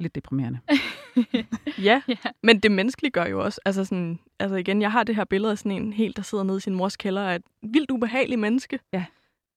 Lidt 0.00 0.14
deprimerende. 0.14 0.58
ja. 1.88 2.02
Ja. 2.08 2.16
Men 2.42 2.60
det 2.60 2.72
menneskelige 2.72 3.10
gør 3.10 3.24
jo 3.24 3.44
også, 3.44 3.60
altså 3.64 3.84
sådan, 3.84 4.18
altså 4.38 4.56
igen, 4.56 4.82
jeg 4.82 4.92
har 4.92 5.04
det 5.04 5.16
her 5.16 5.24
billede 5.24 5.52
af 5.52 5.58
sådan 5.58 5.72
en 5.72 5.92
helt, 5.92 6.16
der 6.16 6.22
sidder 6.22 6.44
nede 6.44 6.56
i 6.56 6.60
sin 6.60 6.74
mors 6.74 6.96
kælder, 6.96 7.22
af 7.22 7.36
et 7.36 7.42
vildt 7.62 7.90
ubehageligt 7.90 8.40
menneske. 8.40 8.80
Ja. 8.92 9.04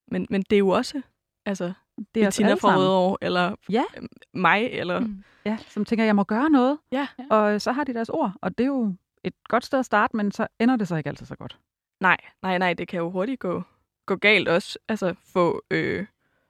Men, 0.08 0.28
men 0.30 0.42
det 0.50 0.56
er 0.56 0.60
jo 0.60 0.70
også, 0.70 1.02
altså, 1.46 1.74
Det 2.16 2.24
er 2.24 2.46
alle 2.46 2.58
fra. 2.60 2.78
Rødovre, 2.78 3.18
eller 3.22 3.56
Ja. 3.70 3.84
øhm, 3.98 4.08
mig, 4.34 4.64
eller... 4.72 5.00
Mm. 5.00 5.24
Ja, 5.46 5.58
som 5.68 5.86
tænker, 5.86 6.06
jeg 6.06 6.16
må 6.16 6.24
gøre 6.24 6.50
noget. 6.50 6.78
Ja. 6.92 7.08
Og 7.30 7.62
så 7.62 7.72
har 7.72 7.84
de 7.84 7.94
deres 7.94 8.10
ord, 8.10 8.32
og 8.42 8.58
det 8.58 8.64
er 8.64 8.68
jo 8.68 8.96
et 9.24 9.34
godt 9.48 9.66
sted 9.66 9.80
at 9.80 9.86
starte, 9.86 10.16
men 10.16 10.32
så 10.32 10.48
ender 10.60 10.76
det 10.76 10.88
så 10.88 10.96
ikke 10.96 11.10
altid 11.10 11.26
så 11.26 11.36
godt. 11.36 11.60
Nej, 12.00 12.18
nej, 12.42 12.58
nej, 12.58 12.74
det 12.74 12.88
kan 12.88 12.98
jo 13.00 13.10
hurtigt 13.10 13.40
gå, 13.40 13.64
gå 14.06 14.16
galt 14.16 14.48
også. 14.48 14.80
Altså 14.88 15.16
få 15.34 15.62
øh, 15.72 16.06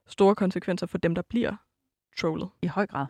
store 0.07 0.35
konsekvenser 0.35 0.87
for 0.87 0.97
dem, 0.97 1.15
der 1.15 1.21
bliver 1.21 1.55
trollet. 2.17 2.49
I 2.61 2.67
høj 2.67 2.87
grad. 2.87 3.05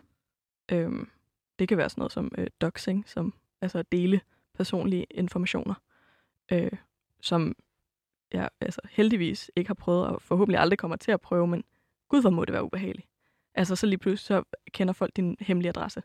Øhm, 0.72 1.08
det 1.58 1.68
kan 1.68 1.78
være 1.78 1.88
sådan 1.88 2.00
noget 2.00 2.12
som 2.12 2.32
øh, 2.38 2.46
doxing, 2.60 3.08
som 3.08 3.34
altså 3.60 3.78
at 3.78 3.92
dele 3.92 4.20
personlige 4.54 5.06
informationer, 5.10 5.74
øh, 6.52 6.72
som 7.20 7.56
jeg 8.32 8.48
altså, 8.60 8.80
heldigvis 8.90 9.50
ikke 9.56 9.68
har 9.68 9.74
prøvet, 9.74 10.06
og 10.06 10.22
forhåbentlig 10.22 10.60
aldrig 10.60 10.78
kommer 10.78 10.96
til 10.96 11.12
at 11.12 11.20
prøve, 11.20 11.46
men 11.46 11.64
gud, 12.08 12.20
hvor 12.20 12.30
må 12.30 12.44
det 12.44 12.52
være 12.52 12.64
ubehageligt. 12.64 13.08
Altså, 13.54 13.76
så 13.76 13.86
lige 13.86 13.98
pludselig 13.98 14.26
så 14.26 14.42
kender 14.72 14.92
folk 14.92 15.16
din 15.16 15.36
hemmelige 15.40 15.68
adresse. 15.68 16.02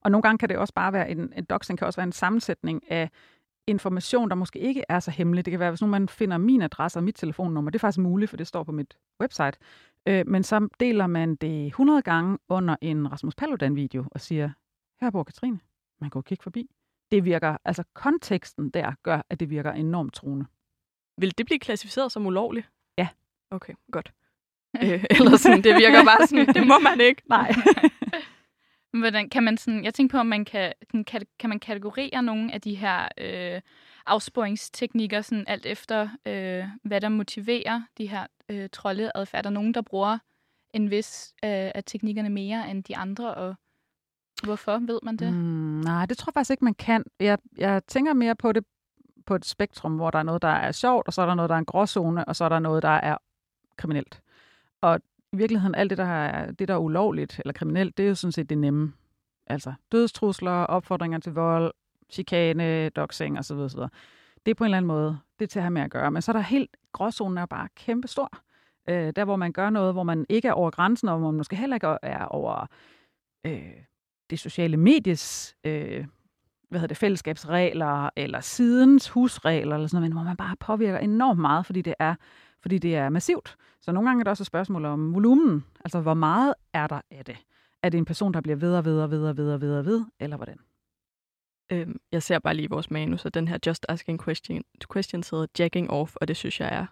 Og 0.00 0.10
nogle 0.10 0.22
gange 0.22 0.38
kan 0.38 0.48
det 0.48 0.56
også 0.56 0.74
bare 0.74 0.92
være, 0.92 1.10
en, 1.10 1.32
en 1.36 1.44
doxing 1.44 1.78
kan 1.78 1.86
også 1.86 1.96
være 1.96 2.06
en 2.06 2.12
sammensætning 2.12 2.90
af 2.90 3.10
information, 3.66 4.28
der 4.28 4.34
måske 4.34 4.58
ikke 4.58 4.84
er 4.88 5.00
så 5.00 5.10
hemmelig. 5.10 5.44
Det 5.44 5.50
kan 5.50 5.60
være, 5.60 5.70
hvis 5.70 5.80
nu 5.80 5.86
man 5.86 6.08
finder 6.08 6.38
min 6.38 6.62
adresse 6.62 6.98
og 6.98 7.04
mit 7.04 7.14
telefonnummer. 7.14 7.70
Det 7.70 7.78
er 7.78 7.80
faktisk 7.80 7.98
muligt, 7.98 8.30
for 8.30 8.36
det 8.36 8.46
står 8.46 8.64
på 8.64 8.72
mit 8.72 8.96
website. 9.20 9.58
Øh, 10.06 10.26
men 10.26 10.42
så 10.42 10.68
deler 10.80 11.06
man 11.06 11.34
det 11.34 11.66
100 11.66 12.02
gange 12.02 12.38
under 12.48 12.76
en 12.80 13.12
Rasmus 13.12 13.34
Paludan-video 13.34 14.04
og 14.10 14.20
siger, 14.20 14.50
her 15.00 15.10
bor 15.10 15.22
Katrine. 15.22 15.60
Man 16.00 16.10
kan 16.10 16.18
jo 16.18 16.22
kigge 16.22 16.42
forbi. 16.42 16.70
Det 17.10 17.24
virker, 17.24 17.56
altså 17.64 17.84
konteksten 17.94 18.70
der 18.70 18.92
gør, 19.02 19.22
at 19.30 19.40
det 19.40 19.50
virker 19.50 19.72
enormt 19.72 20.14
truende. 20.14 20.46
Vil 21.18 21.38
det 21.38 21.46
blive 21.46 21.58
klassificeret 21.58 22.12
som 22.12 22.26
ulovligt? 22.26 22.70
Ja. 22.98 23.08
Okay, 23.50 23.74
godt. 23.92 24.12
øh, 24.82 25.04
eller 25.10 25.36
sådan, 25.36 25.64
det 25.64 25.74
virker 25.76 26.04
bare 26.04 26.26
sådan, 26.26 26.46
det 26.46 26.66
må 26.66 26.78
man 26.78 27.00
ikke. 27.00 27.22
Nej. 27.36 27.52
Men 28.92 29.00
Hvordan 29.00 29.28
kan 29.28 29.42
man 29.42 29.56
sådan, 29.56 29.84
jeg 29.84 29.94
tænker 29.94 30.18
på, 30.18 30.20
om 30.20 30.26
man 30.26 30.44
kan, 30.44 30.72
kan, 31.06 31.26
kan 31.38 31.50
man 31.50 31.60
kategorere 31.60 32.22
nogle 32.22 32.54
af 32.54 32.60
de 32.60 32.74
her 32.74 33.08
øh, 33.18 33.60
afsporingsteknikker, 34.06 35.20
sådan 35.20 35.44
alt 35.46 35.66
efter, 35.66 36.08
øh, 36.26 36.64
hvad 36.82 37.00
der 37.00 37.08
motiverer 37.08 37.82
de 37.98 38.06
her 38.06 38.26
øh, 38.48 38.68
troldeadfærd. 38.72 39.38
Er 39.38 39.42
der 39.42 39.50
nogen, 39.50 39.74
der 39.74 39.82
bruger 39.82 40.18
en 40.74 40.90
vis 40.90 41.34
øh, 41.44 41.70
af 41.74 41.82
teknikkerne 41.86 42.30
mere 42.30 42.70
end 42.70 42.84
de 42.84 42.96
andre, 42.96 43.34
og 43.34 43.54
hvorfor 44.44 44.78
ved 44.78 45.00
man 45.02 45.16
det? 45.16 45.32
Mm, 45.32 45.80
nej, 45.84 46.06
det 46.06 46.18
tror 46.18 46.30
jeg 46.30 46.34
faktisk 46.34 46.50
ikke, 46.50 46.64
man 46.64 46.74
kan. 46.74 47.04
Jeg, 47.20 47.38
jeg 47.58 47.82
tænker 47.86 48.12
mere 48.12 48.34
på 48.34 48.52
det 48.52 48.64
på 49.26 49.34
et 49.34 49.44
spektrum, 49.44 49.96
hvor 49.96 50.10
der 50.10 50.18
er 50.18 50.22
noget, 50.22 50.42
der 50.42 50.48
er 50.48 50.72
sjovt, 50.72 51.06
og 51.06 51.12
så 51.12 51.22
er 51.22 51.26
der 51.26 51.34
noget, 51.34 51.48
der 51.48 51.54
er 51.54 51.58
en 51.58 51.64
gråzone, 51.64 52.24
og 52.24 52.36
så 52.36 52.44
er 52.44 52.48
der 52.48 52.58
noget, 52.58 52.82
der 52.82 52.88
er 52.88 53.16
kriminelt. 53.76 54.22
Og 54.80 55.00
i 55.32 55.36
virkeligheden, 55.36 55.74
alt 55.74 55.90
det, 55.90 55.98
der 55.98 56.04
er, 56.04 56.52
det, 56.52 56.68
der 56.68 56.74
er 56.74 56.78
ulovligt 56.78 57.38
eller 57.38 57.52
kriminelt, 57.52 57.96
det 57.96 58.04
er 58.04 58.08
jo 58.08 58.14
sådan 58.14 58.32
set 58.32 58.50
det 58.50 58.58
nemme. 58.58 58.92
Altså 59.46 59.72
dødstrusler, 59.92 60.50
opfordringer 60.50 61.18
til 61.18 61.32
vold, 61.32 61.72
chikane, 62.10 62.88
doxing 62.88 63.38
osv. 63.38 63.56
osv. 63.56 63.80
Det 64.46 64.50
er 64.50 64.54
på 64.54 64.64
en 64.64 64.66
eller 64.66 64.76
anden 64.76 64.86
måde, 64.86 65.18
det 65.38 65.50
til 65.50 65.58
at 65.58 65.62
have 65.62 65.70
med 65.70 65.82
at 65.82 65.90
gøre. 65.90 66.10
Men 66.10 66.22
så 66.22 66.30
er 66.30 66.32
der 66.32 66.40
helt, 66.40 66.76
gråzonen 66.92 67.38
er 67.38 67.46
bare 67.46 67.68
kæmpe 67.76 68.08
stor. 68.08 68.38
Øh, 68.88 69.12
der, 69.16 69.24
hvor 69.24 69.36
man 69.36 69.52
gør 69.52 69.70
noget, 69.70 69.94
hvor 69.94 70.02
man 70.02 70.26
ikke 70.28 70.48
er 70.48 70.52
over 70.52 70.70
grænsen, 70.70 71.08
og 71.08 71.18
hvor 71.18 71.30
man 71.30 71.36
måske 71.36 71.56
heller 71.56 71.76
ikke 71.76 71.96
er 72.02 72.24
over 72.24 72.66
øh, 73.46 73.72
det 74.30 74.38
sociale 74.38 74.76
medies 74.76 75.56
øh, 75.64 76.06
hvad 76.68 76.80
hedder 76.80 76.88
det, 76.88 76.96
fællesskabsregler, 76.96 78.10
eller 78.16 78.40
sidens 78.40 79.08
husregler, 79.08 79.74
eller 79.74 79.88
sådan 79.88 79.96
noget, 79.96 80.10
men 80.10 80.12
hvor 80.12 80.22
man 80.22 80.36
bare 80.36 80.56
påvirker 80.60 80.98
enormt 80.98 81.40
meget, 81.40 81.66
fordi 81.66 81.82
det 81.82 81.94
er, 81.98 82.14
fordi 82.62 82.78
det 82.78 82.96
er 82.96 83.08
massivt. 83.08 83.56
Så 83.80 83.92
nogle 83.92 84.08
gange 84.08 84.20
er 84.20 84.24
det 84.24 84.30
også 84.30 84.42
et 84.42 84.46
spørgsmål 84.46 84.84
om 84.84 85.14
volumen. 85.14 85.64
Altså, 85.84 86.00
hvor 86.00 86.14
meget 86.14 86.54
er 86.72 86.86
der 86.86 87.00
af 87.10 87.24
det? 87.24 87.36
Er 87.82 87.88
det 87.88 87.98
en 87.98 88.04
person, 88.04 88.34
der 88.34 88.40
bliver 88.40 88.56
ved 88.56 88.74
og 88.74 88.84
ved 88.84 89.00
og 89.00 89.10
ved 89.10 89.28
og 89.28 89.36
ved 89.36 89.52
og 89.52 89.60
ved, 89.60 89.78
og 89.78 89.84
ved 89.84 90.04
eller 90.20 90.36
hvordan? 90.36 90.58
Øhm, 91.72 92.00
jeg 92.12 92.22
ser 92.22 92.38
bare 92.38 92.54
lige 92.54 92.70
vores 92.70 92.90
manus, 92.90 93.24
og 93.24 93.34
den 93.34 93.48
her 93.48 93.58
Just 93.66 93.86
Asking 93.88 94.24
question, 94.24 94.62
Questions 94.92 95.30
hedder 95.30 95.46
Jacking 95.58 95.90
Off, 95.90 96.16
og 96.16 96.28
det 96.28 96.36
synes 96.36 96.60
jeg 96.60 96.68
er 96.68 96.86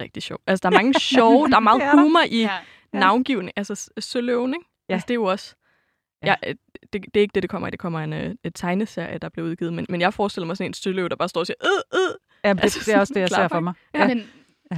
rigtig 0.00 0.22
sjovt. 0.22 0.42
Altså, 0.46 0.68
der 0.68 0.76
er 0.76 0.80
mange 0.82 1.00
sjove, 1.14 1.48
der 1.48 1.56
er 1.56 1.60
meget 1.60 1.90
humor 1.92 2.22
i 2.30 2.40
ja. 2.40 2.58
navngivning. 2.92 3.52
Altså, 3.56 3.90
søløven, 3.98 4.54
ikke? 4.54 4.66
Ja. 4.88 4.94
Altså, 4.94 5.06
det 5.06 5.10
er 5.10 5.14
jo 5.14 5.24
også... 5.24 5.54
Ja. 6.24 6.34
Ja, 6.42 6.52
det, 6.92 6.92
det 6.92 7.16
er 7.16 7.20
ikke 7.20 7.32
det, 7.34 7.42
det 7.42 7.50
kommer 7.50 7.68
i. 7.68 7.70
Det 7.70 7.78
kommer 7.78 8.00
en 8.00 8.12
øh, 8.12 8.34
et 8.44 8.54
tegneserie, 8.54 9.18
der 9.18 9.28
bliver 9.28 9.48
udgivet. 9.48 9.72
Men, 9.72 9.86
men 9.88 10.00
jeg 10.00 10.14
forestiller 10.14 10.46
mig 10.46 10.56
sådan 10.56 10.70
en 10.70 10.74
støløv, 10.74 11.08
der 11.08 11.16
bare 11.16 11.28
står 11.28 11.40
og 11.40 11.46
siger, 11.46 11.56
øh, 11.64 12.00
øh. 12.00 12.14
Ja, 12.44 12.52
det, 12.52 12.62
altså, 12.62 12.80
det 12.86 12.94
er 12.94 13.00
også 13.00 13.14
det, 13.14 13.20
jeg 13.20 13.28
ser 13.28 13.48
for 13.48 13.60
mig. 13.60 13.74
Ja. 13.94 14.00
ja. 14.00 14.08
Men, 14.08 14.24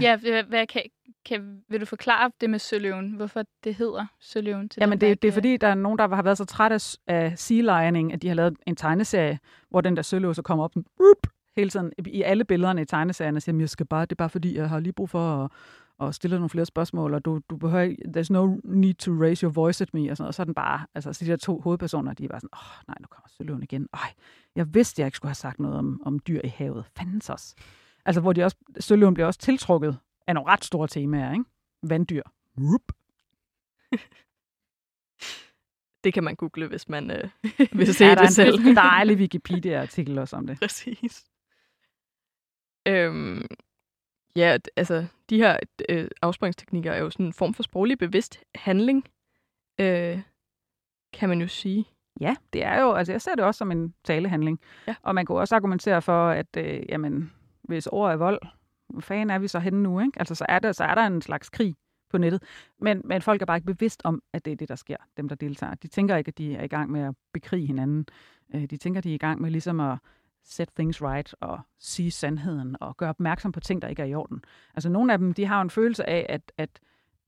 ja, 0.01 0.17
hvad 0.49 0.67
kan, 0.67 0.83
kan, 1.25 1.63
vil 1.69 1.81
du 1.81 1.87
forklare 1.87 2.31
det 2.41 2.51
med 2.51 2.59
søløven? 2.59 3.11
Hvorfor 3.11 3.45
det 3.65 3.75
hedder 3.75 4.07
søløven? 4.21 4.69
Til 4.69 4.81
Jamen, 4.81 5.01
det, 5.01 5.23
det 5.23 5.29
er 5.29 5.33
fordi, 5.33 5.57
der 5.57 5.69
er 5.69 5.75
nogen, 5.75 5.99
der 5.99 6.15
har 6.15 6.23
været 6.23 6.39
så 6.39 6.45
trætte 6.45 6.99
af 7.07 7.39
sea 7.39 7.85
lining, 7.85 8.13
at 8.13 8.23
de 8.23 8.29
har 8.29 8.35
lavet 8.35 8.57
en 8.67 8.77
tegneserie, 8.77 9.39
hvor 9.71 9.81
den 9.81 9.97
der 9.97 10.03
søløv 10.03 10.35
så 10.35 10.43
kommer 10.43 10.65
op 10.65 10.75
den, 10.75 10.85
up, 11.01 11.27
hele 11.57 11.71
tiden 11.71 11.93
i 12.07 12.23
alle 12.23 12.45
billederne 12.45 12.83
i 12.83 12.85
tegneserien 12.85 13.37
og 13.37 13.43
siger, 13.43 13.59
jeg 13.59 13.69
skal 13.69 13.87
bare, 13.87 14.03
det 14.03 14.13
er 14.13 14.17
bare 14.17 14.31
fordi, 14.31 14.57
jeg 14.57 14.69
har 14.69 14.81
lige 14.81 14.93
brug 14.93 15.11
for 15.11 15.45
at, 15.45 15.51
og 15.99 16.15
stiller 16.15 16.39
nogle 16.39 16.51
flere 16.51 16.67
spørgsmål, 16.67 17.15
og 17.15 17.25
du, 17.25 17.41
du 17.51 17.57
behøver 17.57 17.95
there's 18.17 18.33
no 18.33 18.57
need 18.65 18.95
to 18.95 19.13
raise 19.13 19.43
your 19.43 19.53
voice 19.53 19.85
at 19.85 19.95
me, 19.95 20.11
og 20.11 20.17
sådan 20.17 20.23
noget. 20.23 20.29
Og 20.29 20.35
så 20.35 20.43
er 20.43 20.45
den 20.45 20.55
bare, 20.55 20.87
altså 20.95 21.13
så 21.13 21.25
de 21.25 21.31
der 21.31 21.37
to 21.37 21.61
hovedpersoner, 21.61 22.15
de 22.15 22.25
er 22.25 22.29
bare 22.29 22.41
sådan, 22.41 22.51
åh 22.53 22.59
oh, 22.59 22.83
nej, 22.89 22.97
nu 23.01 23.07
kommer 23.11 23.29
søløven 23.29 23.63
igen. 23.63 23.89
Ej, 23.95 24.13
jeg 24.57 24.75
vidste, 24.75 25.01
jeg 25.01 25.07
ikke 25.07 25.17
skulle 25.17 25.31
have 25.31 25.35
sagt 25.35 25.61
noget 25.61 25.77
om, 25.79 26.03
om 26.05 26.19
dyr 26.19 26.41
i 26.45 26.49
havet. 26.49 26.85
Fandens 26.97 27.31
også. 27.31 27.55
Altså, 28.05 28.21
hvor 28.21 28.33
de 28.33 28.45
også, 28.45 28.57
søløven 28.81 29.15
bliver 29.15 29.27
også 29.27 29.41
tiltrukket 29.41 29.99
af 30.27 30.35
nogle 30.35 30.51
ret 30.51 30.65
store 30.65 30.89
temaer, 30.89 31.33
ikke? 31.33 31.45
Vanddyr. 31.83 32.23
Rup. 32.59 32.93
Det 36.05 36.15
kan 36.15 36.25
man 36.25 36.37
google, 36.37 36.69
hvis 36.69 36.89
man 36.89 37.11
øh, 37.11 37.29
vil 37.73 37.95
se 37.95 38.05
ja, 38.05 38.15
det 38.15 38.33
selv. 38.33 38.59
Der 38.59 38.65
er 38.65 38.71
en 38.71 38.77
dejlig 38.77 39.17
Wikipedia-artikel 39.17 40.19
også 40.19 40.37
om 40.37 40.47
det. 40.47 40.59
Præcis. 40.63 41.25
Øhm, 42.89 43.47
Ja, 44.37 44.57
altså, 44.77 45.07
de 45.31 45.37
her 45.37 45.57
øh, 45.89 46.09
afsporingsteknikker 46.23 46.93
er 46.93 46.99
jo 46.99 47.11
sådan 47.11 47.27
en 47.27 47.33
form 47.33 47.55
for 47.55 47.63
sproglig 47.63 47.99
bevidst 47.99 48.41
handling, 48.55 49.05
øh, 49.81 50.21
kan 51.13 51.29
man 51.29 51.41
jo 51.41 51.49
sige. 51.49 51.85
Ja, 52.21 52.37
det 52.53 52.65
er 52.65 52.81
jo, 52.81 52.93
altså 52.93 53.13
jeg 53.13 53.23
ser 53.23 53.35
det 53.35 53.45
også 53.45 53.59
som 53.59 53.71
en 53.71 53.95
talehandling. 54.05 54.61
Ja. 54.87 54.95
Og 55.03 55.15
man 55.15 55.27
kan 55.27 55.37
også 55.37 55.57
argumentere 55.57 56.03
for, 56.03 56.29
at 56.29 56.57
øh, 56.57 56.83
jamen, 56.89 57.33
hvis 57.63 57.87
ord 57.87 58.13
er 58.13 58.17
vold, 58.17 58.41
hvor 58.89 59.01
fanden 59.01 59.31
er 59.31 59.39
vi 59.39 59.49
så 59.49 59.59
henne 59.59 59.83
nu? 59.83 60.01
Ikke? 60.01 60.19
Altså, 60.19 60.35
så 60.35 60.47
er, 60.49 60.59
der, 60.59 60.73
så 60.73 60.85
er 60.85 60.95
der 60.95 61.07
en 61.07 61.23
slags 61.23 61.51
krig 61.51 61.75
på 62.11 62.19
nettet. 62.19 62.43
Men, 62.81 63.03
men 63.05 63.23
folk 63.23 63.43
er 63.43 63.47
bare 63.47 63.57
ikke 63.57 63.67
bevidst 63.67 64.01
om, 64.05 64.23
at 64.33 64.45
det 64.45 64.53
er 64.53 64.57
det, 64.57 64.69
der 64.69 64.75
sker, 64.75 64.97
dem 65.17 65.29
der 65.29 65.37
deltager. 65.37 65.75
De 65.75 65.89
tænker 65.89 66.17
ikke, 66.17 66.29
at 66.29 66.39
de 66.39 66.55
er 66.55 66.65
i 66.65 66.69
gang 66.69 66.91
med 66.91 67.01
at 67.01 67.15
bekrige 67.33 67.67
hinanden. 67.67 68.07
Øh, 68.55 68.63
de 68.63 68.77
tænker, 68.77 68.99
at 68.99 69.05
de 69.05 69.11
er 69.11 69.15
i 69.15 69.19
gang 69.19 69.41
med 69.41 69.51
ligesom 69.51 69.81
at 69.81 69.99
set 70.45 70.69
things 70.77 71.03
right 71.03 71.35
og 71.41 71.61
sige 71.79 72.11
sandheden 72.11 72.77
og 72.81 72.97
gøre 72.97 73.09
opmærksom 73.09 73.53
på 73.53 73.61
ting, 73.61 73.83
der 73.83 73.89
ikke 73.89 74.03
er 74.03 74.07
i 74.07 74.15
orden. 74.15 74.45
Altså 74.75 74.89
nogle 74.89 75.13
af 75.13 75.19
dem, 75.19 75.35
de 75.35 75.47
har 75.47 75.63
en 75.63 75.71
følelse 75.71 76.09
af, 76.09 76.27
at, 76.29 76.53
at, 76.59 76.81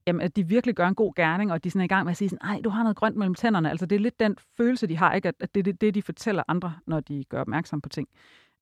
jamen, 0.07 0.21
at 0.21 0.35
de 0.35 0.47
virkelig 0.47 0.75
gør 0.75 0.87
en 0.87 0.95
god 0.95 1.13
gerning, 1.15 1.51
og 1.51 1.63
de 1.63 1.69
er 1.69 1.71
sådan 1.71 1.85
i 1.85 1.87
gang 1.87 2.05
med 2.05 2.11
at 2.11 2.17
sige 2.17 2.29
sådan, 2.29 2.49
ej, 2.49 2.61
du 2.63 2.69
har 2.69 2.83
noget 2.83 2.97
grønt 2.97 3.15
mellem 3.15 3.35
tænderne. 3.35 3.69
Altså 3.69 3.85
det 3.85 3.95
er 3.95 3.99
lidt 3.99 4.19
den 4.19 4.35
følelse, 4.57 4.87
de 4.87 4.97
har, 4.97 5.13
ikke? 5.13 5.27
at 5.27 5.55
det 5.55 5.59
er 5.59 5.63
det, 5.63 5.81
det, 5.81 5.95
de 5.95 6.01
fortæller 6.01 6.43
andre, 6.47 6.75
når 6.87 6.99
de 6.99 7.23
gør 7.29 7.41
opmærksom 7.41 7.81
på 7.81 7.89
ting. 7.89 8.07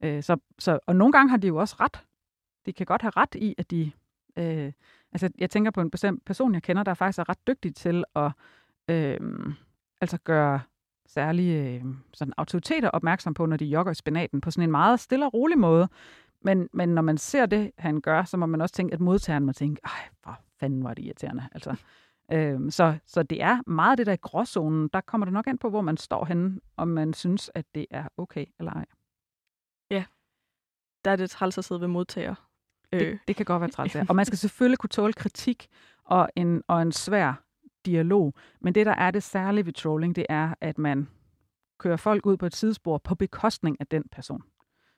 Øh, 0.03 0.23
så, 0.23 0.37
så, 0.59 0.79
og 0.87 0.95
nogle 0.95 1.11
gange 1.11 1.29
har 1.29 1.37
de 1.37 1.47
jo 1.47 1.55
også 1.55 1.75
ret. 1.79 2.03
De 2.65 2.73
kan 2.73 2.85
godt 2.85 3.01
have 3.01 3.11
ret 3.17 3.35
i, 3.35 3.55
at 3.57 3.71
de... 3.71 3.91
Øh, 4.37 4.71
altså 5.11 5.29
jeg 5.37 5.49
tænker 5.49 5.71
på 5.71 5.81
en 5.81 5.91
bestemt 5.91 6.25
person, 6.25 6.53
jeg 6.53 6.63
kender, 6.63 6.83
der 6.83 6.93
faktisk 6.93 7.19
er 7.19 7.29
ret 7.29 7.47
dygtig 7.47 7.75
til 7.75 8.03
at 8.15 8.31
øh, 8.89 9.19
altså 10.01 10.17
gøre 10.17 10.59
særlige 11.05 11.73
øh, 11.73 11.83
sådan 12.13 12.33
autoriteter 12.37 12.89
opmærksom 12.89 13.33
på, 13.33 13.45
når 13.45 13.57
de 13.57 13.65
jogger 13.65 13.91
i 13.91 13.95
spinaten, 13.95 14.41
på 14.41 14.51
sådan 14.51 14.63
en 14.63 14.71
meget 14.71 14.99
stille 14.99 15.25
og 15.25 15.33
rolig 15.33 15.57
måde. 15.57 15.89
Men, 16.41 16.69
men 16.73 16.89
når 16.89 17.01
man 17.01 17.17
ser 17.17 17.45
det, 17.45 17.71
han 17.77 18.01
gør, 18.01 18.23
så 18.23 18.37
må 18.37 18.45
man 18.45 18.61
også 18.61 18.75
tænke, 18.75 18.93
at 18.93 18.99
modtageren 18.99 19.45
må 19.45 19.53
tænke, 19.53 19.81
ej, 19.83 20.09
hvor 20.23 20.39
fanden 20.59 20.83
var 20.83 20.93
det 20.93 21.03
irriterende. 21.03 21.49
Altså, 21.51 21.75
øh, 22.31 22.71
så, 22.71 22.97
så 23.05 23.23
det 23.23 23.41
er 23.41 23.69
meget 23.69 23.97
det 23.97 24.05
der 24.05 24.13
i 24.13 24.17
gråzonen. 24.21 24.89
Der 24.93 25.01
kommer 25.01 25.25
det 25.25 25.33
nok 25.33 25.47
an 25.47 25.57
på, 25.57 25.69
hvor 25.69 25.81
man 25.81 25.97
står 25.97 26.25
henne, 26.25 26.59
om 26.77 26.87
man 26.87 27.13
synes, 27.13 27.51
at 27.55 27.65
det 27.75 27.85
er 27.91 28.07
okay 28.17 28.45
eller 28.59 28.71
ej. 28.71 28.85
Ja, 29.91 30.03
der 31.05 31.11
er 31.11 31.15
det 31.15 31.29
træls 31.29 31.57
at 31.57 31.65
sidde 31.65 31.81
ved 31.81 31.87
modtager. 31.87 32.35
Det, 32.93 33.01
øh. 33.01 33.19
det 33.27 33.35
kan 33.35 33.45
godt 33.45 33.61
være 33.61 33.69
træls, 33.69 33.95
Og 34.09 34.15
man 34.15 34.25
skal 34.25 34.37
selvfølgelig 34.37 34.79
kunne 34.79 34.89
tåle 34.89 35.13
kritik 35.13 35.67
og 36.03 36.29
en, 36.35 36.63
og 36.67 36.81
en 36.81 36.91
svær 36.91 37.44
dialog. 37.85 38.33
Men 38.61 38.75
det, 38.75 38.85
der 38.85 38.95
er 38.95 39.11
det 39.11 39.23
særlige 39.23 39.65
ved 39.65 39.73
trolling, 39.73 40.15
det 40.15 40.25
er, 40.29 40.53
at 40.61 40.77
man 40.77 41.07
kører 41.77 41.97
folk 41.97 42.25
ud 42.25 42.37
på 42.37 42.45
et 42.45 42.55
sidespor 42.55 42.97
på 42.97 43.15
bekostning 43.15 43.77
af 43.79 43.87
den 43.87 44.03
person. 44.11 44.41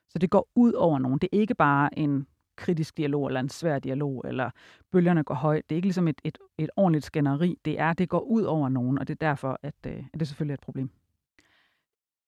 Så 0.10 0.20
det 0.20 0.30
går 0.30 0.50
ud 0.56 0.74
over 0.74 1.00
nogen. 1.00 1.20
Det 1.20 1.30
er 1.32 1.38
ikke 1.38 1.56
bare 1.56 2.00
en 2.00 2.28
kritisk 2.56 2.98
dialog 2.98 3.28
eller 3.28 3.40
en 3.40 3.50
svær 3.50 3.80
dialog, 3.80 4.26
eller 4.28 4.50
bølgerne 4.92 5.24
går 5.24 5.36
højt. 5.36 5.70
Det 5.70 5.76
er 5.76 5.78
ikke 5.78 5.88
ligesom 5.88 6.08
et, 6.08 6.22
et, 6.24 6.38
et 6.58 6.70
ordentligt 6.76 7.06
skænderi. 7.06 7.56
Det 7.66 7.80
er, 7.80 7.94
det 7.94 8.10
går 8.10 8.20
ud 8.20 8.44
over 8.44 8.70
nogen, 8.70 9.00
og 9.00 9.08
det 9.08 9.14
er 9.14 9.28
derfor, 9.28 9.60
at, 9.64 9.76
øh, 9.88 10.04
at 10.14 10.20
det 10.20 10.28
selvfølgelig 10.28 10.54
er 10.54 10.58
et 10.58 10.64
problem. 10.64 10.90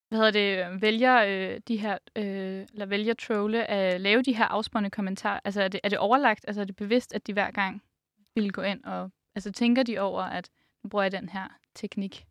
Hvad 0.09 0.19
hedder 0.19 0.31
det? 0.31 0.81
Vælger 0.81 1.23
øh, 1.27 1.61
de 1.67 1.77
her, 1.77 1.97
øh, 2.15 2.65
eller 2.73 2.85
vælger 2.85 3.13
trolle 3.13 3.65
at 3.65 4.01
lave 4.01 4.21
de 4.21 4.35
her 4.35 4.45
afspårende 4.45 4.89
kommentarer? 4.89 5.39
Altså 5.45 5.61
er 5.61 5.67
det, 5.67 5.79
er 5.83 5.89
det 5.89 5.97
overlagt? 5.97 6.45
Altså 6.47 6.61
er 6.61 6.65
det 6.65 6.75
bevidst, 6.75 7.13
at 7.13 7.27
de 7.27 7.33
hver 7.33 7.51
gang 7.51 7.83
vil 8.35 8.51
gå 8.51 8.61
ind 8.61 8.83
og 8.83 9.11
Altså 9.35 9.51
tænker 9.51 9.83
de 9.83 9.99
over, 9.99 10.23
at 10.23 10.49
nu 10.83 10.87
bruger 10.89 11.03
jeg 11.03 11.11
den 11.11 11.29
her 11.29 11.47
teknik? 11.75 12.27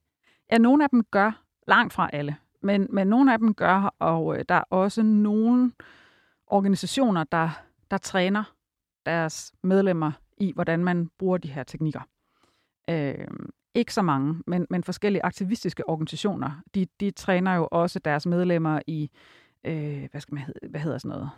Ja, 0.53 0.59
nogle 0.59 0.85
af 0.85 0.91
dem 0.91 1.05
gør, 1.11 1.43
langt 1.69 1.93
fra 1.93 2.11
alle, 2.13 2.37
men, 2.63 2.87
men 2.91 3.07
nogle 3.07 3.33
af 3.33 3.39
dem 3.39 3.55
gør, 3.55 3.95
og 3.99 4.39
øh, 4.39 4.45
der 4.49 4.55
er 4.55 4.65
også 4.71 5.03
nogle 5.03 5.73
organisationer, 6.47 7.25
der, 7.25 7.51
der 7.91 7.99
træner 7.99 8.55
deres 9.07 9.53
medlemmer 9.63 10.13
i, 10.37 10.53
hvordan 10.53 10.85
man 10.85 11.11
bruger 11.19 11.39
de 11.39 11.49
her 11.49 11.63
teknikker. 11.63 12.01
Øh, 12.91 13.29
ikke 13.75 13.95
så 13.95 14.03
mange, 14.03 14.43
men, 14.47 14.67
men 14.71 14.85
forskellige 14.85 15.25
aktivistiske 15.25 15.89
organisationer, 15.89 16.51
de, 16.75 16.87
de 17.01 17.11
træner 17.11 17.55
jo 17.55 17.69
også 17.71 17.99
deres 17.99 18.27
medlemmer 18.27 18.81
i, 18.87 19.11
øh, 19.65 20.09
hvad, 20.11 20.21
skal 20.21 20.35
man, 20.35 20.45
hvad 20.71 20.81
hedder 20.81 20.99
sådan 20.99 21.09
noget, 21.09 21.31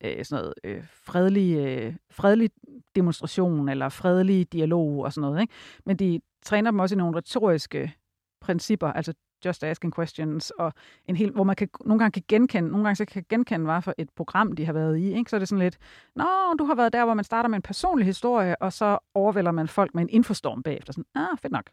øh, 0.00 0.24
sådan 0.24 0.42
noget 0.42 0.54
øh, 0.64 0.84
fredelig, 0.88 1.56
øh, 1.58 1.94
fredelig 2.10 2.50
demonstration 2.94 3.68
eller 3.68 3.88
fredelig 3.88 4.52
dialog 4.52 4.98
og 4.98 5.12
sådan 5.12 5.30
noget. 5.30 5.40
Ikke? 5.40 5.52
Men 5.86 5.96
de 5.96 6.20
træner 6.42 6.70
dem 6.70 6.78
også 6.78 6.94
i 6.94 6.98
nogle 6.98 7.16
retoriske 7.16 7.94
principper, 8.40 8.88
altså 8.88 9.14
just 9.44 9.64
asking 9.64 9.94
questions, 9.94 10.50
og 10.50 10.72
en 11.06 11.16
hel, 11.16 11.30
hvor 11.30 11.44
man 11.44 11.56
kan, 11.56 11.68
nogle 11.84 11.98
gange 11.98 12.12
kan 12.12 12.22
genkende, 12.28 12.70
nogle 12.70 12.84
gange 12.84 12.96
så 12.96 13.04
kan 13.04 13.24
genkende, 13.28 13.64
hvad 13.64 13.82
for 13.82 13.94
et 13.98 14.10
program 14.10 14.52
de 14.52 14.64
har 14.66 14.72
været 14.72 14.98
i. 14.98 15.14
Ikke? 15.14 15.30
Så 15.30 15.36
er 15.36 15.38
det 15.38 15.48
sådan 15.48 15.62
lidt, 15.62 15.78
nå, 16.14 16.24
du 16.58 16.64
har 16.64 16.74
været 16.74 16.92
der, 16.92 17.04
hvor 17.04 17.14
man 17.14 17.24
starter 17.24 17.48
med 17.48 17.56
en 17.56 17.62
personlig 17.62 18.06
historie, 18.06 18.62
og 18.62 18.72
så 18.72 18.98
overvælder 19.14 19.50
man 19.50 19.68
folk 19.68 19.94
med 19.94 20.02
en 20.02 20.08
infostorm 20.08 20.62
bagefter. 20.62 20.92
Sådan, 20.92 21.04
ah, 21.14 21.38
fedt 21.38 21.52
nok. 21.52 21.70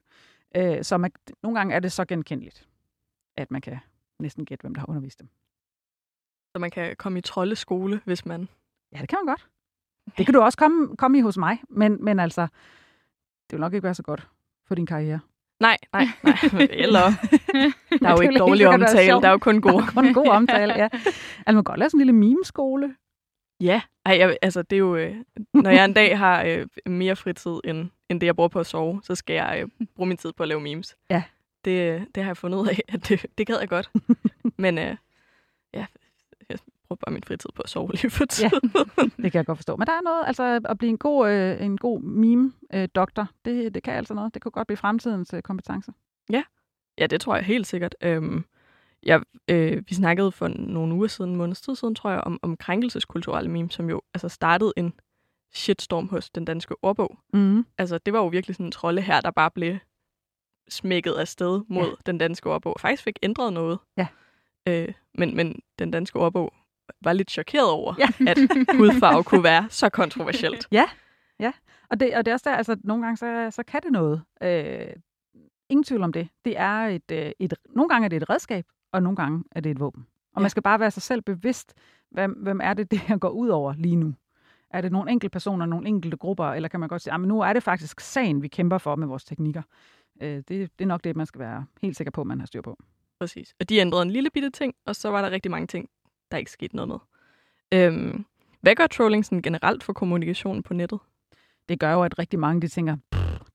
Øh, 0.56 0.84
så 0.84 0.98
man, 0.98 1.12
nogle 1.44 1.60
gange 1.60 1.76
er 1.76 1.80
det 1.80 1.92
så 1.92 2.06
genkendeligt, 2.06 2.68
at 3.38 3.52
man 3.52 3.62
kan 3.62 3.78
næsten 4.20 4.46
gætte, 4.46 4.64
hvem 4.64 4.76
der 4.76 4.80
har 4.80 4.90
undervist 4.90 5.20
dem. 5.20 5.30
Så 6.56 6.60
man 6.60 6.72
kan 6.72 6.96
komme 6.96 7.20
i 7.20 7.22
troldeskole, 7.22 8.02
hvis 8.06 8.26
man... 8.26 8.48
Ja, 8.94 8.98
det 9.02 9.10
kan 9.10 9.18
man 9.26 9.32
godt. 9.32 9.48
Det 10.18 10.26
kan 10.26 10.34
du 10.34 10.42
også 10.42 10.58
komme, 10.58 10.98
komme 10.98 11.18
i 11.18 11.22
hos 11.22 11.38
mig, 11.38 11.62
men, 11.70 12.04
men 12.04 12.20
altså, 12.20 12.42
det 13.50 13.52
vil 13.52 13.60
nok 13.60 13.74
ikke 13.74 13.84
være 13.84 13.94
så 13.94 14.04
godt 14.04 14.28
for 14.68 14.76
din 14.76 14.86
karriere. 14.86 15.20
Nej, 15.60 15.78
nej, 15.94 16.06
nej. 16.24 16.38
Eller, 16.84 17.02
der 18.02 18.10
er 18.10 18.12
jo 18.12 18.22
ikke 18.22 18.40
dårlig 18.40 18.68
omtale, 18.68 19.22
der 19.22 19.28
er 19.28 19.32
jo 19.32 19.38
kun 19.38 19.62
god. 19.62 19.94
kun 19.94 20.14
god 20.14 20.28
omtale, 20.28 20.74
ja. 20.74 20.90
Altså, 20.92 21.22
man 21.46 21.56
kan 21.56 21.64
godt 21.64 21.80
lave 21.80 21.90
sådan 21.90 22.02
en 22.02 22.08
lille 22.08 22.20
mimeskole. 22.20 22.96
Ja, 23.60 23.82
Ej, 24.06 24.18
jeg, 24.20 24.38
altså 24.42 24.62
det 24.62 24.76
er 24.76 24.80
jo, 24.80 24.96
øh, 24.96 25.16
når 25.54 25.70
jeg 25.70 25.86
en 25.86 25.94
dag 25.94 26.18
har 26.18 26.44
øh, 26.44 26.68
mere 26.86 27.16
fritid, 27.16 27.60
end, 27.64 27.90
end 28.10 28.22
det 28.22 28.28
jeg 28.28 28.36
bruger 28.36 28.50
på 28.50 28.60
at 28.60 28.66
sove, 28.66 29.02
så 29.04 29.16
skal 29.16 29.34
jeg 29.34 29.60
øh, 29.62 29.88
bruge 29.96 30.08
min 30.08 30.18
tid 30.18 30.34
på 30.34 30.44
at 30.44 30.50
lave 30.50 30.62
memes. 30.62 30.96
Ja. 31.10 31.24
Det, 31.66 32.06
det 32.16 32.24
har 32.24 32.30
jeg 32.30 32.38
fundet 32.38 32.58
ud 32.58 32.68
af, 32.68 32.80
at 32.88 33.10
det, 33.10 33.26
det 33.38 33.48
gad 33.48 33.60
jeg 33.60 33.70
godt. 33.70 33.92
Men 34.64 34.78
øh, 34.78 34.96
ja, 35.74 35.86
bruger 36.88 37.00
bare 37.06 37.14
min 37.14 37.24
fritid 37.24 37.50
på 37.56 37.62
at 37.62 37.70
sove 37.70 37.92
lige 37.92 38.10
for 38.10 38.26
tiden. 38.26 38.52
Ja, 38.76 39.04
det 39.24 39.32
kan 39.32 39.40
jeg 39.40 39.46
godt 39.46 39.58
forstå. 39.58 39.76
Men 39.76 39.88
der 39.88 39.94
er 39.94 40.02
noget, 40.02 40.24
altså 40.28 40.62
at 40.66 40.78
blive 40.78 40.90
en 40.90 40.98
god, 40.98 41.30
øh, 41.30 41.62
en 41.66 41.78
god 41.78 42.02
meme-doktor, 42.02 43.22
øh, 43.22 43.28
det, 43.54 43.74
det 43.76 43.84
kan 43.84 43.94
altså 43.94 44.14
noget. 44.14 44.34
Det 44.34 44.42
kunne 44.42 44.52
godt 44.52 44.68
blive 44.68 44.78
fremtidens 44.78 45.34
øh, 45.34 45.42
kompetence. 45.42 45.92
Ja. 46.30 46.44
ja, 46.98 47.08
det 47.08 47.22
tror 47.22 47.36
jeg 47.36 47.46
helt 47.46 47.68
sikkert. 47.68 47.96
Øhm, 48.02 48.46
jeg, 49.04 49.22
øh, 49.48 49.84
vi 49.90 49.96
snakkede 49.96 50.32
for 50.32 50.48
nogle 50.48 50.94
uger 50.96 51.08
siden, 51.08 51.32
en 51.32 51.38
måneds 51.38 51.62
tid 51.62 51.76
siden, 51.76 51.96
tror 51.96 52.10
jeg, 52.12 52.22
om, 52.22 52.40
om 52.42 52.58
krænkelseskulturelle 52.58 53.52
meme, 53.52 53.72
som 53.72 53.90
jo 53.90 54.02
altså 54.14 54.30
startede 54.30 54.74
en 54.78 54.94
shitstorm 55.54 56.10
hos 56.10 56.30
den 56.30 56.46
danske 56.46 56.76
ordbog. 56.82 57.18
Mm. 57.34 57.66
Altså, 57.78 57.98
det 57.98 58.14
var 58.14 58.20
jo 58.20 58.28
virkelig 58.28 58.56
sådan 58.56 58.66
en 58.66 58.72
trolde 58.72 59.02
her, 59.02 59.22
der 59.22 59.32
bare 59.32 59.52
blev 59.52 59.78
smækket 60.70 61.12
af 61.14 61.28
sted 61.28 61.62
mod 61.68 61.84
Ja. 61.86 61.92
den 62.06 62.18
danske 62.18 62.50
ordbog. 62.52 62.76
Faktisk 62.80 63.04
fik 63.04 63.20
ændret 63.24 63.54
noget. 63.54 63.80
Ja. 63.98 64.08
Øh, 64.68 64.94
men, 65.14 65.36
men 65.36 65.60
den 65.80 65.92
danske 65.92 66.20
ordbog 66.20 66.54
var 67.02 67.14
lidt 67.14 67.32
chokeret 67.32 67.70
over, 67.70 67.94
Ja. 68.00 68.08
at 68.32 68.38
hudfarve 68.78 69.24
kunne 69.24 69.44
være 69.44 69.66
så 69.70 69.90
kontroversielt. 69.90 70.68
Og, 71.90 72.00
det, 72.00 72.16
og 72.18 72.26
det 72.26 72.32
er 72.32 72.36
også 72.36 72.50
der, 72.50 72.56
altså 72.56 72.76
nogle 72.84 73.04
gange, 73.04 73.18
så, 73.18 73.48
så 73.52 73.64
kan 73.64 73.82
det 73.84 73.92
noget. 73.92 74.22
Øh, 74.44 74.88
ingen 75.70 75.84
tvivl 75.84 76.04
om 76.04 76.14
det. 76.14 76.28
Det 76.46 76.58
er 76.58 76.78
et, 76.88 77.12
øh, 77.12 77.32
et, 77.40 77.54
nogle 77.70 77.90
gange 77.90 78.06
er 78.06 78.10
det 78.10 78.22
et 78.22 78.30
redskab, 78.30 78.66
og 78.92 79.04
nogle 79.04 79.16
gange 79.16 79.44
er 79.52 79.60
det 79.60 79.70
et 79.72 79.80
våben. 79.80 80.06
Og 80.34 80.40
Ja. 80.40 80.42
man 80.42 80.50
skal 80.50 80.64
bare 80.64 80.80
være 80.80 80.92
sig 80.92 81.04
selv 81.04 81.22
bevidst, 81.22 81.74
hvem, 82.12 82.32
hvem 82.32 82.60
er 82.64 82.74
det, 82.74 82.88
det 82.92 83.00
her 83.00 83.18
går 83.18 83.30
ud 83.30 83.48
over 83.50 83.74
lige 83.78 83.96
nu? 83.96 84.14
Er 84.70 84.82
det 84.82 84.92
nogle 84.92 85.12
enkelte 85.12 85.32
personer, 85.32 85.66
nogle 85.66 85.88
enkelte 85.88 86.18
grupper, 86.18 86.46
eller 86.46 86.70
kan 86.70 86.80
man 86.80 86.90
godt 86.90 87.02
sige, 87.02 87.14
at 87.14 87.20
nu 87.22 87.42
er 87.42 87.54
det 87.54 87.64
faktisk 87.64 88.00
sagen, 88.00 88.42
vi 88.42 88.48
kæmper 88.48 88.78
for 88.78 88.96
med 88.96 89.08
vores 89.08 89.24
teknikker? 89.24 89.62
Øh, 90.22 90.30
det, 90.38 90.48
det 90.50 90.72
er 90.82 90.86
nok 90.86 91.04
det, 91.04 91.16
man 91.16 91.26
skal 91.26 91.40
være 91.40 91.66
helt 91.82 91.98
sikker 91.98 92.12
på, 92.12 92.24
man 92.24 92.40
har 92.40 92.48
styr 92.48 92.62
på. 92.62 92.78
Præcis. 93.20 93.56
Og 93.60 93.70
de 93.70 93.78
ændrede 93.78 94.02
en 94.04 94.12
lille 94.12 94.30
bitte 94.30 94.50
ting, 94.50 94.74
og 94.86 94.96
så 94.96 95.10
var 95.10 95.22
der 95.22 95.32
rigtig 95.32 95.52
mange 95.52 95.68
ting, 95.68 95.90
der 96.32 96.38
ikke 96.38 96.52
sket 96.52 96.74
noget 96.74 96.88
med. 96.88 96.98
Øhm, 97.72 98.26
hvad 98.62 98.76
gør 98.76 98.88
trolling 98.88 99.26
sådan 99.26 99.42
generelt 99.42 99.84
for 99.84 99.94
kommunikationen 99.94 100.64
på 100.64 100.74
nettet? 100.74 101.00
det 101.70 101.80
gør 101.80 101.94
jo, 101.94 102.04
at 102.04 102.20
rigtig 102.20 102.40
mange 102.40 102.62
de 102.62 102.68
tænker, 102.68 102.98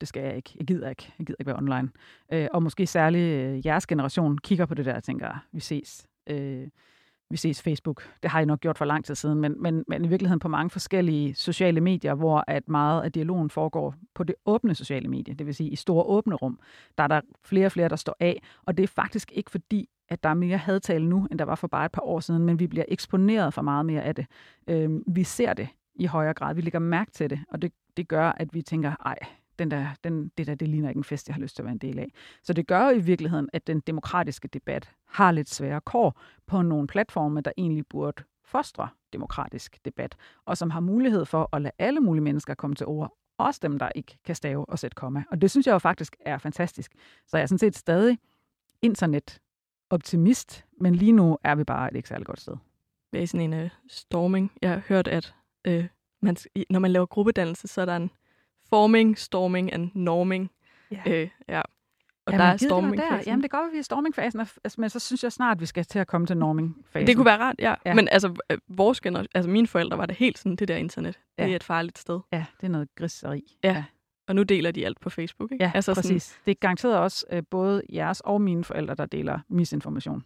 det 0.00 0.08
skal 0.08 0.22
jeg 0.22 0.36
ikke, 0.36 0.50
jeg 0.58 0.66
gider 0.66 0.90
ikke, 0.90 1.12
jeg 1.18 1.26
gider 1.26 1.36
ikke 1.40 1.46
være 1.46 1.56
online. 1.56 1.88
Øh, 2.32 2.48
og 2.52 2.62
måske 2.62 2.86
særligt 2.86 3.34
øh, 3.34 3.66
jeres 3.66 3.86
generation 3.86 4.38
kigger 4.38 4.66
på 4.66 4.74
det 4.74 4.84
der 4.84 4.94
og 4.94 5.02
tænker, 5.02 5.44
vi 5.52 5.60
ses. 5.60 6.06
Øh, 6.26 6.68
vi 7.30 7.36
ses 7.36 7.62
Facebook. 7.62 8.02
Det 8.22 8.30
har 8.30 8.38
jeg 8.38 8.46
nok 8.46 8.60
gjort 8.60 8.78
for 8.78 8.84
lang 8.84 9.04
tid 9.04 9.14
siden, 9.14 9.40
men, 9.40 9.62
men, 9.62 9.84
men 9.88 10.04
i 10.04 10.08
virkeligheden 10.08 10.38
på 10.38 10.48
mange 10.48 10.70
forskellige 10.70 11.34
sociale 11.34 11.80
medier, 11.80 12.14
hvor 12.14 12.44
at 12.46 12.68
meget 12.68 13.02
af 13.02 13.12
dialogen 13.12 13.50
foregår 13.50 13.94
på 14.14 14.24
det 14.24 14.34
åbne 14.46 14.74
sociale 14.74 15.08
medie, 15.08 15.34
det 15.34 15.46
vil 15.46 15.54
sige 15.54 15.70
i 15.70 15.76
store 15.76 16.04
åbne 16.04 16.34
rum. 16.34 16.58
Der 16.98 17.04
er 17.04 17.08
der 17.08 17.20
flere 17.44 17.66
og 17.66 17.72
flere, 17.72 17.88
der 17.88 17.96
står 17.96 18.16
af, 18.20 18.42
og 18.66 18.76
det 18.76 18.82
er 18.82 18.88
faktisk 18.88 19.32
ikke 19.34 19.50
fordi, 19.50 19.88
at 20.08 20.22
der 20.22 20.28
er 20.28 20.34
mere 20.34 20.56
hadtale 20.56 21.08
nu, 21.08 21.26
end 21.30 21.38
der 21.38 21.44
var 21.44 21.54
for 21.54 21.68
bare 21.68 21.84
et 21.84 21.92
par 21.92 22.02
år 22.02 22.20
siden, 22.20 22.42
men 22.42 22.58
vi 22.58 22.66
bliver 22.66 22.84
eksponeret 22.88 23.54
for 23.54 23.62
meget 23.62 23.86
mere 23.86 24.02
af 24.02 24.14
det. 24.14 24.26
Øhm, 24.68 25.04
vi 25.06 25.24
ser 25.24 25.52
det 25.52 25.68
i 25.94 26.06
højere 26.06 26.34
grad. 26.34 26.54
Vi 26.54 26.60
lægger 26.60 26.78
mærke 26.78 27.10
til 27.10 27.30
det, 27.30 27.40
og 27.48 27.62
det, 27.62 27.72
det 27.96 28.08
gør, 28.08 28.28
at 28.28 28.54
vi 28.54 28.62
tænker, 28.62 28.92
ej, 29.06 29.18
den 29.60 29.70
der, 29.70 29.86
den, 30.04 30.32
det 30.38 30.46
der, 30.46 30.54
det 30.54 30.68
ligner 30.68 30.88
ikke 30.88 30.98
en 30.98 31.04
fest, 31.04 31.28
jeg 31.28 31.34
har 31.34 31.40
lyst 31.40 31.56
til 31.56 31.62
at 31.62 31.64
være 31.64 31.72
en 31.72 31.78
del 31.78 31.98
af. 31.98 32.12
Så 32.42 32.52
det 32.52 32.66
gør 32.66 32.84
jo 32.84 32.90
i 32.90 33.00
virkeligheden, 33.00 33.48
at 33.52 33.66
den 33.66 33.80
demokratiske 33.80 34.48
debat 34.48 34.90
har 35.06 35.32
lidt 35.32 35.50
svære 35.50 35.80
kår 35.80 36.20
på 36.46 36.62
nogle 36.62 36.86
platforme, 36.86 37.40
der 37.40 37.52
egentlig 37.58 37.86
burde 37.86 38.22
fostre 38.44 38.88
demokratisk 39.12 39.84
debat, 39.84 40.16
og 40.44 40.56
som 40.56 40.70
har 40.70 40.80
mulighed 40.80 41.24
for 41.24 41.48
at 41.56 41.62
lade 41.62 41.74
alle 41.78 42.00
mulige 42.00 42.22
mennesker 42.22 42.54
komme 42.54 42.76
til 42.76 42.86
ord, 42.86 43.16
også 43.38 43.60
dem, 43.62 43.78
der 43.78 43.88
ikke 43.94 44.18
kan 44.24 44.34
stave 44.34 44.68
og 44.68 44.78
sætte 44.78 44.94
komma. 44.94 45.24
Og 45.30 45.40
det 45.40 45.50
synes 45.50 45.66
jeg 45.66 45.72
jo 45.72 45.78
faktisk 45.78 46.16
er 46.20 46.38
fantastisk. 46.38 46.92
Så 47.26 47.36
jeg 47.36 47.42
er 47.42 47.46
sådan 47.46 47.58
set 47.58 47.76
stadig 47.76 48.18
internet-optimist, 48.82 50.64
men 50.80 50.94
lige 50.94 51.12
nu 51.12 51.38
er 51.44 51.54
vi 51.54 51.64
bare 51.64 51.90
et 51.90 51.96
ikke 51.96 52.08
særlig 52.08 52.26
godt 52.26 52.40
sted. 52.40 52.56
Det 53.12 53.22
er 53.22 53.26
sådan 53.26 53.52
en 53.52 53.64
uh, 53.64 53.70
storming. 53.88 54.52
Jeg 54.62 54.70
har 54.70 54.82
hørt, 54.88 55.08
at 55.08 55.34
uh, 55.68 55.84
man, 56.22 56.36
når 56.70 56.78
man 56.78 56.90
laver 56.90 57.06
gruppedannelse, 57.06 57.68
så 57.68 57.80
er 57.80 57.84
der 57.84 57.96
en 57.96 58.10
forming, 58.70 59.18
storming 59.18 59.72
og 59.74 59.80
norming. 59.94 60.50
Ja. 60.90 61.02
Øh, 61.06 61.28
ja. 61.48 61.62
Og 62.26 62.32
Jamen, 62.32 62.40
der 62.40 62.46
er 62.46 62.52
det 62.56 62.60
storming. 62.60 62.96
Der. 62.96 63.22
Jamen, 63.26 63.42
det 63.42 63.50
går, 63.50 63.58
at 63.58 63.72
vi 63.72 63.76
er 63.76 63.80
i 63.80 63.82
stormingfasen, 63.82 64.40
altså, 64.40 64.74
men 64.78 64.90
så 64.90 64.98
synes 64.98 65.22
jeg 65.24 65.32
snart, 65.32 65.60
vi 65.60 65.66
skal 65.66 65.84
til 65.84 65.98
at 65.98 66.06
komme 66.06 66.26
til 66.26 66.36
normingfasen. 66.36 67.06
Det 67.06 67.16
kunne 67.16 67.24
være 67.26 67.38
rart, 67.38 67.56
ja. 67.58 67.68
Ja. 67.70 67.74
ja. 67.86 67.94
Men 67.94 68.08
altså, 68.08 68.34
øh, 68.50 68.58
vores 68.68 69.00
generation, 69.00 69.28
altså 69.34 69.50
mine 69.50 69.66
forældre 69.66 69.98
var 69.98 70.06
det 70.06 70.16
helt 70.16 70.38
sådan, 70.38 70.56
det 70.56 70.68
der 70.68 70.76
internet. 70.76 71.14
Det 71.38 71.44
Ja. 71.44 71.50
er 71.52 71.56
et 71.56 71.64
farligt 71.64 71.98
sted. 71.98 72.20
Ja, 72.32 72.44
det 72.60 72.66
er 72.66 72.70
noget 72.70 72.88
griseri. 72.94 73.56
Ja. 73.64 73.84
Og 74.28 74.34
nu 74.34 74.42
deler 74.42 74.70
de 74.70 74.86
alt 74.86 75.00
på 75.00 75.10
Facebook, 75.10 75.52
ikke? 75.52 75.64
Ja, 75.64 75.72
altså 75.74 75.94
præcis. 75.94 76.22
Sådan, 76.22 76.42
det 76.44 76.50
er 76.50 76.54
garanteret 76.60 76.98
også 76.98 77.26
øh, 77.32 77.42
både 77.50 77.82
jeres 77.92 78.20
og 78.20 78.40
mine 78.42 78.64
forældre, 78.64 78.94
der 78.94 79.06
deler 79.06 79.38
misinformation. 79.48 80.24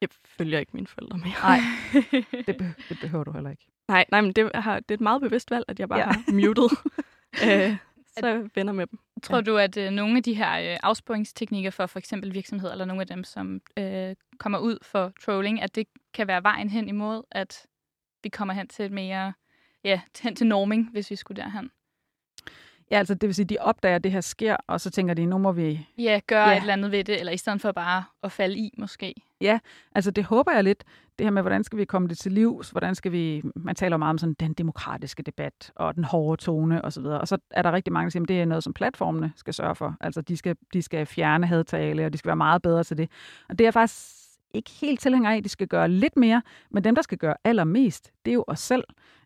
jeg 0.00 0.08
følger 0.24 0.58
ikke 0.58 0.72
mine 0.74 0.86
forældre 0.86 1.18
mere. 1.18 1.34
Nej, 1.42 1.58
det, 2.46 2.56
be- 2.56 2.74
det 2.88 2.98
behøver 3.00 3.24
du 3.24 3.32
heller 3.32 3.50
ikke. 3.50 3.66
Nej, 3.88 4.04
nej, 4.10 4.20
men 4.20 4.32
det, 4.32 4.50
har, 4.54 4.80
det 4.80 4.90
er 4.90 4.94
et 4.94 5.00
meget 5.00 5.20
bevidst 5.22 5.50
valg, 5.50 5.64
at 5.68 5.80
jeg 5.80 5.88
bare 5.88 5.98
Ja. 5.98 6.06
ja. 6.06 6.12
har 6.12 6.32
muted. 6.32 6.68
øh, 7.48 7.76
så 8.18 8.48
venner 8.54 8.72
med 8.72 8.86
dem. 8.86 8.98
Tror 9.22 9.40
du, 9.40 9.56
at 9.56 9.76
øh, 9.76 9.90
nogle 9.90 10.16
af 10.16 10.22
de 10.22 10.34
her 10.34 10.72
øh, 10.72 10.78
afsporingsteknikker 10.82 11.70
for 11.70 11.86
for 11.86 11.98
eksempel 11.98 12.34
virksomheder, 12.34 12.72
eller 12.72 12.84
nogle 12.84 13.00
af 13.00 13.06
dem, 13.06 13.24
som 13.24 13.60
øh, 13.78 14.14
kommer 14.38 14.58
ud 14.58 14.78
for 14.82 15.12
trolling, 15.24 15.62
at 15.62 15.74
det 15.74 15.86
kan 16.14 16.26
være 16.26 16.42
vejen 16.42 16.70
hen 16.70 16.88
imod, 16.88 17.22
at 17.30 17.66
vi 18.22 18.28
kommer 18.28 18.54
hen 18.54 18.68
til 18.68 18.84
et 18.84 18.92
mere, 18.92 19.32
ja, 19.84 20.00
hen 20.22 20.36
til 20.36 20.46
norming, 20.46 20.90
hvis 20.92 21.10
vi 21.10 21.16
skulle 21.16 21.42
derhen? 21.42 21.70
Ja, 22.90 22.98
altså 22.98 23.14
det 23.14 23.26
vil 23.26 23.34
sige, 23.34 23.46
de 23.46 23.56
opdager, 23.60 23.96
at 23.96 24.04
det 24.04 24.12
her 24.12 24.20
sker, 24.20 24.56
og 24.66 24.80
så 24.80 24.90
tænker 24.90 25.14
de, 25.14 25.26
nu 25.26 25.38
må 25.38 25.52
vi... 25.52 25.86
Ja, 25.98 26.20
gøre 26.26 26.48
Ja. 26.48 26.56
et 26.56 26.60
eller 26.60 26.72
andet 26.72 26.92
ved 26.92 27.04
det, 27.04 27.20
eller 27.20 27.32
i 27.32 27.36
stedet 27.36 27.60
for 27.60 27.72
bare 27.72 28.04
at 28.22 28.32
falde 28.32 28.56
i, 28.58 28.74
måske. 28.78 29.14
Ja, 29.42 29.58
Altså 29.94 30.10
det 30.10 30.24
håber 30.24 30.52
jeg 30.52 30.64
lidt, 30.64 30.84
det 31.18 31.26
her 31.26 31.30
med, 31.30 31.42
hvordan 31.42 31.64
skal 31.64 31.78
vi 31.78 31.84
komme 31.84 32.08
det 32.08 32.18
til 32.18 32.32
livs, 32.32 32.70
hvordan 32.70 32.94
skal 32.94 33.12
vi... 33.12 33.42
Man 33.56 33.74
taler 33.74 33.96
meget 33.96 34.10
om 34.10 34.18
sådan 34.18 34.34
den 34.40 34.52
demokratiske 34.52 35.22
debat, 35.22 35.72
og 35.76 35.94
den 35.94 36.04
hårde 36.04 36.42
tone 36.42 36.84
osv., 36.84 37.04
og 37.04 37.28
så 37.28 37.38
er 37.50 37.62
der 37.62 37.72
rigtig 37.72 37.92
mange, 37.92 38.04
der 38.06 38.10
siger, 38.10 38.22
at 38.22 38.28
det 38.28 38.40
er 38.40 38.44
noget, 38.44 38.64
som 38.64 38.72
platformene 38.72 39.32
skal 39.36 39.54
sørge 39.54 39.74
for. 39.74 39.96
Altså 40.00 40.20
de 40.20 40.36
skal, 40.36 40.56
de 40.72 40.82
skal 40.82 41.06
fjerne 41.06 41.46
hadtale, 41.46 42.06
og 42.06 42.12
de 42.12 42.18
skal 42.18 42.28
være 42.28 42.36
meget 42.36 42.62
bedre 42.62 42.84
til 42.84 42.98
det. 42.98 43.10
Og 43.48 43.58
det 43.58 43.64
er 43.64 43.66
jeg 43.66 43.74
faktisk 43.74 44.04
ikke 44.54 44.70
helt 44.70 45.00
tilhænger 45.00 45.30
af, 45.30 45.36
at 45.36 45.44
de 45.44 45.48
skal 45.48 45.68
gøre 45.68 45.88
lidt 45.88 46.16
mere, 46.16 46.42
men 46.70 46.84
dem, 46.84 46.94
der 46.94 47.02
skal 47.02 47.18
gøre 47.18 47.34
allermest, 47.44 48.12
det 48.24 48.30
er 48.30 48.34
jo 48.34 48.44
os 48.46 48.60
selv. 48.60 48.84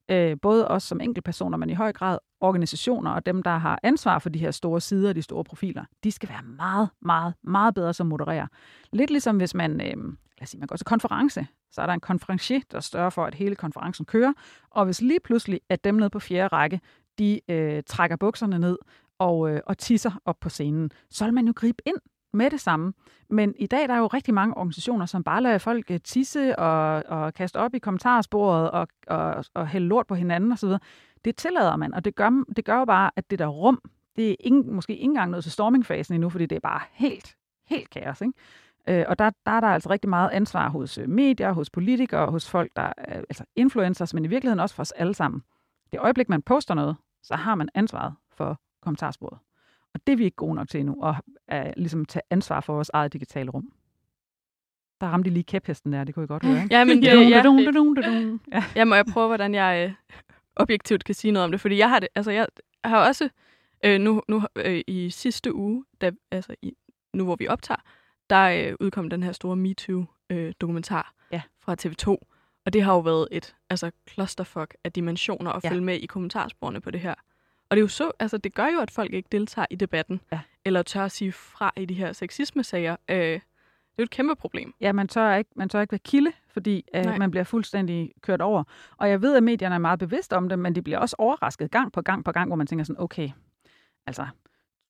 Øh, 0.09 0.37
både 0.43 0.69
os 0.69 0.83
som 0.83 1.01
enkeltpersoner, 1.01 1.57
men 1.59 1.71
i 1.71 1.75
høj 1.75 1.93
grad 1.93 2.19
organisationer 2.41 3.11
og 3.11 3.27
dem, 3.27 3.43
der 3.43 3.57
har 3.57 3.81
ansvar 3.83 4.19
for 4.19 4.29
de 4.29 4.39
her 4.39 4.51
store 4.51 4.81
sider 4.81 5.09
og 5.09 5.15
de 5.15 5.23
store 5.23 5.45
profiler, 5.45 5.85
de 6.05 6.13
skal 6.13 6.29
være 6.29 6.43
meget, 6.43 6.89
meget, 7.03 7.35
meget 7.43 7.75
bedre 7.75 7.95
som 7.95 8.07
modererer. 8.07 8.47
Lidt 8.93 9.11
ligesom 9.11 9.37
hvis 9.37 9.55
man, 9.55 9.71
øh, 9.71 9.97
lad 9.97 10.43
os 10.43 10.49
sige, 10.49 10.59
man 10.61 10.67
går 10.67 10.77
til 10.77 10.87
konference, 10.87 11.47
så 11.73 11.83
er 11.83 11.87
der 11.87 11.93
en 11.93 12.01
konferencier, 12.01 12.61
der 12.71 12.81
sørger 12.81 13.11
for, 13.11 13.25
at 13.25 13.35
hele 13.35 13.57
konferencen 13.57 14.05
kører, 14.05 14.33
og 14.71 14.85
hvis 14.85 15.01
lige 15.01 15.21
pludselig, 15.21 15.61
at 15.69 15.85
dem 15.85 15.95
nede 15.95 16.11
på 16.11 16.19
fjerde 16.19 16.49
række, 16.49 16.81
de 17.19 17.41
øh, 17.49 17.83
trækker 17.87 18.17
bukserne 18.17 18.59
ned 18.59 18.79
og, 19.19 19.51
øh, 19.51 19.61
og 19.67 19.79
tisser 19.79 20.21
op 20.25 20.37
på 20.41 20.49
scenen, 20.49 20.91
så 21.11 21.25
vil 21.25 21.35
man 21.35 21.47
jo 21.47 21.53
gribe 21.57 21.83
ind 21.87 21.97
med 22.37 22.51
det 22.51 22.61
samme. 22.61 22.93
Men 23.31 23.55
i 23.59 23.67
dag 23.67 23.89
der 23.89 23.95
er 23.95 23.99
jo 23.99 24.07
rigtig 24.07 24.35
mange 24.35 24.57
organisationer, 24.57 25.07
som 25.07 25.25
bare 25.25 25.43
lader 25.43 25.59
folk 25.59 25.91
øh, 25.91 26.01
tisse 26.05 26.59
og, 26.59 27.03
og 27.09 27.35
kaste 27.35 27.57
op 27.57 27.75
i 27.75 27.79
kommentarsporet 27.79 28.71
og, 28.71 28.89
og, 29.07 29.45
og 29.55 29.69
hælde 29.69 29.87
lort 29.87 30.07
på 30.07 30.15
hinanden 30.15 30.53
osv. 30.53 30.69
Det 31.25 31.37
tillader 31.37 31.77
man, 31.77 31.95
og 31.95 32.05
det 32.05 32.15
gør, 32.15 32.45
det 32.57 32.65
gør 32.65 32.79
jo 32.79 32.85
bare, 32.85 33.11
at 33.17 33.31
det 33.31 33.39
der 33.39 33.47
rum, 33.47 33.81
det 34.17 34.31
er 34.31 34.37
ingen, 34.41 34.75
måske 34.75 34.93
ikke 34.93 35.05
engang 35.05 35.31
nået 35.31 35.43
til 35.43 35.53
stormingfasen 35.53 36.15
endnu, 36.15 36.31
fordi 36.31 36.47
det 36.47 36.57
er 36.57 36.61
bare 36.61 36.81
helt, 36.93 37.37
helt 37.67 37.91
kaos. 37.91 38.21
Ikke? 38.21 38.33
Øh, 38.89 39.05
og 39.09 39.19
der, 39.19 39.31
der 39.47 39.53
er 39.53 39.61
der 39.61 39.69
altså 39.69 39.91
rigtig 39.91 40.11
meget 40.11 40.31
ansvar 40.31 40.69
hos 40.69 40.99
øh, 40.99 41.09
medier, 41.09 41.53
hos 41.53 41.71
politikere, 41.71 42.31
hos 42.31 42.51
folk, 42.51 42.71
der 42.77 42.93
er 42.99 43.17
altså 43.17 43.45
influencers, 43.57 44.15
men 44.15 44.25
i 44.25 44.29
virkeligheden 44.29 44.61
også 44.61 44.75
for 44.75 44.81
os 44.81 44.93
alle 44.93 45.15
sammen. 45.15 45.43
Det 45.93 46.01
øjeblik, 46.01 46.29
man 46.29 46.43
poster 46.43 46.75
noget, 46.75 46.97
så 47.23 47.35
har 47.35 47.55
man 47.55 47.69
ansvaret 47.75 48.15
for 48.33 48.61
kommentarsporet. 48.83 49.39
Og 49.97 50.07
det 50.07 50.13
er 50.13 50.17
vi 50.17 50.25
ikke 50.25 50.37
gode 50.37 50.55
nok 50.55 50.69
til 50.69 50.81
endnu, 50.81 51.03
at 51.05 51.15
uh, 51.67 51.73
ligesom 51.77 52.05
tage 52.05 52.23
ansvar 52.31 52.61
for 52.61 52.75
vores 52.75 52.91
eget 52.95 53.13
digitale 53.13 53.51
rum. 53.51 53.73
Der 55.01 55.07
ramte 55.07 55.31
de 55.31 55.35
lige 55.35 55.45
kæphesten 55.45 55.93
der, 55.93 56.05
det 56.05 56.15
kunne 56.15 56.25
I 56.25 56.27
godt 56.27 56.45
høre, 56.45 56.63
ikke? 56.63 56.75
Ja, 56.77 56.85
men 56.85 56.97
det, 57.03 57.31
ja, 57.31 57.43
dun, 57.45 57.65
dun, 57.65 57.75
dun, 57.75 57.95
dun. 57.97 58.41
Ja. 58.53 58.65
jeg 58.75 58.89
må 58.89 58.95
jeg 58.95 59.05
prøve, 59.13 59.27
hvordan 59.27 59.55
jeg 59.55 59.87
øh, 59.89 59.95
objektivt 60.57 61.05
kan 61.05 61.15
sige 61.15 61.33
noget 61.33 61.45
om 61.45 61.51
det. 61.51 61.61
Fordi 61.61 61.79
jeg 61.79 61.91
har 61.91 62.01
det, 62.01 62.09
altså 62.15 62.31
jeg 62.31 62.47
har 62.85 63.07
også, 63.09 63.29
øh, 63.85 64.01
nu, 64.01 64.23
nu 64.29 64.43
øh, 64.57 64.81
i 64.87 65.11
sidste 65.11 65.55
uge, 65.55 65.85
da, 66.01 66.11
altså 66.31 66.55
i, 66.63 66.73
nu 67.15 67.25
hvor 67.25 67.37
vi 67.37 67.49
optager, 67.49 67.81
der 68.31 68.69
øh, 68.71 68.75
udkom 68.81 69.11
den 69.11 69.23
her 69.23 69.33
store 69.33 69.57
MeToo-dokumentar 69.57 71.13
Ja. 71.33 71.43
fra 71.61 71.77
TV2. 71.83 72.17
Og 72.67 72.73
det 72.73 72.83
har 72.83 72.93
jo 72.93 73.01
været 73.01 73.29
et 73.33 73.55
altså, 73.71 73.91
clusterfuck 74.11 74.75
af 74.85 74.93
dimensioner 74.93 75.51
at 75.53 75.65
Ja. 75.65 75.69
ja. 75.69 75.73
følge 75.73 75.85
med 75.85 75.95
i 75.95 76.07
kommentarsporene 76.07 76.81
på 76.81 76.91
det 76.91 77.01
her. 77.01 77.15
Og 77.71 77.77
det 77.77 77.81
er 77.81 77.85
jo 77.85 77.89
så, 77.89 78.11
altså 78.19 78.39
det 78.39 78.55
gør 78.55 78.67
jo, 78.67 78.81
at 78.81 78.91
folk 78.91 79.13
ikke 79.13 79.29
deltager 79.33 79.67
i 79.71 79.77
debatten, 79.77 80.21
Ja. 80.33 80.41
eller 80.65 80.83
tør 80.83 81.05
at 81.05 81.13
sige 81.13 81.33
fra 81.33 81.73
i 81.77 81.85
de 81.85 81.95
her 81.95 82.13
sexisme-sager. 82.13 82.97
Øh, 83.09 83.17
det 83.17 83.35
er 83.35 84.03
jo 84.03 84.05
et 84.05 84.11
kæmpe 84.11 84.35
problem. 84.37 84.75
Ja, 84.81 84.93
man 84.93 85.09
tør 85.09 85.35
ikke, 85.35 85.51
man 85.57 85.69
tør 85.69 85.81
ikke 85.81 85.93
være 85.93 85.99
kilde, 85.99 86.33
fordi 86.49 86.85
øh, 86.95 87.03
Nej. 87.05 87.19
man 87.19 87.31
bliver 87.31 87.45
fuldstændig 87.45 88.13
kørt 88.21 88.41
over. 88.41 88.65
Og 88.97 89.09
jeg 89.11 89.23
ved, 89.23 89.37
at 89.37 89.43
medierne 89.43 89.75
er 89.75 89.79
meget 89.79 89.99
bevidste 89.99 90.37
om 90.37 90.49
det, 90.49 90.59
men 90.59 90.75
de 90.75 90.83
bliver 90.83 90.99
også 90.99 91.17
overrasket 91.19 91.71
gang 91.71 91.93
på 91.93 92.03
gang 92.03 92.25
på 92.25 92.33
gang, 92.33 92.49
hvor 92.49 92.57
man 92.57 92.67
tænker 92.67 92.85
sådan, 92.85 93.03
okay, 93.03 93.31
altså, 94.07 94.27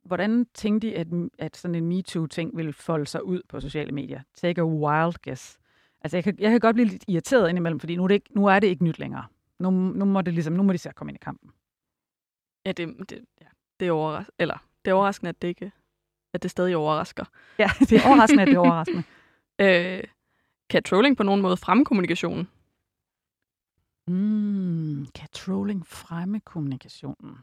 hvordan 0.04 0.46
tænkte 0.54 0.88
de, 0.88 0.94
at, 0.96 1.06
at 1.38 1.56
sådan 1.56 1.74
en 1.74 1.86
MeToo-ting 1.86 2.56
ville 2.56 2.72
folde 2.72 3.06
sig 3.06 3.24
ud 3.24 3.42
på 3.48 3.60
sociale 3.60 3.92
medier? 3.92 4.20
Take 4.34 4.60
a 4.60 4.64
wild 4.64 5.14
guess. 5.22 5.58
Altså, 6.00 6.16
jeg 6.16 6.24
kan, 6.24 6.36
jeg 6.38 6.50
kan 6.50 6.60
godt 6.60 6.74
blive 6.74 6.88
lidt 6.88 7.04
irriteret 7.08 7.48
indimellem, 7.48 7.80
fordi 7.80 7.96
nu 7.96 8.04
er 8.04 8.08
det 8.08 8.14
ikke, 8.14 8.34
nu 8.34 8.46
er 8.46 8.58
det 8.60 8.66
ikke 8.66 8.84
nyt 8.84 8.98
længere. 8.98 9.24
Nu, 9.58 9.70
nu 9.70 10.04
må 10.04 10.20
det 10.22 10.34
ligesom, 10.34 10.52
nu 10.54 10.62
må 10.62 10.72
de 10.72 10.78
så 10.78 10.92
komme 10.94 11.10
ind 11.10 11.16
i 11.16 11.24
kampen. 11.24 11.50
Ja, 12.66 12.72
det, 12.72 13.10
det, 13.10 13.24
ja, 13.40 13.46
det 13.80 13.88
er 13.88 13.92
overras 13.92 14.26
eller 14.38 14.58
det 14.84 14.90
er 14.90 14.94
overraskende, 14.94 15.28
at 15.28 15.42
det 15.42 15.48
ikke 15.48 15.72
at 16.34 16.42
det 16.42 16.50
stadig 16.50 16.76
overrasker. 16.76 17.24
Ja, 17.58 17.70
det 17.88 17.92
er 17.92 18.08
overraskende, 18.08 18.42
at 18.42 18.48
det 18.48 18.54
er 18.54 18.58
overraskende. 18.58 19.02
Øh, 19.60 20.04
kan 20.70 20.82
trolling 20.82 21.16
på 21.16 21.22
nogen 21.22 21.42
måde 21.42 21.56
fremme 21.56 21.84
kommunikationen? 21.84 22.48
Mm, 24.08 25.06
kan 25.14 25.28
trolling 25.32 25.86
fremme 25.86 26.40
kommunikationen? 26.40 27.38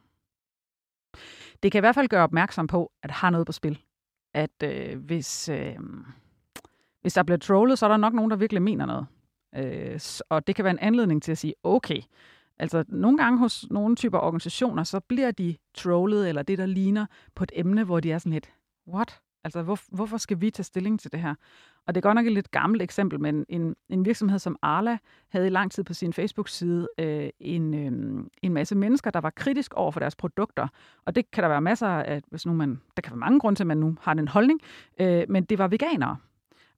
Det 1.64 1.72
kan 1.72 1.80
i 1.80 1.86
hvert 1.86 1.96
fald 1.96 2.08
gøre 2.08 2.24
opmærksom 2.24 2.68
på, 2.68 2.92
at 3.04 3.10
der 3.10 3.16
har 3.16 3.30
noget 3.30 3.46
på 3.46 3.52
spil. 3.52 3.80
At 4.34 4.64
øh, 4.64 5.00
hvis, 5.00 5.50
øh, 5.50 5.76
hvis 7.02 7.14
der 7.14 7.24
bliver 7.24 7.38
trollet, 7.38 7.80
så 7.80 7.86
er 7.86 7.90
der 7.90 7.98
nok 7.98 8.14
nogen, 8.14 8.32
der 8.32 8.38
virkelig 8.38 8.62
mener 8.62 8.86
noget. 8.86 9.08
Øh, 9.56 10.00
og 10.30 10.48
det 10.48 10.56
kan 10.56 10.66
være 10.66 10.74
en 10.74 10.80
anledning 10.80 11.24
til 11.24 11.32
at 11.32 11.38
sige, 11.38 11.54
okay, 11.64 12.02
altså 12.60 12.84
nogle 12.88 13.18
gange 13.18 13.40
hos 13.40 13.66
nogle 13.72 13.96
typer 13.96 14.20
organisationer, 14.20 14.84
så 14.84 15.00
bliver 15.00 15.32
de 15.32 15.56
trollet, 15.74 16.30
eller 16.30 16.44
det, 16.44 16.58
der 16.58 16.66
ligner 16.66 17.06
på 17.36 17.44
et 17.44 17.52
emne, 17.56 17.84
hvor 17.84 18.00
de 18.00 18.12
er 18.12 18.18
sådan 18.18 18.34
lidt, 18.34 18.54
what? 18.88 19.20
Altså, 19.44 19.62
hvor, 19.62 19.80
hvorfor 19.96 20.18
skal 20.18 20.42
vi 20.42 20.50
tage 20.50 20.64
stilling 20.64 21.00
til 21.00 21.12
det 21.12 21.20
her? 21.20 21.36
Og 21.88 21.96
det 21.96 22.00
er 22.00 22.02
godt 22.02 22.16
nok 22.16 22.26
et 22.26 22.32
lidt 22.32 22.52
gammelt 22.52 22.82
eksempel, 22.82 23.20
men 23.20 23.46
en, 23.50 23.76
en 23.90 24.06
virksomhed 24.06 24.40
som 24.40 24.56
Arla 24.62 24.98
havde 25.30 25.48
i 25.48 25.50
lang 25.50 25.72
tid 25.72 25.84
på 25.84 25.94
sin 25.94 26.14
Facebook-side 26.14 26.88
øh, 27.00 27.30
en, 27.40 27.74
øh, 27.74 28.26
en 28.42 28.54
masse 28.54 28.76
mennesker, 28.76 29.12
der 29.12 29.22
var 29.22 29.30
kritisk 29.30 29.74
over 29.74 29.92
for 29.92 30.00
deres 30.00 30.16
produkter. 30.16 30.68
Og 31.06 31.16
det 31.16 31.32
kan 31.32 31.44
der 31.44 31.50
være 31.50 31.62
masser 31.62 31.88
af, 31.88 32.22
hvis 32.30 32.46
nu 32.46 32.54
man, 32.54 32.82
der 32.96 33.02
kan 33.02 33.12
være 33.12 33.20
mange 33.20 33.40
grunde 33.40 33.58
til, 33.58 33.64
at 33.64 33.68
man 33.68 33.78
nu 33.78 33.96
har 34.02 34.14
den 34.14 34.28
holdning, 34.28 34.60
øh, 35.00 35.24
men 35.30 35.44
det 35.44 35.58
var 35.58 35.68
veganere. 35.68 36.18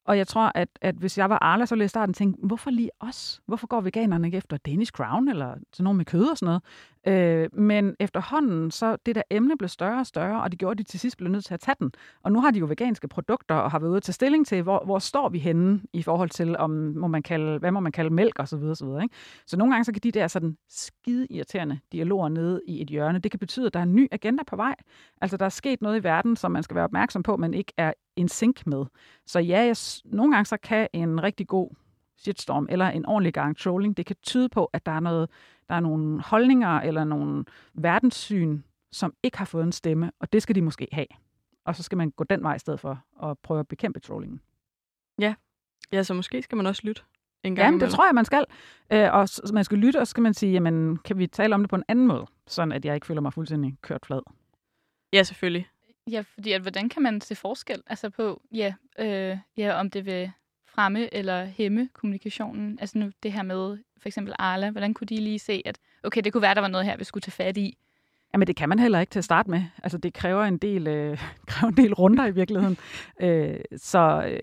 Og 0.06 0.18
jeg 0.18 0.28
tror, 0.28 0.51
at, 0.56 0.70
at 0.82 0.95
hvis 0.95 1.18
jeg 1.18 1.30
var 1.30 1.39
Arla, 1.41 1.66
så 1.66 1.76
ville 1.76 1.82
jeg 1.84 1.89
starten 1.89 2.14
tænke, 2.14 2.39
hvorfor 2.43 2.70
lige 2.70 2.89
os? 2.99 3.41
Hvorfor 3.45 3.68
går 3.68 3.82
veganerne 3.82 4.28
ikke 4.28 4.38
efter 4.38 4.58
Danish 4.58 4.91
Crown 4.91 5.28
eller 5.28 5.56
sådan 5.74 5.84
noget 5.84 5.97
med 5.97 6.06
kød 6.06 6.26
og 6.26 6.38
sådan 6.38 6.45
noget? 6.47 6.64
Øh, 7.08 7.49
men 7.53 7.95
efterhånden, 7.99 8.72
så 8.72 8.97
det 9.06 9.16
der 9.16 9.22
emne 9.30 9.58
blev 9.58 9.70
større 9.70 9.99
og 9.99 10.06
større, 10.06 10.43
og 10.43 10.51
det 10.51 10.60
gjorde, 10.60 10.72
at 10.72 10.78
de 10.78 10.84
til 10.84 10.99
sidst 10.99 11.18
blev 11.18 11.32
nødt 11.32 11.45
til 11.45 11.53
at 11.53 11.60
tage 11.60 11.76
den. 11.80 11.91
Og 12.24 12.32
nu 12.32 12.41
har 12.41 12.51
de 12.51 12.60
jo 12.60 12.66
veganske 12.66 13.08
produkter, 13.08 13.56
og 13.56 13.72
har 13.72 13.80
været 13.80 13.91
ude 13.91 13.99
til 13.99 14.14
stilling 14.14 14.47
til, 14.47 14.62
hvor, 14.62 14.86
hvor 14.86 14.99
står 14.99 15.30
vi 15.30 15.39
henne 15.39 15.82
i 15.93 16.03
forhold 16.03 16.30
til, 16.30 16.58
om 16.58 16.72
må 16.72 17.08
man 17.08 17.24
kalde, 17.24 17.60
hvad 17.60 17.72
må 17.72 17.80
man 17.80 17.91
kalde 17.91 18.10
mælk 18.10 18.39
og 18.39 18.47
så 18.47 18.58
videre, 18.58 18.76
så 18.76 18.86
videre. 18.86 19.03
Ikke? 19.03 19.16
Så 19.47 19.58
nogle 19.58 19.74
gange 19.74 19.86
så 19.86 19.91
kan 19.91 20.01
de 20.03 20.12
der 20.12 20.28
sådan 20.28 20.58
skide 20.70 21.28
irriterende 21.30 21.80
dialoger 21.91 22.30
nede 22.30 22.62
i 22.68 22.82
et 22.82 22.88
hjørne, 22.88 23.20
det 23.20 23.32
kan 23.32 23.39
betyde, 23.39 23.66
at 23.66 23.74
der 23.74 23.80
er 23.80 23.84
en 23.84 23.95
ny 23.95 24.08
agenda 24.12 24.43
på 24.47 24.56
vej. 24.56 24.76
Altså 25.22 25.38
der 25.38 25.45
er 25.45 25.49
sket 25.49 25.82
noget 25.82 25.99
i 25.99 26.03
verden, 26.03 26.36
som 26.36 26.51
man 26.51 26.64
skal 26.64 26.76
være 26.76 26.84
opmærksom 26.84 27.24
på, 27.24 27.38
men 27.38 27.53
ikke 27.53 27.74
er 27.78 27.93
en 28.16 28.28
sink 28.28 28.68
med. 28.68 28.86
Så 29.26 29.39
ja, 29.39 29.62
jeg, 29.66 29.76
nogle 30.06 30.34
gange 30.34 30.45
så 30.45 30.58
kan 30.58 30.88
en 30.93 31.24
rigtig 31.24 31.47
god 31.47 31.70
shitstorm 32.18 32.68
eller 32.70 32.86
en 32.86 33.06
ordentlig 33.06 33.34
gang 33.34 33.58
trolling, 33.58 33.97
det 33.97 34.06
kan 34.06 34.16
tyde 34.24 34.49
på, 34.49 34.70
at 34.74 34.86
der 34.86 34.91
er, 34.91 34.99
noget, 34.99 35.30
der 35.70 35.76
er 35.76 35.80
nogle 35.80 36.22
holdninger 36.22 36.80
eller 36.80 37.03
nogle 37.03 37.45
verdenssyn, 37.74 38.61
som 38.91 39.13
ikke 39.24 39.38
har 39.38 39.45
fået 39.45 39.63
en 39.63 39.72
stemme, 39.72 40.11
og 40.20 40.34
det 40.34 40.41
skal 40.41 40.55
de 40.55 40.61
måske 40.61 40.88
have. 40.91 41.07
Og 41.66 41.76
så 41.76 41.84
skal 41.84 41.97
man 41.97 42.11
gå 42.11 42.24
den 42.24 42.43
vej 42.43 42.55
i 42.55 42.59
stedet 42.59 42.80
for 42.80 43.03
at 43.24 43.39
prøve 43.39 43.59
at 43.59 43.68
bekæmpe 43.68 43.99
trollingen. 43.99 44.41
Ja, 45.20 45.36
ja 45.91 46.03
så 46.03 46.13
måske 46.13 46.41
skal 46.41 46.55
man 46.55 46.66
også 46.66 46.82
lytte 46.86 47.01
en 47.43 47.55
gang 47.55 47.66
Jamen, 47.66 47.80
det 47.82 47.89
tror 47.89 48.05
jeg, 48.05 48.16
man 48.16 48.26
skal. 48.26 48.45
Øh, 48.91 49.13
og 49.13 49.30
man 49.53 49.63
skal 49.63 49.78
lytte, 49.78 49.99
og 49.99 50.07
så 50.07 50.11
skal 50.11 50.22
man 50.22 50.34
sige, 50.34 50.51
jamen, 50.51 50.97
kan 50.97 51.18
vi 51.18 51.28
tale 51.28 51.55
om 51.55 51.61
det 51.61 51.70
på 51.70 51.76
en 51.76 51.84
anden 51.88 52.07
måde, 52.07 52.26
sådan 52.47 52.72
at 52.72 52.86
jeg 52.86 52.95
ikke 52.95 53.07
føler 53.07 53.22
mig 53.22 53.34
fuldstændig 53.34 53.78
kørt 53.82 54.05
flad. 54.05 54.22
Ja, 55.13 55.24
selvfølgelig. 55.24 55.70
Ja, 56.11 56.24
fordi 56.34 56.51
at, 56.51 56.61
hvordan 56.61 56.89
kan 56.89 57.03
man 57.03 57.22
se 57.22 57.36
forskel 57.36 57.84
altså 57.88 58.09
på, 58.09 58.41
ja, 58.51 58.74
øh, 58.99 59.38
ja, 59.57 59.80
om 59.80 59.89
det 59.89 60.05
vil 60.05 60.32
fremme 60.68 61.13
eller 61.13 61.45
hæmme 61.45 61.89
kommunikationen? 61.93 62.80
Altså 62.80 62.97
nu 62.97 63.11
det 63.24 63.32
her 63.34 63.43
med 63.43 63.78
for 64.02 64.10
eksempel 64.10 64.34
Arla, 64.39 64.72
hvordan 64.72 64.93
kunne 64.93 65.08
de 65.08 65.16
lige 65.16 65.39
se, 65.39 65.62
at 65.66 65.80
okay, 66.04 66.22
det 66.24 66.34
kunne 66.34 66.41
være, 66.41 66.56
der 66.56 66.62
var 66.62 66.68
noget 66.68 66.86
her, 66.86 66.98
vi 66.98 67.04
skulle 67.04 67.22
tage 67.22 67.32
fat 67.32 67.58
i? 67.58 67.78
Jamen 68.34 68.48
det 68.48 68.56
kan 68.56 68.70
man 68.70 68.80
heller 68.80 69.00
ikke 69.00 69.12
til 69.12 69.20
at 69.20 69.26
starte 69.26 69.50
med. 69.50 69.64
Altså 69.84 69.98
det 69.98 70.14
kræver 70.14 70.43
en 70.43 70.58
del, 70.58 70.88
øh, 70.88 71.18
kræver 71.48 71.72
en 71.72 71.78
del 71.78 71.93
runder 71.93 72.26
i 72.26 72.32
virkeligheden. 72.32 72.78
øh, 73.22 73.60
så 73.78 74.24
øh, 74.28 74.39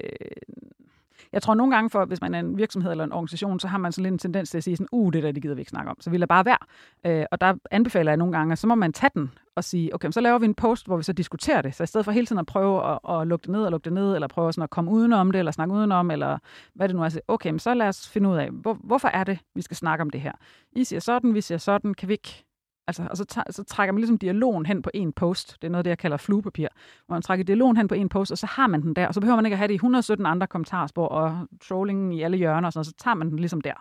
jeg 1.32 1.42
tror 1.42 1.54
nogle 1.54 1.74
gange, 1.74 1.90
for 1.90 2.04
hvis 2.04 2.20
man 2.20 2.34
er 2.34 2.38
en 2.38 2.56
virksomhed 2.56 2.90
eller 2.90 3.04
en 3.04 3.12
organisation, 3.12 3.60
så 3.60 3.68
har 3.68 3.78
man 3.78 3.92
sådan 3.92 4.02
lidt 4.02 4.12
en 4.12 4.18
tendens 4.18 4.50
til 4.50 4.58
at 4.58 4.64
sige 4.64 4.76
sådan, 4.76 4.88
uh, 4.92 5.12
det 5.12 5.22
der, 5.22 5.32
det 5.32 5.42
gider 5.42 5.54
vi 5.54 5.60
ikke 5.60 5.70
snakke 5.70 5.90
om, 5.90 5.96
så 6.00 6.10
vi 6.10 6.16
lader 6.16 6.26
bare 6.26 6.44
være. 6.44 6.58
Øh, 7.06 7.26
og 7.30 7.40
der 7.40 7.54
anbefaler 7.70 8.10
jeg 8.10 8.16
nogle 8.16 8.36
gange, 8.38 8.52
at 8.52 8.58
så 8.58 8.66
må 8.66 8.74
man 8.74 8.92
tage 8.92 9.10
den 9.14 9.30
og 9.56 9.64
sige, 9.64 9.94
okay, 9.94 10.10
så 10.10 10.20
laver 10.20 10.38
vi 10.38 10.44
en 10.44 10.54
post, 10.54 10.86
hvor 10.86 10.96
vi 10.96 11.02
så 11.02 11.12
diskuterer 11.12 11.62
det. 11.62 11.74
Så 11.74 11.82
i 11.82 11.86
stedet 11.86 12.04
for 12.04 12.12
hele 12.12 12.26
tiden 12.26 12.40
at 12.40 12.46
prøve 12.46 12.92
at, 12.92 12.98
at 13.10 13.26
lukke 13.26 13.42
det 13.42 13.50
ned 13.50 13.64
og 13.64 13.70
lukke 13.70 13.84
det 13.84 13.92
ned, 13.92 14.14
eller 14.14 14.28
prøve 14.28 14.52
sådan 14.52 14.62
at 14.62 14.70
komme 14.70 14.90
udenom 14.90 15.30
det, 15.30 15.38
eller 15.38 15.52
snakke 15.52 15.74
udenom, 15.74 16.10
eller 16.10 16.38
hvad 16.74 16.88
det 16.88 16.96
nu 16.96 17.02
er, 17.02 17.08
så 17.08 17.20
okay, 17.28 17.58
så 17.58 17.74
lad 17.74 17.88
os 17.88 18.08
finde 18.08 18.28
ud 18.28 18.36
af, 18.36 18.50
hvor, 18.50 18.74
hvorfor 18.74 19.08
er 19.08 19.24
det, 19.24 19.38
vi 19.54 19.62
skal 19.62 19.76
snakke 19.76 20.02
om 20.02 20.10
det 20.10 20.20
her. 20.20 20.32
I 20.72 20.84
siger 20.84 21.00
sådan, 21.00 21.34
vi 21.34 21.40
siger 21.40 21.58
sådan, 21.58 21.94
kan 21.94 22.08
vi 22.08 22.12
ikke 22.12 22.44
Altså, 22.86 23.06
og 23.10 23.16
så, 23.16 23.42
så 23.50 23.64
trækker 23.64 23.92
man 23.92 24.00
ligesom 24.00 24.18
dialogen 24.18 24.66
hen 24.66 24.82
på 24.82 24.90
en 24.94 25.12
post. 25.12 25.56
Det 25.62 25.68
er 25.68 25.70
noget, 25.70 25.84
det 25.84 25.88
jeg 25.88 25.98
kalder 25.98 26.16
fluepapir. 26.16 26.68
Hvor 27.06 27.14
man 27.14 27.22
trækker 27.22 27.44
dialogen 27.44 27.76
hen 27.76 27.88
på 27.88 27.94
en 27.94 28.08
post, 28.08 28.32
og 28.32 28.38
så 28.38 28.46
har 28.46 28.66
man 28.66 28.82
den 28.82 28.94
der. 28.94 29.06
Og 29.06 29.14
så 29.14 29.20
behøver 29.20 29.36
man 29.36 29.46
ikke 29.46 29.54
at 29.54 29.58
have 29.58 29.68
det 29.68 29.74
i 29.74 29.76
117 29.76 30.26
andre 30.26 30.46
kommentarspor 30.46 31.06
og 31.06 31.48
trollingen 31.60 32.12
i 32.12 32.22
alle 32.22 32.36
hjørner 32.36 32.68
og 32.68 32.72
sådan 32.72 32.78
noget. 32.78 32.86
Så 32.86 33.04
tager 33.04 33.14
man 33.14 33.30
den 33.30 33.38
ligesom 33.38 33.60
der. 33.60 33.74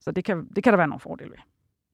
Så 0.00 0.10
det 0.10 0.24
kan, 0.24 0.48
det 0.56 0.64
kan 0.64 0.72
der 0.72 0.76
være 0.76 0.88
nogle 0.88 1.00
fordele 1.00 1.30
ved. 1.30 1.38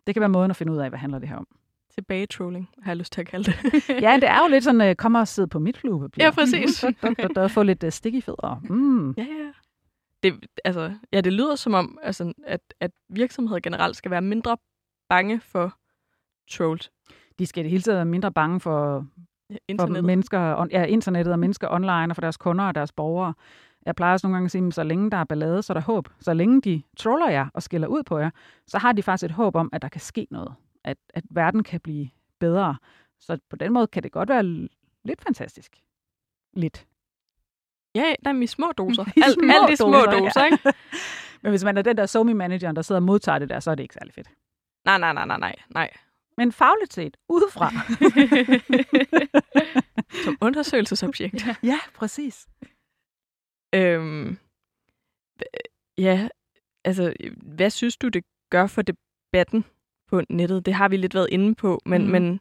Det 0.07 0.14
kan 0.14 0.20
være 0.20 0.28
måden 0.28 0.51
at 0.51 0.57
finde 0.57 0.72
ud 0.72 0.78
af, 0.78 0.88
hvad 0.88 0.99
handler 0.99 1.18
det 1.18 1.28
her 1.28 1.36
om. 1.36 1.47
Tilbage 1.95 2.26
trolling, 2.26 2.68
har 2.82 2.90
jeg 2.90 2.97
lyst 2.97 3.12
til 3.12 3.20
at 3.20 3.26
kalde 3.26 3.45
det. 3.45 3.57
ja, 4.07 4.14
det 4.14 4.28
er 4.28 4.42
jo 4.42 4.49
lidt 4.49 4.64
sådan, 4.64 4.90
uh, 4.90 4.95
kom 4.95 5.14
og 5.14 5.28
sidde 5.28 5.49
på 5.49 5.59
mit 5.59 5.78
fluepapir. 5.78 6.24
Ja, 6.24 6.30
præcis. 6.30 6.84
Der 7.34 7.49
få 7.49 7.62
lidt 7.62 7.84
uh, 7.84 7.90
stik 7.90 8.14
i 8.14 8.20
fødder. 8.20 8.61
Mm. 8.70 9.11
Ja, 9.11 9.22
ja. 9.22 9.53
Det, 10.22 10.47
altså, 10.64 10.95
ja, 11.12 11.20
det 11.20 11.32
lyder 11.32 11.55
som 11.55 11.74
om, 11.74 11.99
altså, 12.03 12.32
at, 12.47 12.61
at 12.80 12.90
virksomheder 13.09 13.61
generelt 13.61 13.97
skal 13.97 14.11
være 14.11 14.22
mindre 14.22 14.57
bange 15.09 15.40
for 15.40 15.74
trolls. 16.51 16.90
De 17.38 17.47
skal 17.47 17.61
i 17.61 17.62
det 17.62 17.70
hele 17.70 17.82
taget 17.82 17.97
være 17.97 18.05
mindre 18.05 18.32
bange 18.32 18.61
for, 18.61 19.07
for 19.80 20.03
mennesker, 20.03 20.66
ja, 20.70 20.84
internettet 20.84 21.32
og 21.32 21.38
mennesker 21.38 21.68
online 21.70 22.12
og 22.12 22.16
for 22.16 22.20
deres 22.20 22.36
kunder 22.36 22.64
og 22.64 22.74
deres 22.74 22.92
borgere. 22.92 23.34
Jeg 23.86 23.95
plejer 23.97 24.12
også 24.12 24.26
nogle 24.26 24.36
gange 24.36 24.45
at 24.45 24.51
sige, 24.51 24.66
at 24.66 24.74
så 24.74 24.82
længe 24.82 25.11
der 25.11 25.16
er 25.16 25.24
ballade, 25.24 25.62
så 25.62 25.72
er 25.72 25.74
der 25.74 25.82
håb. 25.82 26.09
Så 26.20 26.34
længe 26.34 26.61
de 26.61 26.82
troller 26.97 27.30
jer 27.30 27.47
og 27.55 27.62
skiller 27.62 27.88
ud 27.88 28.03
på 28.03 28.18
jer, 28.18 28.30
så 28.66 28.78
har 28.78 28.92
de 28.92 29.03
faktisk 29.03 29.24
et 29.24 29.30
håb 29.30 29.57
om, 29.57 29.70
at 29.72 29.82
der 29.82 29.88
kan 29.88 30.01
ske 30.01 30.26
noget. 30.30 30.55
At, 30.84 30.97
at 31.14 31.24
verden 31.30 31.62
kan 31.62 31.80
blive 31.80 32.09
bedre. 32.40 32.76
Så 33.20 33.38
på 33.51 33.57
den 33.57 33.72
måde 33.72 33.86
kan 33.86 34.03
det 34.03 34.12
godt 34.12 34.28
være 34.28 34.42
lidt 35.05 35.22
fantastisk. 35.22 35.82
Lidt. 36.57 36.86
Ja, 37.95 38.14
der 38.24 38.30
er 38.32 38.42
i 38.42 38.47
små 38.47 38.72
doser. 38.78 39.05
I 39.16 39.22
små 39.32 39.53
Alt 39.62 39.72
i 39.72 39.76
små 39.76 39.92
doser, 39.92 40.18
doser 40.18 40.45
ikke? 40.45 40.59
Men 41.42 41.51
hvis 41.51 41.64
man 41.64 41.78
er 41.78 41.82
den 41.82 41.97
der 41.97 42.07
SoMe-manageren, 42.07 42.76
der 42.76 42.82
sidder 42.82 42.99
og 43.01 43.03
modtager 43.03 43.38
det 43.38 43.49
der, 43.49 43.61
så 43.61 43.70
er 43.70 43.74
det 43.74 43.82
ikke 43.82 43.95
særlig 43.95 44.14
fedt. 44.14 44.30
Nej, 44.84 44.99
nej, 44.99 45.12
nej, 45.12 45.38
nej, 45.38 45.55
nej. 45.68 45.90
Men 46.37 46.53
fagligt 46.53 46.93
set, 46.93 47.16
udefra. 47.28 47.70
Som 50.24 50.37
undersøgelsesobjekt. 50.41 51.47
Ja, 51.47 51.57
ja 51.62 51.78
præcis. 51.95 52.49
Øhm, 53.74 54.39
ja, 55.99 56.28
altså, 56.85 57.14
hvad 57.43 57.70
synes 57.70 57.97
du, 57.97 58.09
det 58.09 58.24
gør 58.51 58.66
for 58.66 58.82
debatten 58.82 59.64
på 60.09 60.22
nettet? 60.28 60.66
Det 60.66 60.74
har 60.74 60.89
vi 60.89 60.97
lidt 60.97 61.14
været 61.14 61.28
inde 61.30 61.55
på, 61.55 61.80
men... 61.87 62.05
Mm. 62.05 62.11
men 62.11 62.41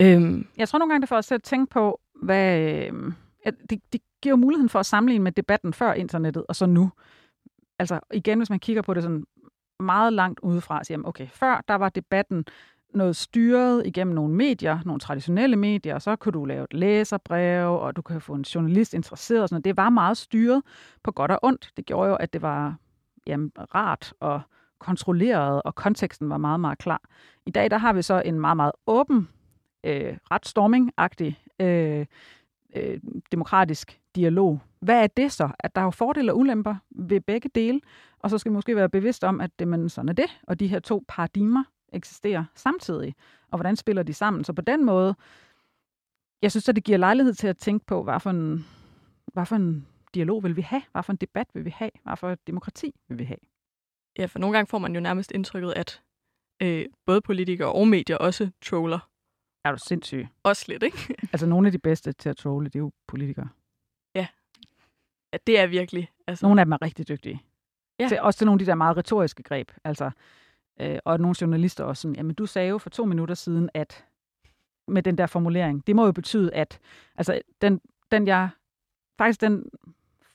øhm, 0.00 0.46
Jeg 0.56 0.68
tror 0.68 0.78
nogle 0.78 0.92
gange, 0.92 1.00
det 1.00 1.08
får 1.08 1.16
os 1.16 1.26
til 1.26 1.34
at 1.34 1.42
tænke 1.42 1.70
på, 1.70 2.00
hvad... 2.22 2.60
Øh, 2.60 3.12
det, 3.70 3.92
det 3.92 4.00
giver 4.22 4.36
muligheden 4.36 4.68
for 4.68 4.78
at 4.78 4.86
sammenligne 4.86 5.24
med 5.24 5.32
debatten 5.32 5.72
før 5.72 5.92
internettet, 5.92 6.44
og 6.48 6.56
så 6.56 6.66
nu. 6.66 6.90
Altså 7.78 8.00
igen, 8.12 8.38
hvis 8.38 8.50
man 8.50 8.60
kigger 8.60 8.82
på 8.82 8.94
det 8.94 9.02
sådan 9.02 9.24
meget 9.82 10.12
langt 10.12 10.40
udefra 10.40 10.78
og 10.78 10.86
siger, 10.86 10.98
okay, 11.04 11.28
før 11.28 11.64
der 11.68 11.74
var 11.74 11.88
debatten 11.88 12.44
noget 12.94 13.16
styret 13.16 13.86
igennem 13.86 14.14
nogle 14.14 14.34
medier, 14.34 14.78
nogle 14.84 15.00
traditionelle 15.00 15.56
medier, 15.56 15.94
og 15.94 16.02
så 16.02 16.16
kunne 16.16 16.32
du 16.32 16.44
lave 16.44 16.64
et 16.64 16.74
læserbrev, 16.74 17.80
og 17.80 17.96
du 17.96 18.02
kan 18.02 18.20
få 18.20 18.34
en 18.34 18.42
journalist 18.42 18.94
interesseret. 18.94 19.42
Og 19.42 19.48
sådan 19.48 19.54
noget. 19.54 19.64
Det 19.64 19.76
var 19.76 19.90
meget 19.90 20.16
styret 20.16 20.62
på 21.04 21.12
godt 21.12 21.30
og 21.30 21.38
ondt. 21.42 21.70
Det 21.76 21.86
gjorde 21.86 22.10
jo, 22.10 22.16
at 22.16 22.32
det 22.32 22.42
var 22.42 22.76
jamen, 23.26 23.52
rart 23.74 24.12
og 24.20 24.40
kontrolleret, 24.78 25.62
og 25.62 25.74
konteksten 25.74 26.30
var 26.30 26.36
meget, 26.36 26.60
meget 26.60 26.78
klar. 26.78 27.00
I 27.46 27.50
dag 27.50 27.70
der 27.70 27.78
har 27.78 27.92
vi 27.92 28.02
så 28.02 28.22
en 28.24 28.40
meget, 28.40 28.56
meget 28.56 28.72
åben, 28.86 29.28
øh, 29.84 30.16
ret 30.30 30.46
storming-agtig 30.46 31.64
øh, 31.64 32.06
øh, 32.76 33.00
demokratisk 33.32 34.00
dialog. 34.16 34.60
Hvad 34.82 35.02
er 35.02 35.06
det 35.06 35.32
så? 35.32 35.50
At 35.58 35.74
der 35.74 35.80
er 35.80 35.84
jo 35.84 35.90
fordele 35.90 36.32
og 36.32 36.38
ulemper 36.38 36.74
ved 36.90 37.20
begge 37.20 37.48
dele, 37.54 37.80
og 38.18 38.30
så 38.30 38.38
skal 38.38 38.50
vi 38.50 38.54
måske 38.54 38.76
være 38.76 38.88
bevidst 38.88 39.24
om, 39.24 39.40
at 39.40 39.50
det, 39.58 39.68
men 39.68 39.88
sådan 39.88 40.08
er 40.08 40.12
det, 40.12 40.40
og 40.42 40.60
de 40.60 40.66
her 40.66 40.80
to 40.80 41.04
paradigmer 41.08 41.64
eksisterer 41.92 42.44
samtidig, 42.54 43.14
og 43.50 43.58
hvordan 43.58 43.76
spiller 43.76 44.02
de 44.02 44.14
sammen. 44.14 44.44
Så 44.44 44.52
på 44.52 44.62
den 44.62 44.84
måde, 44.84 45.14
jeg 46.42 46.50
synes, 46.50 46.68
at 46.68 46.76
det 46.76 46.84
giver 46.84 46.98
lejlighed 46.98 47.34
til 47.34 47.48
at 47.48 47.58
tænke 47.58 47.86
på, 47.86 48.02
hvad 48.02 48.20
for 48.20 48.30
en, 48.30 48.66
hvad 49.32 49.46
for 49.46 49.56
en 49.56 49.86
dialog 50.14 50.44
vil 50.44 50.56
vi 50.56 50.62
have, 50.62 50.82
hvad 50.92 51.02
for 51.02 51.12
en 51.12 51.16
debat 51.16 51.46
vil 51.54 51.64
vi 51.64 51.70
have, 51.70 51.90
hvad 52.02 52.16
for 52.16 52.30
et 52.30 52.46
demokrati 52.46 52.94
vil 53.08 53.18
vi 53.18 53.24
have. 53.24 53.38
Ja, 54.18 54.26
for 54.26 54.38
nogle 54.38 54.56
gange 54.56 54.68
får 54.68 54.78
man 54.78 54.94
jo 54.94 55.00
nærmest 55.00 55.32
indtrykket, 55.32 55.72
at 55.76 56.02
øh, 56.62 56.86
både 57.06 57.20
politikere 57.20 57.72
og 57.72 57.88
medier 57.88 58.16
også 58.16 58.50
troller. 58.62 59.08
Er 59.64 59.72
du 59.72 59.78
sindssyg? 59.78 60.26
Også 60.42 60.64
lidt, 60.68 60.82
ikke? 60.82 61.14
altså 61.32 61.46
nogle 61.46 61.68
af 61.68 61.72
de 61.72 61.78
bedste 61.78 62.12
til 62.12 62.28
at 62.28 62.36
trolle, 62.36 62.68
det 62.68 62.74
er 62.74 62.80
jo 62.80 62.92
politikere. 63.08 63.48
Det 65.46 65.58
er 65.58 65.66
virkelig 65.66 66.08
Altså, 66.26 66.46
Nogle 66.46 66.60
af 66.60 66.66
dem 66.66 66.72
er 66.72 66.82
rigtig 66.82 67.08
dygtige. 67.08 67.42
Ja. 68.00 68.08
Til, 68.08 68.20
også 68.20 68.38
til 68.38 68.46
nogle 68.46 68.54
af 68.54 68.58
de 68.58 68.66
der 68.66 68.74
meget 68.74 68.96
retoriske 68.96 69.42
greb. 69.42 69.70
Altså, 69.84 70.10
øh, 70.80 70.98
og 71.04 71.20
nogle 71.20 71.36
journalister 71.40 71.84
også 71.84 72.00
sådan, 72.00 72.16
jamen 72.16 72.34
du 72.34 72.46
sagde 72.46 72.68
jo 72.68 72.78
for 72.78 72.90
to 72.90 73.04
minutter 73.04 73.34
siden, 73.34 73.70
at 73.74 74.04
med 74.88 75.02
den 75.02 75.18
der 75.18 75.26
formulering, 75.26 75.86
det 75.86 75.96
må 75.96 76.04
jo 76.04 76.12
betyde, 76.12 76.54
at 76.54 76.78
altså, 77.16 77.40
den, 77.62 77.80
den 78.10 78.26
jeg, 78.26 78.48
faktisk 79.18 79.40
den 79.40 79.64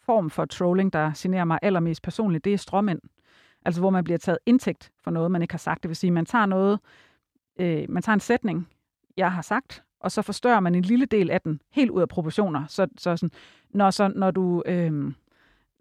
form 0.05 0.29
for 0.29 0.45
trolling, 0.45 0.93
der 0.93 1.11
generer 1.17 1.45
mig 1.45 1.59
allermest 1.61 2.01
personligt, 2.03 2.45
det 2.45 2.53
er 2.53 2.57
stråmænd. 2.57 3.01
Altså 3.65 3.81
hvor 3.81 3.89
man 3.89 4.03
bliver 4.03 4.17
taget 4.17 4.39
indtægt 4.45 4.91
for 5.03 5.11
noget, 5.11 5.31
man 5.31 5.41
ikke 5.41 5.53
har 5.53 5.57
sagt. 5.57 5.83
Det 5.83 5.89
vil 5.89 5.95
sige, 5.95 6.11
man 6.11 6.25
tager 6.25 6.45
noget, 6.45 6.79
øh, 7.59 7.85
man 7.89 8.03
tager 8.03 8.13
en 8.13 8.19
sætning, 8.19 8.69
jeg 9.17 9.31
har 9.31 9.41
sagt, 9.41 9.83
og 9.99 10.11
så 10.11 10.21
forstørrer 10.21 10.59
man 10.59 10.75
en 10.75 10.83
lille 10.83 11.05
del 11.05 11.31
af 11.31 11.41
den 11.41 11.61
helt 11.71 11.91
ud 11.91 12.01
af 12.01 12.09
proportioner. 12.09 12.65
Så, 12.67 12.87
så 12.97 13.17
sådan, 13.17 13.31
når, 13.69 13.89
så, 13.89 14.07
når, 14.15 14.31
du, 14.31 14.63
øh, 14.65 15.13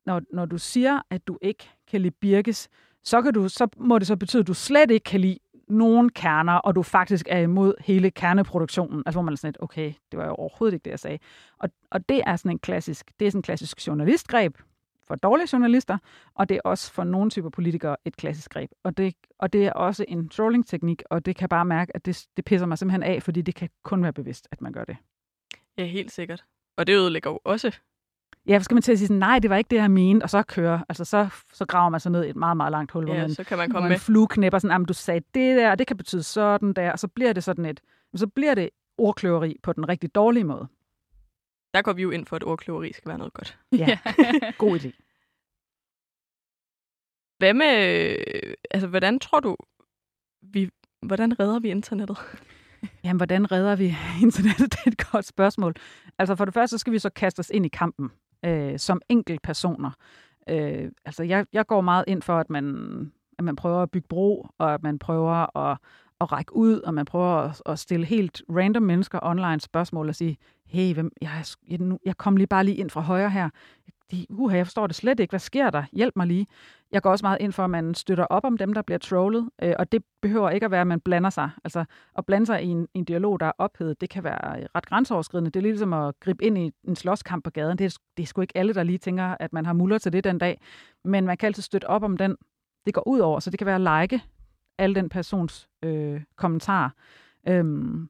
når, 0.07 0.23
når 0.33 0.47
du 0.47 0.59
siger, 0.59 1.01
at 1.11 1.27
du 1.27 1.39
ikke 1.43 1.71
kan 1.91 2.01
lide 2.01 2.14
Birkes, 2.21 2.69
så, 3.05 3.23
kan 3.23 3.35
du, 3.35 3.49
så 3.49 3.69
må 3.77 3.99
det 3.99 4.07
så 4.07 4.17
betyde, 4.17 4.41
at 4.41 4.47
du 4.47 4.55
slet 4.55 4.91
ikke 4.91 5.05
kan 5.05 5.21
lide 5.21 5.39
nogen 5.69 6.09
kerner, 6.09 6.53
og 6.53 6.75
du 6.75 6.83
faktisk 6.83 7.27
er 7.31 7.39
imod 7.39 7.75
hele 7.81 8.11
kerneproduktionen. 8.11 9.03
Altså 9.07 9.17
hvor 9.17 9.23
man 9.23 9.33
er 9.33 9.37
sådan 9.37 9.49
lidt, 9.49 9.62
okay, 9.62 9.93
det 10.11 10.19
var 10.19 10.27
jo 10.27 10.35
overhovedet 10.35 10.75
ikke 10.75 10.85
det, 10.85 10.91
jeg 10.91 10.99
sagde. 10.99 11.19
Og, 11.59 11.69
og 11.91 12.09
det 12.09 12.23
er 12.27 12.37
sådan 12.37 12.51
en 12.51 12.59
klassisk, 12.59 13.11
det 13.21 13.27
er 13.27 13.31
sådan 13.31 13.39
en 13.39 13.43
klassisk 13.43 13.87
journalistgreb 13.87 14.57
for 15.09 15.14
dårlige 15.14 15.48
journalister, 15.52 15.98
og 16.34 16.48
det 16.48 16.54
er 16.54 16.61
også 16.64 16.92
for 16.92 17.04
nogle 17.04 17.30
typer 17.30 17.50
politikere 17.50 17.96
et 18.04 18.16
klassisk 18.16 18.50
greb. 18.50 18.70
Og 18.84 18.96
det, 18.96 19.14
og 19.38 19.52
det 19.52 19.66
er 19.66 19.72
også 19.72 20.04
en 20.09 20.28
trolling-teknik, 20.28 21.02
og 21.11 21.26
det 21.26 21.36
kan 21.36 21.48
bare 21.48 21.64
mærke, 21.64 21.96
at 21.96 22.07
det, 22.07 22.26
det 22.36 22.44
pisser 22.44 22.66
mig 22.66 22.78
simpelthen 22.78 23.02
af, 23.02 23.22
fordi 23.22 23.42
det 23.42 23.54
kan 23.54 23.68
kun 23.84 24.02
være 24.02 24.12
bevidst, 24.12 24.48
at 24.52 24.61
man 24.61 24.72
gør 24.72 24.84
det. 24.84 24.96
Ja, 25.78 25.84
helt 25.84 26.12
sikkert. 26.12 26.44
Og 26.76 26.86
det 26.86 26.96
ødelægger 26.96 27.30
jo 27.30 27.40
også. 27.44 27.76
Ja, 28.48 28.59
skal 28.59 28.74
man 28.74 28.82
til 28.82 28.92
at 28.92 28.98
sige 28.98 29.09
sådan, 29.09 29.18
nej, 29.18 29.38
det 29.38 29.50
var 29.50 29.57
ikke 29.57 29.68
det, 29.68 29.76
jeg 29.76 29.90
mente, 29.90 30.24
og 30.24 30.30
så 30.30 30.42
køre. 30.42 30.84
Altså, 30.88 31.04
så, 31.04 31.28
så 31.52 31.64
graver 31.66 31.88
man 31.88 32.00
sig 32.00 32.12
ned 32.12 32.24
i 32.24 32.28
et 32.28 32.36
meget, 32.36 32.57
meget 32.57 32.70
langt 32.70 32.92
hul, 32.92 33.04
hvor 33.04 33.14
Ja, 33.14 33.20
man, 33.20 33.30
så 33.34 33.44
kan 33.44 33.59
man 33.59 33.70
hvor 33.70 33.74
komme 33.78 33.86
en 33.86 33.90
med. 33.92 33.98
flue 33.98 34.26
knæpper 34.28 34.59
sådan, 34.59 34.84
du 34.84 34.92
sagde 34.92 35.20
det 35.34 35.57
der, 35.57 35.70
og 35.70 35.78
det 35.78 35.86
kan 35.86 35.96
betyde 35.96 36.22
sådan 36.22 36.72
der, 36.72 36.92
og 36.92 36.98
så 36.98 37.09
bliver 37.09 37.32
det 37.32 37.44
sådan 37.44 37.64
et, 37.64 37.80
så 38.16 38.26
bliver 38.26 38.54
det 38.54 38.70
ordkløveri 38.98 39.57
på 39.62 39.72
den 39.72 39.88
rigtig 39.88 40.14
dårlige 40.14 40.44
måde. 40.44 40.68
Der 41.77 41.83
går 41.83 41.93
vi 41.93 42.03
jo 42.03 42.11
ind 42.11 42.27
for, 42.27 42.37
at 42.37 42.45
ordkløveri 42.45 42.93
skal 42.93 43.09
være 43.09 43.18
noget 43.18 43.33
godt. 43.33 43.59
Ja, 43.72 43.99
god 44.59 44.79
idé. 44.79 44.91
Hvad 47.39 47.55
med, 47.55 48.16
altså 48.70 48.87
hvordan 48.87 49.18
tror 49.18 49.41
du, 49.41 49.57
vi, 50.43 50.70
hvordan 51.03 51.41
redder 51.41 51.59
vi 51.59 51.70
internettet? 51.70 52.18
Jamen, 53.05 53.16
hvordan 53.16 53.53
redder 53.53 53.77
vi 53.77 53.85
internettet? 54.27 54.72
Det 54.72 54.79
er 54.87 54.91
et 54.91 55.11
godt 55.12 55.27
spørgsmål. 55.27 55.74
Altså, 56.18 56.35
for 56.35 56.45
det 56.45 56.55
første, 56.55 56.74
så 56.74 56.79
skal 56.79 56.93
vi 56.93 56.99
så 56.99 57.11
kaste 57.11 57.41
os 57.41 57.51
ind 57.51 57.66
i 57.66 57.68
kampen 57.68 58.11
øh, 58.45 58.79
som 58.79 59.01
enkeltpersoner. 59.09 59.91
Øh, 60.49 60.91
altså, 61.05 61.22
jeg, 61.22 61.47
jeg 61.53 61.66
går 61.66 61.81
meget 61.81 62.05
ind 62.09 62.22
for, 62.22 62.39
at 62.39 62.51
man, 62.51 62.66
at 63.39 63.45
man 63.45 63.57
prøver 63.57 63.83
at 63.83 63.91
bygge 63.91 64.09
bro, 64.09 64.47
og 64.59 64.74
at 64.74 64.83
man 64.83 64.99
prøver 64.99 65.57
at, 65.59 65.79
at 66.21 66.33
række 66.33 66.57
ud, 66.57 66.81
og 66.81 66.95
man 66.95 67.05
prøver 67.05 67.37
at, 67.37 67.62
at 67.67 67.79
stille 67.79 68.07
helt 68.07 68.43
random 68.51 68.83
mennesker 68.83 69.19
online 69.23 69.61
spørgsmål 69.61 70.09
og 70.09 70.14
sige, 70.14 70.37
hey, 70.67 70.95
hvem, 70.95 71.11
jeg, 71.21 71.45
jeg, 71.69 71.79
nu- 71.79 71.99
jeg 72.05 72.17
kom 72.17 72.37
lige 72.37 72.47
bare 72.47 72.64
lige 72.64 72.77
ind 72.77 72.91
fra 72.91 73.01
højre 73.01 73.31
her. 73.31 73.49
De, 74.11 74.27
uh, 74.31 74.55
jeg 74.55 74.67
forstår 74.67 74.87
det 74.87 74.97
slet 74.97 75.21
ikke. 75.21 75.33
Hvad 75.33 75.41
sker 75.41 75.71
der? 75.71 75.83
Hjælp 75.93 76.17
mig 76.17 76.27
lige. 76.27 76.47
Jeg 76.93 77.03
går 77.03 77.11
også 77.11 77.25
meget 77.25 77.39
ind 77.41 77.53
for, 77.53 77.64
at 77.64 77.71
man 77.71 77.95
støtter 77.95 78.25
op 78.25 78.45
om 78.45 78.59
dem, 78.59 78.73
der 78.73 78.83
bliver 78.83 78.99
trollet, 78.99 79.51
øh, 79.62 79.75
og 79.79 79.93
det 79.93 80.03
behøver 80.23 80.51
ikke 80.51 80.64
at 80.64 80.71
være, 80.71 80.81
at 80.81 80.87
man 80.87 81.01
blander 81.01 81.31
sig. 81.31 81.51
Altså, 81.64 81.85
at 82.19 82.27
blande 82.27 82.47
sig 82.47 82.62
i 82.62 82.67
en, 82.67 82.89
en 82.95 83.05
dialog, 83.05 83.41
der 83.41 83.47
er 83.47 83.53
ophedet, 83.59 84.01
det 84.01 84.11
kan 84.11 84.25
være 84.25 84.61
øh, 84.61 84.67
ret 84.75 84.87
grænseoverskridende. 84.87 85.51
Det 85.51 85.61
er 85.61 85.62
ligesom 85.62 85.93
at 85.93 86.14
gribe 86.21 86.45
ind 86.45 86.59
i 86.59 86.71
en 86.89 86.97
slåskamp 86.97 87.45
på 87.45 87.51
gaden. 87.51 87.79
Det 87.79 87.85
er, 87.85 87.99
det 88.17 88.23
er 88.23 88.27
sgu 88.27 88.41
ikke 88.41 88.57
alle, 88.57 88.75
der 88.75 88.83
lige 88.83 88.99
tænker, 88.99 89.37
at 89.41 89.53
man 89.53 89.67
har 89.67 89.73
muller 89.73 89.99
til 89.99 90.12
det 90.12 90.25
den 90.25 90.39
dag. 90.39 90.61
Men 91.05 91.27
man 91.27 91.37
kan 91.37 91.47
altid 91.47 91.62
støtte 91.62 91.87
op 91.91 92.03
om 92.03 92.17
den, 92.17 92.37
det 92.87 92.95
går 92.95 93.09
ud 93.09 93.19
over. 93.19 93.41
Så 93.41 93.51
det 93.51 93.59
kan 93.59 93.67
være 93.67 93.95
at 93.97 94.03
like 94.03 94.23
alle 94.79 94.95
den 94.95 95.09
persons 95.09 95.68
øh, 95.83 96.20
kommentarer. 96.37 96.91
Øhm, 97.49 98.09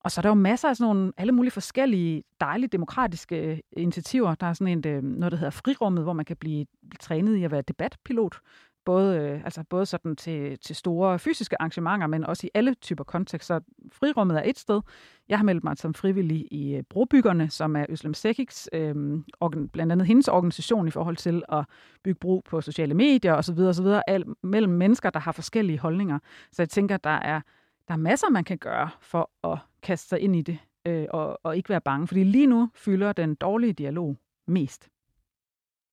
og 0.00 0.12
så 0.12 0.20
er 0.20 0.22
der 0.22 0.28
jo 0.28 0.34
masser 0.34 0.68
af 0.68 0.76
sådan 0.76 0.94
nogle, 0.94 1.12
alle 1.16 1.32
mulige 1.32 1.52
forskellige 1.52 2.22
dejlige 2.40 2.68
demokratiske 2.68 3.36
øh, 3.36 3.58
initiativer. 3.76 4.34
Der 4.34 4.46
er 4.46 4.52
sådan 4.52 4.78
en, 4.78 4.86
øh, 4.86 5.02
noget, 5.02 5.32
der 5.32 5.38
hedder 5.38 5.50
Frirummet, 5.50 6.02
hvor 6.02 6.12
man 6.12 6.24
kan 6.24 6.36
blive 6.36 6.66
trænet 7.00 7.36
i 7.36 7.44
at 7.44 7.50
være 7.50 7.62
debatpilot. 7.62 8.38
Både, 8.86 9.18
øh, 9.18 9.44
altså 9.44 9.64
både 9.70 9.86
sådan 9.86 10.16
til, 10.16 10.58
til 10.58 10.76
store 10.76 11.18
fysiske 11.18 11.62
arrangementer, 11.62 12.06
men 12.06 12.24
også 12.24 12.46
i 12.46 12.50
alle 12.54 12.74
typer 12.74 13.04
kontekster. 13.04 13.60
Frirummet 13.92 14.36
er 14.36 14.42
et 14.44 14.58
sted. 14.58 14.80
Jeg 15.28 15.38
har 15.38 15.44
meldt 15.44 15.64
mig 15.64 15.78
som 15.78 15.94
frivillig 15.94 16.48
i 16.50 16.74
øh, 16.74 16.82
Brobyggerne, 16.82 17.50
som 17.50 17.76
er 17.76 17.86
Øslem 17.88 18.14
Sekiks, 18.14 18.68
øh, 18.72 19.18
organ, 19.40 19.68
blandt 19.68 19.92
andet 19.92 20.06
hendes 20.06 20.28
organisation 20.28 20.88
i 20.88 20.90
forhold 20.90 21.16
til 21.16 21.42
at 21.48 21.64
bygge 22.04 22.18
bro 22.18 22.42
på 22.44 22.60
sociale 22.60 22.94
medier 22.94 23.34
osv. 23.34 23.58
osv. 23.58 23.86
Al, 24.06 24.24
mellem 24.42 24.72
mennesker, 24.72 25.10
der 25.10 25.20
har 25.20 25.32
forskellige 25.32 25.78
holdninger. 25.78 26.18
Så 26.52 26.62
jeg 26.62 26.68
tænker, 26.68 26.96
der 26.96 27.10
er, 27.10 27.40
der 27.88 27.94
er 27.94 27.98
masser, 27.98 28.30
man 28.30 28.44
kan 28.44 28.58
gøre 28.58 28.90
for 29.00 29.30
at 29.52 29.58
kaste 29.82 30.08
sig 30.08 30.20
ind 30.20 30.36
i 30.36 30.42
det 30.42 30.58
øh, 30.86 31.06
og, 31.10 31.40
og 31.42 31.56
ikke 31.56 31.68
være 31.68 31.80
bange. 31.80 32.06
Fordi 32.06 32.24
lige 32.24 32.46
nu 32.46 32.70
fylder 32.74 33.12
den 33.12 33.34
dårlige 33.34 33.72
dialog 33.72 34.16
mest. 34.46 34.88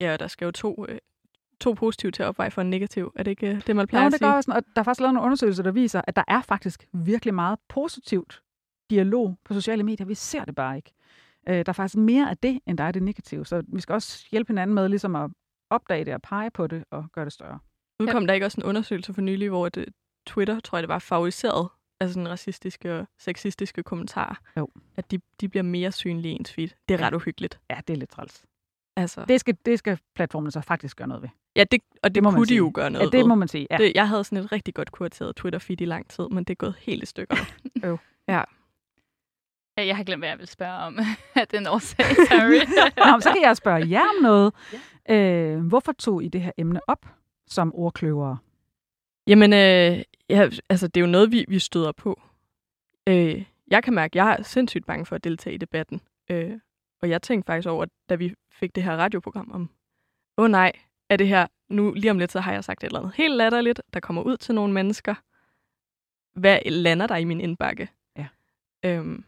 Ja, 0.02 0.14
og 0.14 0.20
der 0.20 0.28
skal 0.28 0.46
jo 0.46 0.52
to, 0.52 0.86
øh, 0.90 0.98
to 1.64 1.74
positive 1.74 2.12
til 2.12 2.24
at 2.24 2.28
opveje 2.28 2.52
for 2.52 2.62
en 2.62 2.70
negativ. 2.70 3.12
Er 3.16 3.24
det 3.24 3.32
ikke 3.32 3.48
øh, 3.56 3.68
det, 3.68 3.76
man 3.76 3.88
plejer 3.88 4.04
Ja, 4.04 4.06
at 4.08 4.12
det 4.12 4.20
sige? 4.20 4.32
gør 4.32 4.42
sådan, 4.42 4.54
og 4.58 4.64
der 4.76 4.80
er 4.82 4.84
faktisk 4.84 5.00
lavet 5.02 5.14
nogle 5.14 5.26
undersøgelser, 5.26 5.64
der 5.64 5.72
viser, 5.72 6.02
at 6.08 6.16
der 6.16 6.24
er 6.28 6.42
faktisk 6.42 6.88
virkelig 6.94 7.34
meget 7.34 7.60
positivt 7.70 8.42
dialog 8.90 9.38
på 9.46 9.54
sociale 9.54 9.84
medier. 9.84 10.08
Vi 10.08 10.14
ser 10.16 10.46
det 10.46 10.56
bare 10.56 10.76
ikke. 10.76 10.92
Øh, 11.50 11.56
der 11.56 11.64
er 11.68 11.74
faktisk 11.74 11.96
mere 11.98 12.30
af 12.30 12.38
det, 12.38 12.60
end 12.66 12.78
der 12.78 12.84
er 12.84 12.92
det 12.92 13.04
negative. 13.04 13.46
Så 13.46 13.64
vi 13.68 13.82
skal 13.82 13.94
også 13.94 14.28
hjælpe 14.32 14.50
hinanden 14.50 14.74
med 14.74 14.90
ligesom 14.90 15.16
at 15.16 15.32
opdage 15.70 16.06
det 16.06 16.14
og 16.14 16.22
pege 16.22 16.52
på 16.52 16.68
det 16.68 16.84
og 16.92 17.06
gøre 17.14 17.26
det 17.26 17.34
større. 17.34 17.60
Udkom 18.00 18.28
der 18.28 18.34
ikke 18.34 18.46
også 18.46 18.62
en 18.62 18.66
undersøgelse 18.68 19.14
for 19.14 19.22
nylig, 19.22 19.50
hvor 19.50 19.70
det, 19.70 19.86
Twitter, 20.28 20.60
tror 20.60 20.78
jeg 20.78 20.84
det 20.84 20.90
var, 20.90 21.00
favoriseret 21.00 21.70
altså 22.00 22.14
sådan 22.14 22.30
racistiske 22.30 23.00
og 23.00 23.08
sexistiske 23.20 23.84
kommentarer. 23.84 24.36
Jo. 24.58 24.68
At 24.98 25.12
de, 25.12 25.20
de 25.42 25.50
bliver 25.50 25.64
mere 25.64 25.92
synlige 25.92 26.32
i 26.32 26.36
ens 26.36 26.52
feed. 26.54 26.70
Det 26.88 26.94
er 26.94 27.00
Ja. 27.00 27.08
ret 27.08 27.14
uhyggeligt. 27.14 27.60
Ja, 27.70 27.80
det 27.88 27.94
er 27.94 27.98
lidt 27.98 28.10
træls. 28.10 28.44
Altså, 28.96 29.26
Det 29.28 29.40
skal, 29.40 29.58
det 29.66 29.80
skal 29.80 29.98
platformene 30.16 30.52
så 30.52 30.62
faktisk 30.62 30.98
gøre 30.98 31.08
noget 31.08 31.22
ved. 31.22 31.30
ja, 31.56 31.64
det, 31.64 31.82
og 32.04 32.10
det, 32.10 32.16
det 32.16 32.24
må 32.24 32.30
det 32.30 32.34
man 32.34 32.40
kunne 32.40 32.46
de 32.46 32.48
sige. 32.48 32.58
jo 32.58 32.72
gøre 32.74 32.90
noget 32.90 33.06
Ja, 33.06 33.10
det 33.10 33.20
ved. 33.20 33.28
må 33.28 33.36
man 33.36 33.48
sige. 33.48 33.68
Ja. 33.72 33.78
Det, 33.78 33.92
jeg 33.96 34.08
havde 34.08 34.24
sådan 34.24 34.38
et 34.46 34.52
rigtig 34.52 34.74
godt 34.74 34.92
kurateret 34.92 35.36
Twitter-feed 35.40 35.76
i 35.80 35.86
lang 35.86 36.10
tid, 36.10 36.24
men 36.32 36.44
det 36.44 36.50
er 36.50 36.56
gået 36.56 36.76
helt 36.80 37.04
i 37.04 37.06
stykker. 37.06 37.36
Ja, 39.78 39.86
jeg 39.88 39.98
har 39.98 40.04
glemt, 40.04 40.22
hvad 40.22 40.30
jeg 40.30 40.40
vil 40.40 40.48
spørge 40.48 40.78
om 40.78 41.00
af 41.36 41.48
den 41.48 41.68
årsag. 41.68 42.06
Sorry. 42.06 42.60
Nå, 43.14 43.20
så 43.20 43.30
kan 43.34 43.42
jeg 43.44 43.58
spørge 43.58 43.90
jer 43.90 44.02
om 44.18 44.22
noget. 44.22 44.54
Øh, 45.10 45.68
hvorfor 45.68 45.92
tog 45.92 46.24
I 46.24 46.28
det 46.28 46.42
her 46.42 46.52
emne 46.58 46.80
op 46.90 47.06
som 47.48 47.76
ordkløvere? 47.76 48.38
Jamen, 49.28 49.54
øh, 49.54 50.04
ja, 50.30 50.50
altså, 50.70 50.88
det 50.88 50.98
er 51.02 51.06
jo 51.06 51.12
noget, 51.12 51.32
vi, 51.32 51.46
vi 51.48 51.60
støder 51.60 51.92
på. 51.92 52.22
Øh, 53.08 53.46
jeg 53.68 53.84
kan 53.84 53.94
mærke, 53.94 54.12
at 54.12 54.16
jeg 54.26 54.36
er 54.40 54.44
sindssygt 54.44 54.86
bange 54.86 55.06
for 55.06 55.16
at 55.16 55.24
deltage 55.24 55.54
i 55.54 55.58
debatten. 55.58 56.02
Øh, 56.32 56.52
og 57.04 57.10
jeg 57.10 57.22
tænkte 57.22 57.46
faktisk 57.46 57.70
over, 57.70 57.86
da 58.10 58.16
vi 58.16 58.34
fik 58.52 58.76
det 58.76 58.84
her 58.84 58.98
radioprogram 58.98 59.52
om, 59.52 59.70
åh 60.38 60.44
oh, 60.44 60.52
nej, 60.52 60.72
er 61.10 61.18
det 61.18 61.28
her, 61.28 61.48
nu 61.70 61.94
lige 61.94 62.12
om 62.12 62.20
lidt, 62.20 62.32
så 62.32 62.40
har 62.40 62.54
jeg 62.54 62.64
sagt 62.64 62.84
et 62.84 62.88
eller 62.88 63.00
andet 63.00 63.16
helt 63.16 63.36
latterligt, 63.36 63.82
der 63.94 64.00
kommer 64.00 64.22
ud 64.22 64.38
til 64.38 64.56
nogle 64.56 64.74
mennesker. 64.74 65.16
Hvad 66.40 66.60
lander 66.66 67.08
der 67.08 67.16
i 67.16 67.24
min 67.24 67.42
indbakke? 67.42 67.90
Ja. 68.18 68.28
Øhm, 68.86 69.26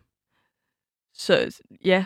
så 1.13 1.61
ja, 1.85 2.05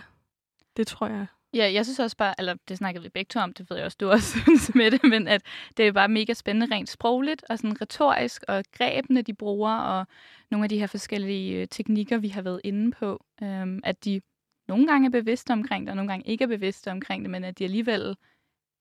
det 0.77 0.87
tror 0.87 1.07
jeg. 1.07 1.25
Ja, 1.53 1.71
jeg 1.73 1.85
synes 1.85 1.99
også 1.99 2.17
bare, 2.17 2.33
eller 2.37 2.55
det 2.67 2.77
snakkede 2.77 3.03
vi 3.03 3.09
begge 3.09 3.29
to 3.29 3.39
om, 3.39 3.53
det 3.53 3.69
ved 3.69 3.77
jeg 3.77 3.85
også, 3.85 3.97
du 3.99 4.09
også 4.09 4.39
synes 4.43 4.75
med 4.75 4.91
det, 4.91 5.03
men 5.03 5.27
at 5.27 5.41
det 5.77 5.87
er 5.87 5.91
bare 5.91 6.09
mega 6.09 6.33
spændende 6.33 6.75
rent 6.75 6.89
sprogligt 6.89 7.45
og 7.49 7.57
sådan 7.57 7.81
retorisk, 7.81 8.43
og 8.47 8.63
grebene, 8.71 9.21
de 9.21 9.33
bruger, 9.33 9.75
og 9.77 10.07
nogle 10.51 10.65
af 10.65 10.69
de 10.69 10.79
her 10.79 10.87
forskellige 10.87 11.61
øh, 11.61 11.67
teknikker, 11.67 12.17
vi 12.17 12.27
har 12.27 12.41
været 12.41 12.61
inde 12.63 12.91
på, 12.91 13.25
øhm, 13.43 13.79
at 13.83 14.05
de 14.05 14.21
nogle 14.69 14.87
gange 14.87 15.05
er 15.05 15.11
bevidste 15.11 15.51
omkring 15.51 15.85
det, 15.85 15.89
og 15.89 15.95
nogle 15.95 16.11
gange 16.11 16.27
ikke 16.27 16.43
er 16.43 16.47
bevidste 16.47 16.91
omkring 16.91 17.23
det, 17.23 17.31
men 17.31 17.43
at 17.43 17.59
de 17.59 17.63
alligevel 17.63 18.17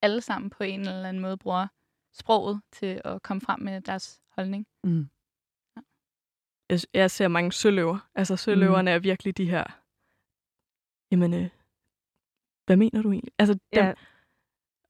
alle 0.02 0.20
sammen 0.20 0.50
på 0.50 0.64
en 0.64 0.80
eller 0.80 1.08
anden 1.08 1.22
måde 1.22 1.36
bruger 1.36 1.66
sproget 2.12 2.60
til 2.72 3.00
at 3.04 3.22
komme 3.22 3.40
frem 3.40 3.60
med 3.60 3.80
deres 3.80 4.20
holdning. 4.28 4.66
Mm. 4.84 5.08
Jeg, 6.70 6.80
jeg 6.94 7.10
ser 7.10 7.28
mange 7.28 7.52
søløver. 7.52 8.08
Altså 8.14 8.36
søløverne 8.36 8.90
mm. 8.90 8.94
er 8.94 8.98
virkelig 8.98 9.36
de 9.36 9.50
her, 9.50 9.64
jamen, 11.10 11.34
øh, 11.34 11.48
hvad 12.66 12.76
mener 12.76 13.02
du 13.02 13.12
egentlig? 13.12 13.32
Altså, 13.38 13.54
dem, 13.54 13.84
Ja, 13.84 13.94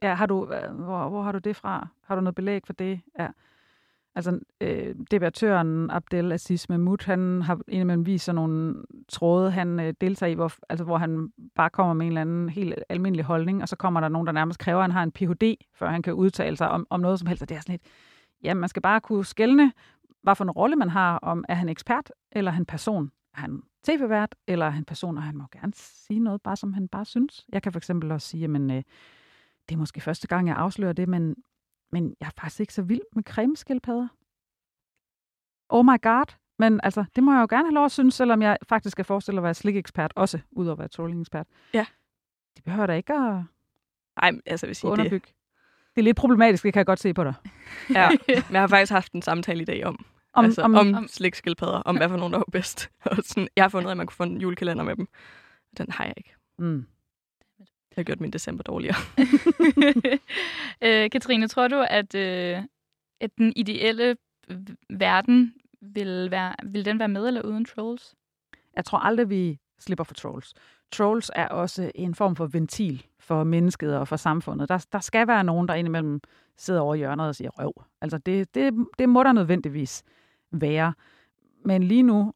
ja 0.02 0.14
har 0.14 0.26
du, 0.26 0.44
hvor, 0.72 1.08
hvor 1.08 1.22
har 1.22 1.32
du 1.32 1.38
det 1.38 1.56
fra? 1.56 1.88
Har 2.02 2.14
du 2.14 2.20
noget 2.20 2.34
belæg 2.34 2.66
for 2.66 2.72
det? 2.72 3.00
Ja. 3.18 3.28
Altså, 4.14 4.38
øh, 4.60 4.94
debattøren 5.10 5.90
Abdel 5.90 6.32
Aziz 6.32 6.68
Mahmoud, 6.68 7.04
han 7.04 7.42
har 7.42 7.60
indimellem 7.68 8.06
vist 8.06 8.24
sådan 8.24 8.34
nogle 8.34 8.74
tråde, 9.08 9.50
han 9.50 9.80
øh, 9.80 9.94
deltager 10.00 10.30
i, 10.30 10.34
hvor, 10.34 10.52
altså, 10.68 10.84
hvor 10.84 10.98
han 10.98 11.32
bare 11.54 11.70
kommer 11.70 11.94
med 11.94 12.06
en 12.06 12.12
eller 12.12 12.20
anden 12.20 12.48
helt 12.48 12.74
almindelig 12.88 13.24
holdning, 13.24 13.62
og 13.62 13.68
så 13.68 13.76
kommer 13.76 14.00
der 14.00 14.08
nogen, 14.08 14.26
der 14.26 14.32
nærmest 14.32 14.58
kræver, 14.58 14.78
at 14.78 14.84
han 14.84 14.90
har 14.90 15.02
en 15.02 15.12
Ph.D., 15.12 15.56
før 15.74 15.90
han 15.90 16.02
kan 16.02 16.14
udtale 16.14 16.56
sig 16.56 16.70
om, 16.70 16.86
om 16.90 17.00
noget 17.00 17.18
som 17.18 17.28
helst. 17.28 17.42
Og 17.42 17.48
det 17.48 17.56
er 17.56 17.60
sådan 17.60 17.72
lidt, 17.72 17.82
ja, 18.44 18.54
man 18.54 18.68
skal 18.68 18.82
bare 18.82 19.00
kunne 19.00 19.24
skelne, 19.24 19.72
hvad 20.22 20.34
for 20.34 20.44
en 20.44 20.50
rolle 20.50 20.76
man 20.76 20.88
har, 20.88 21.18
om 21.18 21.44
er 21.48 21.54
han 21.54 21.68
ekspert, 21.68 22.12
eller 22.32 22.50
er 22.50 22.54
han 22.54 22.66
person? 22.66 23.10
Er 23.34 23.40
han 23.40 23.62
tv-vært, 23.84 24.34
eller 24.46 24.66
er 24.66 24.70
han 24.70 24.84
person, 24.84 25.16
og 25.16 25.22
han 25.22 25.36
må 25.36 25.44
gerne 25.52 25.72
sige 25.76 26.20
noget, 26.20 26.42
bare 26.42 26.56
som 26.56 26.72
han 26.72 26.88
bare 26.88 27.04
synes. 27.04 27.46
Jeg 27.52 27.62
kan 27.62 27.72
for 27.72 27.78
eksempel 27.78 28.12
også 28.12 28.28
sige, 28.28 28.44
at 28.44 28.50
øh, 28.50 28.82
det 29.68 29.74
er 29.74 29.76
måske 29.76 30.00
første 30.00 30.28
gang, 30.28 30.48
jeg 30.48 30.56
afslører 30.56 30.92
det, 30.92 31.08
men, 31.08 31.36
men 31.92 32.16
jeg 32.20 32.26
er 32.26 32.40
faktisk 32.40 32.60
ikke 32.60 32.74
så 32.74 32.82
vild 32.82 33.00
med 33.14 33.22
cremeskildpadder. 33.22 34.08
Oh 35.68 35.84
my 35.84 36.02
god. 36.02 36.34
Men 36.58 36.80
altså, 36.82 37.04
det 37.16 37.24
må 37.24 37.32
jeg 37.32 37.40
jo 37.40 37.46
gerne 37.50 37.66
have 37.66 37.74
lov 37.74 37.84
at 37.84 37.92
synes, 37.92 38.14
selvom 38.14 38.42
jeg 38.42 38.58
faktisk 38.68 38.92
skal 38.92 39.04
forestille 39.04 39.38
at 39.38 39.42
være 39.44 39.54
slik-ekspert, 39.54 40.12
også 40.16 40.38
udover 40.50 40.72
at 40.72 40.78
være 40.78 40.88
trolling-ekspert. 40.88 41.46
Ja. 41.74 41.86
Det 42.56 42.64
behøver 42.64 42.86
da 42.86 42.92
ikke 42.92 43.12
at 43.14 43.42
Ej, 44.22 44.30
men 44.30 44.42
altså, 44.46 44.66
jeg 44.66 44.68
vil 44.68 44.76
sige, 44.76 44.88
det, 44.88 44.92
underbygge. 44.92 45.26
Det. 45.26 45.34
det 45.94 46.00
er 46.00 46.04
lidt 46.04 46.16
problematisk, 46.16 46.62
det 46.62 46.72
kan 46.72 46.78
jeg 46.80 46.86
godt 46.86 47.00
se 47.00 47.14
på 47.14 47.24
dig. 47.24 47.34
ja, 47.90 48.08
men 48.28 48.52
jeg 48.52 48.60
har 48.60 48.66
faktisk 48.66 48.92
haft 48.92 49.12
en 49.12 49.22
samtale 49.22 49.62
i 49.62 49.64
dag 49.64 49.84
om, 49.84 50.06
Om, 50.32 50.44
altså, 50.44 50.62
om, 50.62 50.74
om, 50.74 50.94
om 50.94 51.08
slikskildpadder, 51.08 51.78
om 51.78 51.96
hvad 51.96 52.08
for 52.08 52.16
nogen, 52.16 52.32
der 52.32 52.38
var 52.38 52.48
bedst. 52.52 52.90
Og 53.10 53.16
sådan, 53.22 53.48
jeg 53.56 53.64
har 53.64 53.68
fundet, 53.68 53.90
at 53.90 53.96
man 53.96 54.06
kunne 54.06 54.16
få 54.16 54.22
en 54.22 54.40
julekalender 54.40 54.84
med 54.84 54.96
dem. 54.96 55.08
Den 55.78 55.90
har 55.90 56.04
jeg 56.04 56.14
ikke. 56.16 56.34
mm. 56.58 56.86
Jeg 57.98 58.02
har 58.02 58.04
gjort 58.04 58.20
min 58.20 58.30
december 58.30 58.62
dårligere. 58.62 58.96
øh, 60.84 61.10
Katrine, 61.10 61.48
tror 61.48 61.68
du, 61.68 61.84
at, 61.90 62.14
øh, 62.14 62.62
at 63.20 63.30
den 63.38 63.52
ideelle 63.56 64.16
verden 64.90 65.54
vil, 65.80 66.30
være, 66.30 66.54
vil 66.64 66.84
den 66.84 66.98
være 66.98 67.08
med 67.08 67.26
eller 67.26 67.42
uden 67.42 67.64
trolls? 67.64 68.14
Jeg 68.76 68.84
tror 68.84 68.98
aldrig, 68.98 69.30
vi 69.30 69.58
slipper 69.78 70.04
for 70.04 70.14
trolls. 70.14 70.54
Trolls 70.92 71.30
er 71.34 71.48
også 71.48 71.92
en 71.94 72.14
form 72.14 72.36
for 72.36 72.46
ventil 72.46 73.06
for 73.20 73.44
mennesket 73.44 73.96
og 73.96 74.08
for 74.08 74.16
samfundet. 74.16 74.68
Der, 74.68 74.86
der 74.92 75.00
skal 75.00 75.28
være 75.28 75.44
nogen, 75.44 75.68
der 75.68 75.74
indimellem 75.74 76.20
sidder 76.56 76.80
over 76.80 76.94
i 76.94 76.98
hjørnet 76.98 77.28
og 77.28 77.34
siger 77.34 77.50
røv. 77.50 77.72
Altså 78.00 78.18
det, 78.18 78.54
det, 78.54 78.74
det 78.98 79.08
må 79.08 79.22
der 79.22 79.32
nødvendigvis 79.32 80.02
være. 80.52 80.94
Men 81.64 81.82
lige 81.82 82.02
nu 82.02 82.32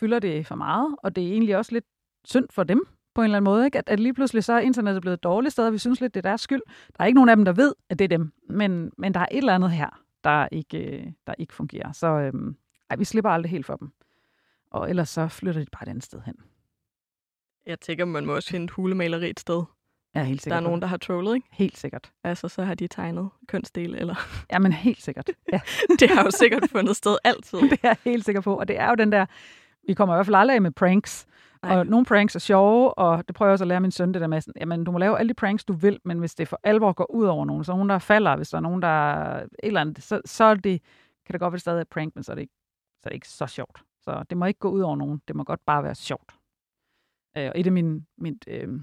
fylder 0.00 0.18
det 0.18 0.46
for 0.46 0.54
meget, 0.54 0.96
og 0.98 1.16
det 1.16 1.28
er 1.28 1.32
egentlig 1.32 1.56
også 1.56 1.72
lidt 1.72 1.84
synd 2.24 2.46
for 2.50 2.62
dem 2.64 2.95
på 3.16 3.20
en 3.20 3.24
eller 3.24 3.36
anden 3.36 3.44
måde. 3.52 3.64
Ikke? 3.64 3.78
At, 3.78 3.88
at 3.88 4.00
lige 4.00 4.14
pludselig 4.14 4.44
så 4.44 4.52
er 4.52 4.58
internettet 4.60 5.02
blevet 5.02 5.16
et 5.16 5.22
dårligt 5.22 5.52
sted, 5.52 5.66
og 5.66 5.72
vi 5.72 5.78
synes 5.78 6.00
lidt, 6.00 6.14
det 6.14 6.20
er 6.20 6.28
deres 6.28 6.40
skyld. 6.40 6.62
Der 6.66 7.02
er 7.02 7.06
ikke 7.06 7.14
nogen 7.14 7.28
af 7.28 7.36
dem, 7.36 7.44
der 7.44 7.52
ved, 7.52 7.74
at 7.90 7.98
det 7.98 8.04
er 8.04 8.08
dem. 8.08 8.32
Men, 8.48 8.92
men 8.98 9.14
der 9.14 9.20
er 9.20 9.26
et 9.30 9.38
eller 9.38 9.54
andet 9.54 9.70
her, 9.70 10.00
der 10.24 10.48
ikke, 10.52 10.78
øh, 10.78 11.06
der 11.26 11.34
ikke 11.38 11.54
fungerer. 11.54 11.92
Så 11.92 12.06
øhm, 12.06 12.56
ej, 12.90 12.96
vi 12.96 13.04
slipper 13.04 13.30
aldrig 13.30 13.50
helt 13.50 13.66
for 13.66 13.76
dem. 13.76 13.92
Og 14.70 14.90
ellers 14.90 15.08
så 15.08 15.28
flytter 15.28 15.60
de 15.60 15.66
bare 15.72 15.82
et 15.82 15.88
andet 15.88 16.04
sted 16.04 16.20
hen. 16.26 16.34
Jeg 17.66 17.80
tænker, 17.80 18.04
man 18.04 18.26
må 18.26 18.34
også 18.34 18.50
finde 18.50 18.64
et 18.64 18.70
hulemaleri 18.70 19.30
et 19.30 19.40
sted. 19.40 19.62
Er 20.14 20.22
helt 20.24 20.40
Der 20.40 20.42
sikker 20.42 20.56
er 20.56 20.60
nogen, 20.60 20.80
der 20.80 20.86
har 20.86 20.96
trollet, 20.96 21.34
ikke? 21.34 21.46
Helt 21.52 21.78
sikkert. 21.78 22.10
Altså, 22.24 22.48
så 22.48 22.62
har 22.64 22.74
de 22.74 22.86
tegnet 22.86 23.30
kønsdel, 23.48 23.94
eller... 23.94 24.14
Ja, 24.52 24.58
men 24.58 24.72
helt 24.72 25.02
sikkert. 25.02 25.30
Ja, 25.52 25.60
det 26.00 26.10
har 26.10 26.24
jo 26.24 26.30
sikkert 26.30 26.70
fundet 26.70 26.96
sted 26.96 27.16
altid. 27.24 27.58
det 27.58 27.72
er 27.72 27.88
jeg 27.88 27.96
helt 28.04 28.24
sikker 28.24 28.40
på. 28.40 28.54
Og 28.58 28.68
det 28.68 28.78
er 28.78 28.88
jo 28.88 28.94
den 28.94 29.12
der, 29.12 29.26
vi 29.86 29.94
kommer 29.94 30.14
i 30.14 30.16
hvert 30.16 30.26
fald 30.26 30.36
aldrig 30.36 30.54
af 30.54 30.62
med 30.62 30.70
pranks. 30.70 31.26
Nej. 31.62 31.76
Og 31.76 31.86
nogle 31.86 32.06
pranks 32.06 32.34
er 32.34 32.38
sjove, 32.38 32.98
og 32.98 33.28
det 33.28 33.34
prøver 33.34 33.48
jeg 33.48 33.52
også 33.52 33.64
at 33.64 33.68
lære 33.68 33.80
min 33.80 33.90
søn 33.90 34.14
det 34.14 34.20
der 34.20 34.26
med, 34.26 34.40
sådan, 34.40 34.60
jamen 34.60 34.84
du 34.84 34.90
må 34.90 34.98
lave 34.98 35.18
alle 35.18 35.28
de 35.28 35.34
pranks, 35.34 35.64
du 35.64 35.72
vil, 35.72 36.00
men 36.04 36.18
hvis 36.18 36.34
det 36.34 36.48
for 36.48 36.60
alvor 36.62 36.92
går 36.92 37.10
ud 37.10 37.24
over 37.24 37.44
nogen, 37.44 37.64
så 37.64 37.72
er 37.72 37.76
nogen, 37.76 37.88
der 37.88 37.98
falder, 37.98 38.36
hvis 38.36 38.48
der 38.48 38.56
er 38.56 38.62
nogen, 38.62 38.82
der 38.82 38.88
er 38.88 39.42
et 39.42 39.48
eller 39.62 39.80
andet, 39.80 40.02
så, 40.02 40.20
så 40.24 40.44
er 40.44 40.54
det, 40.54 40.82
kan 41.26 41.32
det 41.32 41.40
godt 41.40 41.52
være 41.52 41.58
stadig 41.58 41.80
et 41.80 41.88
prank, 41.88 42.14
men 42.14 42.24
så 42.24 42.32
er, 42.32 42.34
det 42.34 42.42
ikke, 42.42 42.54
så 43.02 43.02
er 43.04 43.08
det 43.08 43.14
ikke 43.14 43.28
så 43.28 43.46
sjovt. 43.46 43.82
Så 44.00 44.24
det 44.30 44.38
må 44.38 44.44
ikke 44.44 44.60
gå 44.60 44.70
ud 44.70 44.80
over 44.80 44.96
nogen, 44.96 45.22
det 45.28 45.36
må 45.36 45.44
godt 45.44 45.60
bare 45.66 45.82
være 45.84 45.94
sjovt. 45.94 46.34
Øh, 47.36 47.50
og 47.54 47.60
et 47.60 47.66
af 47.66 47.72
mine, 47.72 48.04
mit, 48.18 48.44
øh, 48.48 48.80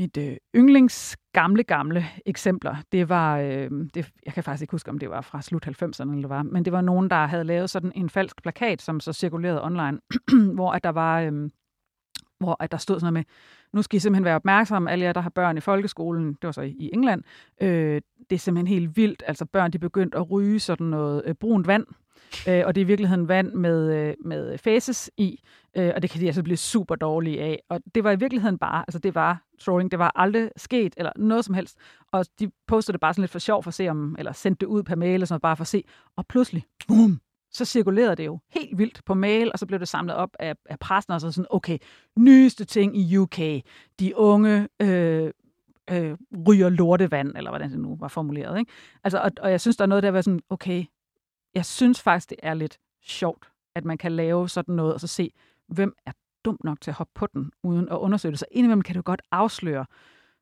mit 0.00 0.16
øh, 0.16 0.36
yndlings 0.56 1.16
gamle, 1.32 1.62
gamle 1.62 2.04
eksempler, 2.26 2.76
det 2.92 3.08
var, 3.08 3.38
øh, 3.38 3.70
det, 3.94 4.10
jeg 4.26 4.34
kan 4.34 4.44
faktisk 4.44 4.62
ikke 4.62 4.72
huske, 4.72 4.90
om 4.90 4.98
det 4.98 5.10
var 5.10 5.20
fra 5.20 5.42
slut 5.42 5.66
90'erne 5.66 6.14
eller 6.14 6.26
hvad, 6.26 6.44
men 6.44 6.64
det 6.64 6.72
var 6.72 6.80
nogen, 6.80 7.10
der 7.10 7.26
havde 7.26 7.44
lavet 7.44 7.70
sådan 7.70 7.92
en 7.94 8.10
falsk 8.10 8.42
plakat, 8.42 8.82
som 8.82 9.00
så 9.00 9.12
cirkulerede 9.12 9.64
online, 9.64 9.98
hvor 10.56 10.72
at 10.72 10.84
der 10.84 10.90
var, 10.90 11.20
øh, 11.20 11.50
hvor 12.40 12.56
at 12.60 12.72
der 12.72 12.78
stod 12.78 13.00
sådan 13.00 13.12
noget 13.12 13.26
med, 13.26 13.34
nu 13.72 13.82
skal 13.82 13.96
I 13.96 14.00
simpelthen 14.00 14.24
være 14.24 14.34
opmærksomme, 14.34 14.90
alle 14.90 15.04
jer, 15.04 15.12
der 15.12 15.20
har 15.20 15.30
børn 15.30 15.56
i 15.56 15.60
folkeskolen, 15.60 16.26
det 16.28 16.42
var 16.42 16.52
så 16.52 16.60
i, 16.60 16.70
i 16.70 16.90
England, 16.92 17.22
øh, 17.62 18.02
det 18.30 18.36
er 18.36 18.40
simpelthen 18.40 18.78
helt 18.78 18.96
vildt, 18.96 19.22
altså 19.26 19.44
børn, 19.44 19.70
de 19.70 19.78
begyndte 19.78 20.18
at 20.18 20.30
ryge 20.30 20.60
sådan 20.60 20.86
noget 20.86 21.22
øh, 21.26 21.34
brunt 21.34 21.66
vand, 21.66 21.86
øh, 22.48 22.62
og 22.66 22.74
det 22.74 22.80
er 22.80 22.84
i 22.84 22.86
virkeligheden 22.86 23.28
vand 23.28 23.52
med, 23.52 23.94
øh, 23.94 24.14
med 24.24 24.58
faces 24.58 25.10
i, 25.16 25.40
øh, 25.76 25.92
og 25.94 26.02
det 26.02 26.10
kan 26.10 26.20
de 26.20 26.26
altså 26.26 26.42
blive 26.42 26.56
super 26.56 26.94
dårlige 26.94 27.40
af. 27.40 27.62
Og 27.68 27.80
det 27.94 28.04
var 28.04 28.10
i 28.12 28.18
virkeligheden 28.18 28.58
bare, 28.58 28.84
altså 28.88 28.98
det 28.98 29.14
var 29.14 29.42
trolling, 29.60 29.90
det 29.90 29.98
var 29.98 30.12
aldrig 30.14 30.50
sket, 30.56 30.94
eller 30.96 31.12
noget 31.16 31.44
som 31.44 31.54
helst. 31.54 31.78
Og 32.12 32.26
de 32.40 32.50
postede 32.66 32.92
det 32.92 33.00
bare 33.00 33.14
sådan 33.14 33.22
lidt 33.22 33.32
for 33.32 33.38
sjov 33.38 33.62
for 33.62 33.68
at 33.68 33.74
se 33.74 33.88
om, 33.88 34.16
eller 34.18 34.32
sendte 34.32 34.60
det 34.60 34.66
ud 34.66 34.82
per 34.82 34.96
mail, 34.96 35.14
eller 35.14 35.26
sådan 35.26 35.34
noget, 35.34 35.42
bare 35.42 35.56
for 35.56 35.62
at 35.62 35.68
se. 35.68 35.84
Og 36.16 36.26
pludselig, 36.26 36.64
boom, 36.88 37.20
så 37.52 37.64
cirkulerede 37.64 38.16
det 38.16 38.26
jo 38.26 38.38
helt 38.48 38.78
vildt 38.78 39.04
på 39.04 39.14
mail, 39.14 39.52
og 39.52 39.58
så 39.58 39.66
blev 39.66 39.80
det 39.80 39.88
samlet 39.88 40.16
op 40.16 40.30
af, 40.38 40.54
af 40.66 40.78
pressen, 40.78 41.12
og 41.12 41.20
så 41.20 41.32
sådan, 41.32 41.46
okay, 41.50 41.78
nyeste 42.16 42.64
ting 42.64 42.96
i 42.96 43.16
UK, 43.16 43.38
de 44.00 44.16
unge 44.16 44.68
øh, 44.82 45.30
øh, 45.90 46.16
ryger 46.48 46.68
lortevand, 46.68 47.36
eller 47.36 47.50
hvordan 47.50 47.70
det 47.70 47.78
nu 47.78 47.96
var 48.00 48.08
formuleret. 48.08 48.58
Ikke? 48.58 48.72
Altså, 49.04 49.18
og, 49.18 49.30
og 49.40 49.50
jeg 49.50 49.60
synes, 49.60 49.76
der 49.76 49.84
er 49.84 49.88
noget 49.88 50.02
der, 50.02 50.10
var 50.10 50.20
sådan, 50.20 50.40
okay, 50.50 50.84
jeg 51.54 51.64
synes 51.64 52.00
faktisk, 52.00 52.30
det 52.30 52.38
er 52.42 52.54
lidt 52.54 52.78
sjovt, 53.02 53.48
at 53.74 53.84
man 53.84 53.98
kan 53.98 54.12
lave 54.12 54.48
sådan 54.48 54.74
noget, 54.74 54.94
og 54.94 55.00
så 55.00 55.06
se, 55.06 55.32
hvem 55.68 55.94
er 56.06 56.12
dum 56.44 56.58
nok 56.64 56.80
til 56.80 56.90
at 56.90 56.94
hoppe 56.94 57.12
på 57.14 57.26
den, 57.26 57.52
uden 57.62 57.88
at 57.88 57.96
undersøge 57.96 58.32
det. 58.32 58.38
Så 58.38 58.46
indimellem 58.50 58.82
kan 58.82 58.94
du 58.94 59.02
godt 59.02 59.22
afsløre, 59.30 59.86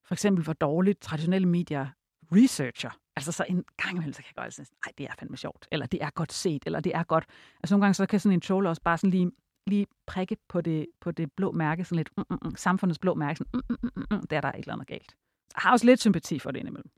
for 0.04 0.14
eksempel, 0.14 0.44
hvor 0.44 0.52
dårligt 0.52 1.00
traditionelle 1.00 1.48
medier 1.48 1.86
researcher. 2.32 2.90
Altså 3.16 3.32
så 3.32 3.44
en 3.48 3.64
gang 3.76 3.96
imellem, 3.96 4.12
så 4.12 4.22
kan 4.22 4.32
jeg 4.36 4.44
godt 4.44 4.54
sige, 4.54 4.66
nej, 4.86 4.92
det 4.98 5.06
er 5.06 5.10
fandme 5.18 5.36
sjovt, 5.36 5.68
eller 5.72 5.86
det 5.86 6.02
er 6.02 6.10
godt 6.10 6.32
set, 6.32 6.62
eller 6.66 6.80
det 6.80 6.94
er 6.94 7.02
godt. 7.02 7.24
Altså 7.62 7.74
nogle 7.74 7.84
gange, 7.84 7.94
så 7.94 8.06
kan 8.06 8.20
sådan 8.20 8.32
en 8.36 8.40
troller 8.40 8.70
også 8.70 8.82
bare 8.82 8.98
sådan 8.98 9.10
lige, 9.10 9.30
lige 9.66 9.86
prikke 10.06 10.36
på 10.48 10.60
det, 10.60 10.86
på 11.00 11.10
det 11.10 11.32
blå 11.32 11.52
mærke, 11.52 11.84
sådan 11.84 11.96
lidt, 11.96 12.10
mm, 12.16 12.24
mm, 12.30 12.38
mm, 12.42 12.56
samfundets 12.56 12.98
blå 12.98 13.14
mærke, 13.14 13.36
sådan, 13.38 13.50
mm, 13.54 13.76
mm, 13.82 13.90
mm, 13.96 14.06
mm, 14.10 14.26
der 14.26 14.36
er 14.36 14.40
der 14.40 14.48
et 14.48 14.58
eller 14.58 14.72
andet 14.72 14.86
galt. 14.86 15.14
Jeg 15.54 15.60
har 15.62 15.72
også 15.72 15.86
lidt 15.86 16.00
sympati 16.00 16.38
for 16.38 16.50
det 16.50 16.58
indimellem. 16.58 16.90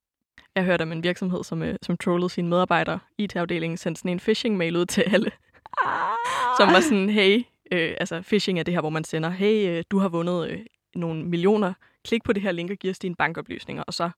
Jeg 0.54 0.64
hørte 0.64 0.82
om 0.82 0.92
en 0.92 1.02
virksomhed, 1.02 1.44
som, 1.44 1.62
øh, 1.62 1.76
som 1.82 1.96
trollede 1.96 2.30
sine 2.30 2.48
medarbejdere. 2.48 2.98
IT-afdelingen 3.18 3.76
sendte 3.76 3.98
sådan 3.98 4.10
en 4.10 4.20
phishing-mail 4.20 4.76
ud 4.76 4.86
til 4.86 5.00
alle, 5.00 5.30
som 6.58 6.68
var 6.68 6.80
sådan, 6.80 7.08
hey, 7.08 7.44
øh, 7.72 7.94
altså 8.00 8.20
phishing 8.20 8.58
er 8.58 8.62
det 8.62 8.74
her, 8.74 8.80
hvor 8.80 8.90
man 8.90 9.04
sender, 9.04 9.30
hey, 9.30 9.68
øh, 9.68 9.84
du 9.90 9.98
har 9.98 10.08
vundet 10.08 10.50
øh, 10.50 10.60
nogle 10.94 11.24
millioner, 11.24 11.72
klik 12.04 12.24
på 12.24 12.32
det 12.32 12.42
her 12.42 12.52
link 12.52 12.70
og 12.70 12.76
giv 12.76 12.90
os 12.90 12.98
dine 12.98 13.14
bankoplysninger, 13.14 13.82
og 13.82 13.94
så 13.94 14.10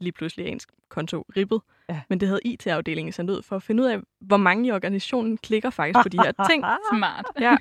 lige 0.00 0.12
pludselig 0.12 0.46
ens 0.46 0.66
konto 0.88 1.24
ribbet. 1.36 1.60
Ja. 1.88 2.00
Men 2.08 2.20
det 2.20 2.28
havde 2.28 2.40
IT-afdelingen 2.44 3.12
sendt 3.12 3.30
ud 3.30 3.42
for 3.42 3.56
at 3.56 3.62
finde 3.62 3.82
ud 3.82 3.88
af, 3.88 3.98
hvor 4.20 4.36
mange 4.36 4.68
i 4.68 4.70
organisationen 4.72 5.36
klikker 5.38 5.70
faktisk 5.70 6.02
på 6.02 6.08
de 6.08 6.18
her 6.18 6.32
ting. 6.50 6.64
Smart. 6.92 7.24
Ja. 7.40 7.56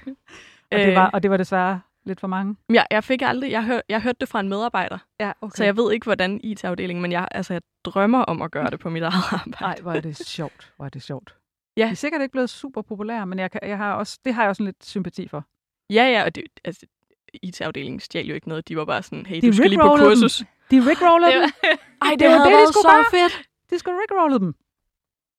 Og 0.72 0.78
det, 0.80 0.96
var, 0.96 1.10
og 1.12 1.24
det 1.24 1.32
var 1.32 1.38
desværre 1.38 1.82
lidt 2.06 2.20
for 2.20 2.28
mange. 2.28 2.56
Ja, 2.74 2.84
jeg 2.92 3.04
fik 3.04 3.22
aldrig, 3.22 3.52
jeg, 3.52 3.64
hør, 3.64 3.80
jeg 3.90 4.02
hørte 4.02 4.18
det 4.20 4.30
fra 4.30 4.40
en 4.40 4.50
medarbejder, 4.50 4.98
Ja, 5.20 5.32
okay. 5.42 5.56
så 5.56 5.64
jeg 5.64 5.78
ved 5.78 5.94
ikke, 5.94 6.04
hvordan 6.04 6.40
IT-afdelingen, 6.44 7.02
men 7.02 7.12
jeg, 7.12 7.28
altså, 7.32 7.54
jeg 7.54 7.62
drømmer 7.86 8.20
om 8.22 8.42
at 8.42 8.52
gøre 8.52 8.70
det 8.70 8.80
på 8.80 8.90
mit 8.90 9.04
eget 9.04 9.14
arbejde. 9.32 9.52
Nej, 9.62 9.76
hvor 9.82 9.92
er 9.94 10.02
det 10.02 10.18
sjovt. 10.18 10.74
Hvor 10.76 10.86
er 10.86 10.90
det 10.90 11.04
sjovt. 11.04 11.36
Ja. 11.78 11.86
De 11.86 11.90
er 11.90 11.94
sikkert 11.94 12.22
ikke 12.22 12.32
blevet 12.32 12.50
super 12.50 12.82
populære, 12.82 13.26
men 13.26 13.40
jeg, 13.40 13.52
kan, 13.52 13.60
jeg 13.64 13.78
har 13.78 13.94
også, 13.94 14.20
det 14.26 14.34
har 14.34 14.42
jeg 14.44 14.50
også 14.50 14.58
sådan 14.58 14.66
lidt 14.66 14.86
sympati 14.86 15.28
for. 15.28 15.46
Ja, 15.90 16.04
ja, 16.12 16.24
og 16.24 16.36
det, 16.36 16.44
altså, 16.66 16.86
IT-afdelingen 17.44 18.00
stjal 18.00 18.26
jo 18.28 18.36
ikke 18.36 18.48
noget. 18.50 18.68
De 18.68 18.78
var 18.78 18.86
bare 18.86 19.04
sådan, 19.04 19.26
hey, 19.26 19.42
De 19.42 19.48
du 19.48 19.54
skal 19.54 19.70
lige 19.70 19.80
på 19.80 19.84
rickrollede 19.84 20.10
dem. 20.10 20.22
kursus. 20.22 20.44
De 20.72 20.90
rickrollede 20.90 21.32
Det 21.42 21.42
dem. 21.64 21.78
Ej, 22.02 22.16
det 22.20 22.28
var 22.30 22.38
det, 22.50 22.68
de 22.68 22.74
skulle 22.74 22.92
gøre. 22.94 23.06
fedt. 23.12 23.50
De 23.70 23.80
skulle 23.80 23.98
rickrolle 24.02 24.40
dem. 24.40 24.56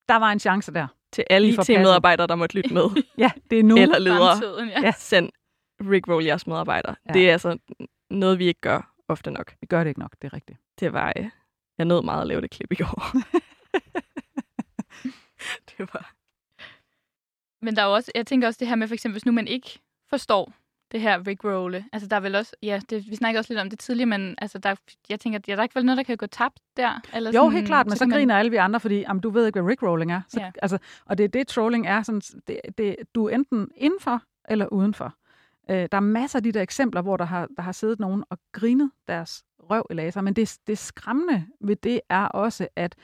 Der 0.09 0.17
var 0.17 0.33
en 0.33 0.39
chance 0.41 0.73
der. 0.75 0.87
Til 1.13 1.25
alle 1.31 1.49
IT-medarbejdere, 1.49 2.27
der 2.27 2.35
måtte 2.35 2.57
lytte 2.57 2.75
med. 2.75 2.83
Ja, 3.19 3.31
det 3.51 3.59
er 3.59 3.63
nu. 3.63 3.77
Eller 3.77 3.99
ledere. 3.99 4.37
Fremtiden, 4.37 4.69
ja. 4.69 4.81
Ja. 4.81 4.93
Send 4.99 5.31
Rickroll 5.81 6.25
jeres 6.25 6.47
medarbejdere. 6.47 6.95
Ja. 7.09 7.13
Det 7.13 7.29
er 7.29 7.33
altså 7.33 7.59
noget, 8.11 8.39
vi 8.39 8.47
ikke 8.47 8.61
gør 8.61 8.93
ofte 9.09 9.31
nok. 9.31 9.55
Vi 9.61 9.67
gør 9.67 9.85
det 9.85 9.89
ikke 9.89 10.01
nok, 10.01 10.13
det 10.23 10.29
er 10.29 10.35
rigtigt. 10.35 10.59
Det 10.81 10.93
var... 10.93 11.13
øh, 11.17 11.27
Jeg 11.79 11.87
nød 11.87 12.03
meget 12.03 12.21
at 12.21 12.27
lave 12.27 12.41
det 12.41 12.51
klip 12.51 12.73
i 12.73 12.75
går. 12.75 13.13
det 15.71 15.79
var... 15.95 16.13
Men 17.65 17.77
der 17.77 17.83
er 17.83 17.87
også, 17.87 18.13
jeg 18.15 18.27
tænker 18.27 18.47
også 18.49 18.59
det 18.59 18.69
her 18.69 18.75
med, 18.75 18.89
for 18.89 18.95
eksempel, 18.95 19.15
hvis 19.15 19.27
nu 19.27 19.33
man 19.33 19.47
ikke 19.49 19.79
forstår 20.11 20.53
det 20.93 21.01
her 21.01 21.27
rickrolle. 21.27 21.85
Altså, 21.93 22.09
der 22.09 22.17
er 22.17 22.21
vel 22.21 22.35
også, 22.35 22.53
ja, 22.63 22.81
det, 22.91 23.11
vi 23.11 23.17
snakkede 23.17 23.41
også 23.41 23.53
lidt 23.53 23.61
om 23.61 23.71
det 23.71 23.79
tidligere, 23.79 24.07
men 24.07 24.35
altså, 24.39 24.59
der, 24.59 24.75
jeg 25.09 25.21
tænker, 25.21 25.39
ja, 25.49 25.53
der 25.53 25.59
er 25.59 25.63
ikke 25.63 25.75
vel 25.75 25.85
noget, 25.85 25.97
der 25.97 26.03
kan 26.03 26.17
gå 26.17 26.27
tabt 26.27 26.59
der? 26.77 27.01
Eller 27.15 27.31
Jo, 27.31 27.35
sådan, 27.35 27.53
helt 27.53 27.67
klart, 27.67 27.87
men 27.87 27.97
så, 27.97 28.07
man- 28.07 28.19
griner 28.19 28.37
alle 28.37 28.51
vi 28.51 28.57
andre, 28.57 28.81
fordi 28.81 28.95
jamen, 29.01 29.21
du 29.21 29.31
ved 29.31 29.47
ikke, 29.47 29.61
hvad 29.61 29.71
rickrolling 29.71 30.13
er. 30.13 30.21
Så, 30.29 30.41
Ja. 30.41 30.51
altså, 30.63 30.79
og 31.07 31.19
det 31.19 31.25
er 31.25 31.29
det, 31.29 31.47
trolling 31.49 31.87
er. 31.87 32.03
Sådan, 32.03 32.21
det, 32.47 32.61
det, 32.79 32.97
du 33.15 33.25
er 33.29 33.35
enten 33.35 33.69
indenfor 33.77 34.23
eller 34.49 34.67
udenfor. 34.67 35.15
Øh, 35.71 35.77
der 35.77 35.97
er 35.97 36.01
masser 36.01 36.39
af 36.39 36.43
de 36.43 36.53
der 36.53 36.63
eksempler, 36.63 37.03
hvor 37.03 37.17
der 37.17 37.25
har, 37.25 37.49
der 37.57 37.63
har 37.63 37.73
siddet 37.73 38.01
nogen 38.01 38.25
og 38.31 38.39
grinet 38.53 38.91
deres 39.09 39.45
røv 39.71 39.87
i 39.91 39.95
laser, 39.95 40.21
men 40.21 40.35
det, 40.37 40.59
det 40.67 40.79
skræmmende 40.79 41.47
ved 41.61 41.77
det 41.77 42.01
er 42.09 42.25
også, 42.25 42.69
at, 42.77 42.95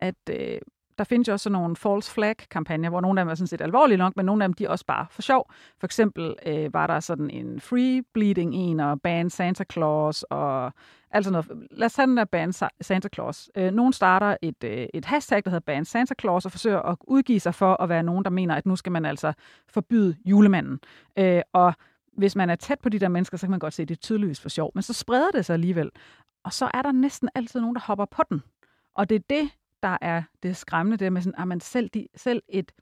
at 0.00 0.14
øh, 0.30 0.58
der 0.98 1.04
findes 1.04 1.28
jo 1.28 1.32
også 1.32 1.42
sådan 1.42 1.52
nogle 1.52 1.76
false 1.76 2.12
flag-kampagner, 2.12 2.90
hvor 2.90 3.00
nogle 3.00 3.20
af 3.20 3.24
dem 3.24 3.30
er 3.30 3.34
sådan 3.34 3.46
set 3.46 3.60
alvorlige 3.60 3.98
nok, 3.98 4.16
men 4.16 4.26
nogle 4.26 4.44
af 4.44 4.48
dem 4.48 4.54
de 4.54 4.64
er 4.64 4.68
også 4.68 4.86
bare 4.86 5.06
for 5.10 5.22
sjov. 5.22 5.50
For 5.78 5.86
eksempel 5.86 6.34
øh, 6.46 6.74
var 6.74 6.86
der 6.86 7.00
sådan 7.00 7.30
en 7.30 7.60
free 7.60 8.02
bleeding 8.14 8.54
en, 8.54 8.80
og 8.80 9.00
ban 9.02 9.30
Santa 9.30 9.64
Claus, 9.72 10.22
og 10.22 10.72
altså 11.10 11.30
noget. 11.30 11.46
Lad 11.70 11.86
os 11.86 11.92
tage 11.92 12.06
den 12.06 12.16
der 12.16 12.24
ban 12.24 12.52
Santa 12.80 13.08
Claus. 13.14 13.50
Øh, 13.56 13.72
nogen 13.72 13.92
starter 13.92 14.36
et, 14.42 14.64
øh, 14.64 14.86
et 14.94 15.04
hashtag, 15.04 15.44
der 15.44 15.50
hedder 15.50 15.64
ban 15.64 15.84
Santa 15.84 16.14
Claus, 16.20 16.44
og 16.44 16.52
forsøger 16.52 16.82
at 16.82 16.96
udgive 17.04 17.40
sig 17.40 17.54
for 17.54 17.82
at 17.82 17.88
være 17.88 18.02
nogen, 18.02 18.24
der 18.24 18.30
mener, 18.30 18.54
at 18.54 18.66
nu 18.66 18.76
skal 18.76 18.92
man 18.92 19.04
altså 19.04 19.32
forbyde 19.68 20.16
julemanden. 20.24 20.80
Øh, 21.18 21.42
og 21.52 21.74
hvis 22.16 22.36
man 22.36 22.50
er 22.50 22.56
tæt 22.56 22.80
på 22.80 22.88
de 22.88 22.98
der 22.98 23.08
mennesker, 23.08 23.36
så 23.36 23.46
kan 23.46 23.50
man 23.50 23.60
godt 23.60 23.74
se, 23.74 23.82
at 23.82 23.88
det 23.88 23.96
er 23.96 24.00
tydeligvis 24.00 24.40
for 24.40 24.48
sjov, 24.48 24.70
men 24.74 24.82
så 24.82 24.92
spreder 24.92 25.30
det 25.30 25.44
sig 25.44 25.54
alligevel. 25.54 25.90
Og 26.44 26.52
så 26.52 26.70
er 26.74 26.82
der 26.82 26.92
næsten 26.92 27.28
altid 27.34 27.60
nogen, 27.60 27.74
der 27.74 27.80
hopper 27.80 28.04
på 28.04 28.22
den. 28.30 28.42
Og 28.94 29.08
det 29.08 29.14
er 29.14 29.24
det, 29.30 29.50
der 29.82 29.98
er 30.00 30.22
det 30.42 30.56
skræmmende, 30.56 30.96
det 30.96 31.12
med 31.12 31.22
sådan, 31.22 31.38
ah, 31.38 31.42
at 31.42 31.48
man 31.48 31.60
selv, 31.60 31.88
de, 31.88 32.08
selv 32.14 32.42
et, 32.48 32.72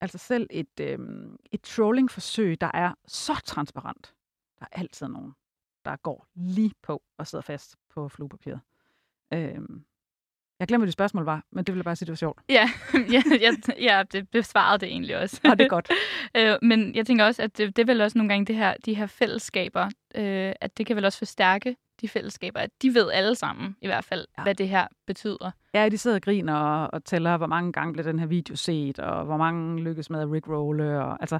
altså 0.00 0.18
selv 0.18 0.46
et, 0.50 0.80
øhm, 0.80 1.36
et 1.52 1.62
trolling-forsøg, 1.62 2.60
der 2.60 2.70
er 2.74 2.94
så 3.06 3.34
transparent. 3.44 4.14
Der 4.58 4.64
er 4.72 4.78
altid 4.80 5.08
nogen, 5.08 5.32
der 5.84 5.96
går 5.96 6.26
lige 6.34 6.74
på 6.82 7.02
og 7.18 7.26
sidder 7.26 7.42
fast 7.42 7.76
på 7.88 8.08
fluepapiret. 8.08 8.60
Øhm, 9.34 9.84
jeg 10.62 10.68
glemmer, 10.68 10.82
hvad 10.82 10.86
det 10.86 10.92
spørgsmål 10.92 11.24
var, 11.24 11.44
men 11.52 11.64
det 11.64 11.74
ville 11.74 11.84
bare 11.84 11.96
sige, 11.96 12.06
det 12.06 12.12
var 12.12 12.16
sjovt. 12.16 12.40
Ja, 12.48 12.70
ja, 13.14 13.22
ja, 13.40 13.50
ja 13.78 14.02
det 14.12 14.28
besvarede 14.28 14.78
det 14.78 14.88
egentlig 14.88 15.18
også. 15.18 15.40
Og 15.50 15.58
det 15.58 15.64
er 15.64 15.68
godt. 15.68 15.90
øh, 16.36 16.54
men 16.62 16.94
jeg 16.94 17.06
tænker 17.06 17.24
også, 17.24 17.42
at 17.42 17.58
det, 17.58 17.76
det 17.76 17.82
er 17.82 17.86
vel 17.86 18.00
også 18.00 18.18
nogle 18.18 18.28
gange 18.28 18.46
det 18.46 18.56
her, 18.56 18.74
de 18.84 18.94
her 18.94 19.06
fællesskaber, 19.06 19.84
øh, 20.14 20.52
at 20.60 20.78
det 20.78 20.86
kan 20.86 20.96
vel 20.96 21.04
også 21.04 21.18
forstærke 21.18 21.76
de 22.00 22.08
fællesskaber, 22.08 22.60
at 22.60 22.70
de 22.82 22.94
ved 22.94 23.10
alle 23.10 23.34
sammen 23.34 23.76
i 23.80 23.86
hvert 23.86 24.04
fald, 24.04 24.26
ja. 24.38 24.42
hvad 24.42 24.54
det 24.54 24.68
her 24.68 24.86
betyder. 25.06 25.50
Ja, 25.74 25.88
de 25.88 25.98
sidder 25.98 26.16
og 26.16 26.22
griner 26.22 26.54
og, 26.54 26.88
og 26.92 27.04
tæller, 27.04 27.36
hvor 27.36 27.46
mange 27.46 27.72
gange 27.72 27.92
bliver 27.92 28.06
den 28.06 28.18
her 28.18 28.26
video 28.26 28.56
set, 28.56 28.98
og 28.98 29.24
hvor 29.24 29.36
mange 29.36 29.82
lykkes 29.82 30.10
med 30.10 30.20
at 30.20 30.30
rickrolle. 30.32 31.04
Og, 31.04 31.16
altså, 31.20 31.38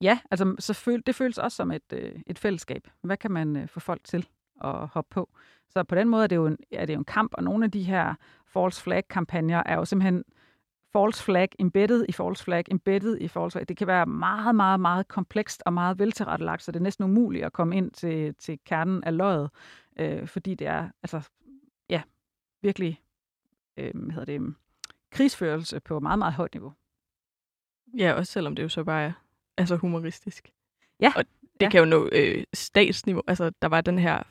ja, 0.00 0.18
altså, 0.30 0.54
så 0.58 0.74
føl, 0.74 1.02
det 1.06 1.14
føles 1.14 1.38
også 1.38 1.56
som 1.56 1.70
et, 1.70 1.92
øh, 1.92 2.12
et 2.26 2.38
fællesskab. 2.38 2.88
Hvad 3.02 3.16
kan 3.16 3.30
man 3.30 3.56
øh, 3.56 3.68
få 3.68 3.80
folk 3.80 4.04
til 4.04 4.26
at 4.64 4.86
hoppe 4.86 5.08
på? 5.10 5.28
Så 5.72 5.84
på 5.84 5.94
den 5.94 6.08
måde 6.08 6.22
er 6.22 6.26
det 6.26 6.36
jo 6.36 6.46
en, 6.46 6.56
er 6.72 6.86
det 6.86 6.94
jo 6.94 6.98
en 6.98 7.04
kamp, 7.04 7.34
og 7.34 7.44
nogle 7.44 7.64
af 7.64 7.70
de 7.70 7.82
her 7.82 8.14
false 8.52 8.82
flag-kampagner 8.82 9.62
er 9.66 9.74
jo 9.74 9.84
simpelthen 9.84 10.24
false 10.92 11.24
flag 11.24 11.48
embedded 11.58 12.06
i 12.08 12.12
false 12.12 12.44
flag, 12.44 12.64
embedded 12.70 13.18
i 13.20 13.28
false 13.28 13.54
flag. 13.54 13.68
Det 13.68 13.76
kan 13.76 13.86
være 13.86 14.06
meget, 14.06 14.54
meget, 14.54 14.80
meget 14.80 15.08
komplekst 15.08 15.62
og 15.66 15.72
meget 15.72 15.98
veltilrettelagt, 15.98 16.62
så 16.62 16.72
det 16.72 16.78
er 16.78 16.82
næsten 16.82 17.04
umuligt 17.04 17.44
at 17.44 17.52
komme 17.52 17.76
ind 17.76 17.90
til, 17.90 18.34
til 18.34 18.58
kernen 18.64 19.04
af 19.04 19.16
løjet, 19.16 19.50
øh, 19.98 20.26
fordi 20.26 20.54
det 20.54 20.66
er 20.66 20.88
altså, 21.02 21.28
ja, 21.88 22.02
virkelig 22.62 23.00
øh, 23.76 23.90
hvad 23.94 24.14
hedder 24.14 24.38
det, 24.38 24.54
krigsførelse 25.10 25.80
på 25.80 26.00
meget, 26.00 26.18
meget 26.18 26.34
højt 26.34 26.54
niveau. 26.54 26.72
Ja, 27.98 28.12
også 28.12 28.32
selvom 28.32 28.56
det 28.56 28.62
jo 28.62 28.68
så 28.68 28.84
bare 28.84 29.02
er 29.02 29.12
altså 29.56 29.76
humoristisk. 29.76 30.50
Ja. 31.00 31.12
Og 31.16 31.24
det 31.42 31.62
ja. 31.66 31.70
kan 31.70 31.78
jo 31.80 31.84
nå 31.84 32.08
øh, 32.12 32.44
statsniveau. 32.54 33.22
Altså, 33.26 33.52
der 33.62 33.68
var 33.68 33.80
den 33.80 33.98
her 33.98 34.22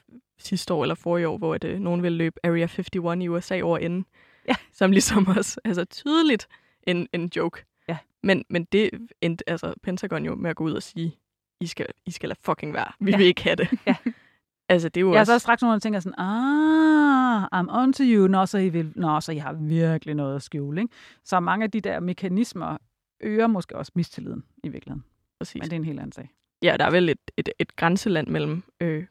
sidste 0.41 0.73
år 0.73 0.83
eller 0.83 0.95
forrige 0.95 1.27
år, 1.27 1.37
hvor 1.37 1.57
det, 1.57 1.81
nogen 1.81 2.03
ville 2.03 2.17
løbe 2.17 2.39
Area 2.43 2.63
51 2.63 3.23
i 3.23 3.27
USA 3.27 3.61
over 3.61 3.77
enden. 3.77 4.05
Ja. 4.47 4.55
Som 4.73 4.91
ligesom 4.91 5.27
også 5.27 5.61
altså 5.63 5.85
tydeligt 5.85 6.47
en, 6.83 7.07
en 7.13 7.31
joke. 7.35 7.65
Ja. 7.87 7.97
Men, 8.23 8.45
men 8.49 8.63
det 8.63 8.89
endte 9.21 9.49
altså 9.49 9.73
Pentagon 9.83 10.25
jo 10.25 10.35
med 10.35 10.49
at 10.49 10.55
gå 10.55 10.63
ud 10.63 10.73
og 10.73 10.83
sige, 10.83 11.17
I 11.59 11.67
skal, 11.67 11.87
I 12.05 12.11
skal 12.11 12.29
lade 12.29 12.39
fucking 12.43 12.73
være. 12.73 12.91
Vi 12.99 13.11
ja. 13.11 13.17
vil 13.17 13.25
ikke 13.25 13.43
have 13.43 13.55
det. 13.55 13.69
Ja. 13.87 13.95
altså, 14.69 14.89
det 14.89 14.97
er 14.97 15.01
jo 15.01 15.11
Jeg 15.11 15.19
også... 15.19 15.33
så 15.33 15.39
straks 15.39 15.61
nogen, 15.61 15.73
der 15.73 15.79
tænker 15.79 15.99
sådan, 15.99 16.19
ah, 16.19 17.43
I'm 17.43 17.67
on 17.69 17.93
to 17.93 18.03
you. 18.03 18.27
Nå, 18.27 18.45
så 18.45 18.57
I, 18.57 18.69
vil, 18.69 18.91
nå, 18.95 19.21
så 19.21 19.31
I 19.31 19.37
har 19.37 19.53
virkelig 19.53 20.15
noget 20.15 20.35
at 20.35 20.41
skjule. 20.41 20.81
Ikke? 20.81 20.93
Så 21.23 21.39
mange 21.39 21.63
af 21.63 21.71
de 21.71 21.81
der 21.81 21.99
mekanismer 21.99 22.77
øger 23.19 23.47
måske 23.47 23.75
også 23.75 23.91
mistilliden 23.95 24.43
i 24.63 24.69
virkeligheden. 24.69 25.03
Præcis. 25.39 25.59
Men 25.59 25.63
det 25.63 25.73
er 25.73 25.79
en 25.79 25.85
helt 25.85 25.99
anden 25.99 26.11
sag. 26.11 26.29
Ja, 26.63 26.75
der 26.79 26.85
er 26.85 26.91
vel 26.91 27.09
et, 27.09 27.31
et, 27.37 27.49
et 27.59 27.75
grænseland 27.75 28.27
mellem 28.27 28.63
øh, 28.79 29.05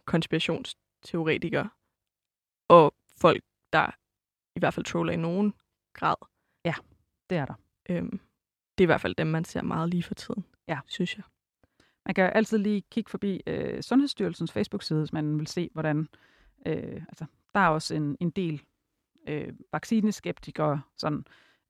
konspirationsteoretikere 1.00 1.68
og 2.68 2.94
folk, 3.16 3.42
der 3.72 3.90
i 4.56 4.58
hvert 4.60 4.74
fald 4.74 4.86
troller 4.86 5.12
i 5.12 5.16
nogen 5.16 5.54
grad. 5.92 6.14
Ja, 6.64 6.74
det 7.30 7.38
er 7.38 7.44
der. 7.44 7.54
Øhm, 7.88 8.20
det 8.78 8.84
er 8.84 8.86
i 8.86 8.92
hvert 8.92 9.00
fald 9.00 9.14
dem, 9.14 9.26
man 9.26 9.44
ser 9.44 9.62
meget 9.62 9.90
lige 9.90 10.02
for 10.02 10.14
tiden, 10.14 10.44
ja. 10.68 10.78
synes 10.86 11.16
jeg. 11.16 11.24
Man 12.06 12.14
kan 12.14 12.32
altid 12.34 12.58
lige 12.58 12.82
kigge 12.90 13.10
forbi 13.10 13.42
øh, 13.46 13.82
Sundhedsstyrelsens 13.82 14.52
Facebook-side, 14.52 14.98
hvis 14.98 15.12
man 15.12 15.38
vil 15.38 15.46
se, 15.46 15.70
hvordan... 15.72 16.08
Øh, 16.66 17.02
altså, 17.08 17.24
der 17.54 17.60
er 17.60 17.68
også 17.68 17.94
en, 17.94 18.16
en 18.20 18.30
del 18.30 18.62
øh, 19.28 19.52
vaccineskeptikere 19.72 20.82
sådan, 20.96 21.24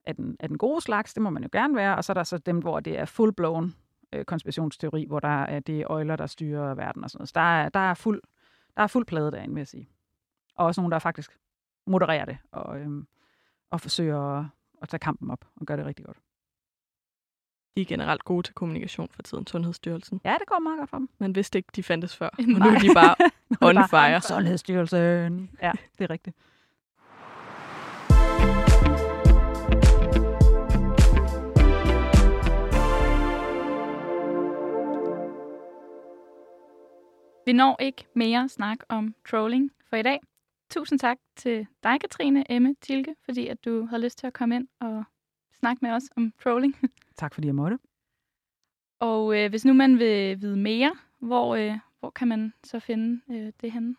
af, 0.05 0.15
den, 0.15 0.37
af 0.39 0.49
den 0.49 0.57
gode 0.57 0.81
slags, 0.81 1.13
det 1.13 1.21
må 1.21 1.29
man 1.29 1.43
jo 1.43 1.49
gerne 1.51 1.75
være, 1.75 1.95
og 1.95 2.03
så 2.03 2.11
er 2.11 2.13
der 2.13 2.23
så 2.23 2.37
dem, 2.37 2.59
hvor 2.59 2.79
det 2.79 2.99
er 2.99 3.05
full-blown 3.05 3.71
øh, 4.13 4.25
konspirationsteori, 4.25 5.05
hvor 5.05 5.19
der 5.19 5.43
er 5.43 5.59
det 5.59 5.85
øjler, 5.85 6.15
der 6.15 6.27
styrer 6.27 6.75
verden 6.75 7.03
og 7.03 7.09
sådan 7.09 7.19
noget. 7.19 7.29
Så 7.29 7.33
der 7.35 7.61
er, 7.61 7.69
der 7.69 7.79
er 7.79 7.93
fuld, 7.93 8.21
der 8.77 8.83
er 8.83 8.87
fuld 8.87 9.05
plade 9.05 9.31
derinde, 9.31 9.53
vil 9.53 9.61
jeg 9.61 9.67
sige. 9.67 9.89
Og 10.55 10.65
også 10.65 10.81
nogen, 10.81 10.91
der 10.91 10.99
faktisk 10.99 11.37
modererer 11.87 12.25
det 12.25 12.37
og, 12.51 12.79
øhm, 12.79 13.07
og 13.69 13.81
forsøger 13.81 14.39
at, 14.39 14.45
at 14.81 14.89
tage 14.89 14.99
kampen 14.99 15.31
op 15.31 15.45
og 15.55 15.65
gøre 15.65 15.77
det 15.77 15.85
rigtig 15.85 16.05
godt. 16.05 16.17
De 17.77 17.81
er 17.81 17.85
generelt 17.85 18.23
gode 18.23 18.47
til 18.47 18.53
kommunikation 18.53 19.09
for 19.11 19.21
tiden, 19.21 19.47
Sundhedsstyrelsen. 19.47 20.21
Ja, 20.25 20.35
det 20.39 20.47
går 20.47 20.59
meget 20.59 20.79
godt 20.79 20.89
for 20.89 20.97
dem. 20.97 21.09
Man 21.17 21.35
vidste 21.35 21.59
ikke, 21.59 21.69
de 21.75 21.83
fandtes 21.83 22.17
før, 22.17 22.29
og 22.37 22.43
nu 22.59 22.65
er 22.65 22.79
de 22.79 22.93
bare 22.93 23.15
on 23.67 23.89
fire. 23.89 24.21
Sundhedsstyrelsen. 24.21 25.49
Ja, 25.61 25.71
det 25.97 26.03
er 26.03 26.09
rigtigt. 26.09 26.35
Vi 37.45 37.53
når 37.53 37.77
ikke 37.79 38.05
mere 38.15 38.49
snak 38.49 38.77
om 38.89 39.15
trolling 39.29 39.71
for 39.89 39.95
i 39.95 40.01
dag. 40.01 40.19
Tusind 40.69 40.99
tak 40.99 41.17
til 41.35 41.67
dig, 41.83 42.01
Katrine 42.01 42.51
Emme 42.51 42.75
Tilke, 42.81 43.15
fordi 43.25 43.47
at 43.47 43.65
du 43.65 43.85
havde 43.85 44.03
lyst 44.03 44.17
til 44.17 44.27
at 44.27 44.33
komme 44.33 44.55
ind 44.55 44.67
og 44.79 45.03
snakke 45.59 45.79
med 45.85 45.91
os 45.91 46.03
om 46.17 46.33
trolling. 46.43 46.75
Tak 47.17 47.33
fordi 47.33 47.47
jeg 47.47 47.55
måtte. 47.55 47.79
Og 48.99 49.37
øh, 49.37 49.49
hvis 49.49 49.65
nu 49.65 49.73
man 49.73 49.99
vil 49.99 50.41
vide 50.41 50.57
mere, 50.57 50.95
hvor, 51.19 51.55
øh, 51.55 51.77
hvor 51.99 52.09
kan 52.09 52.27
man 52.27 52.53
så 52.63 52.79
finde 52.79 53.21
øh, 53.29 53.53
det 53.61 53.71
henne? 53.71 53.95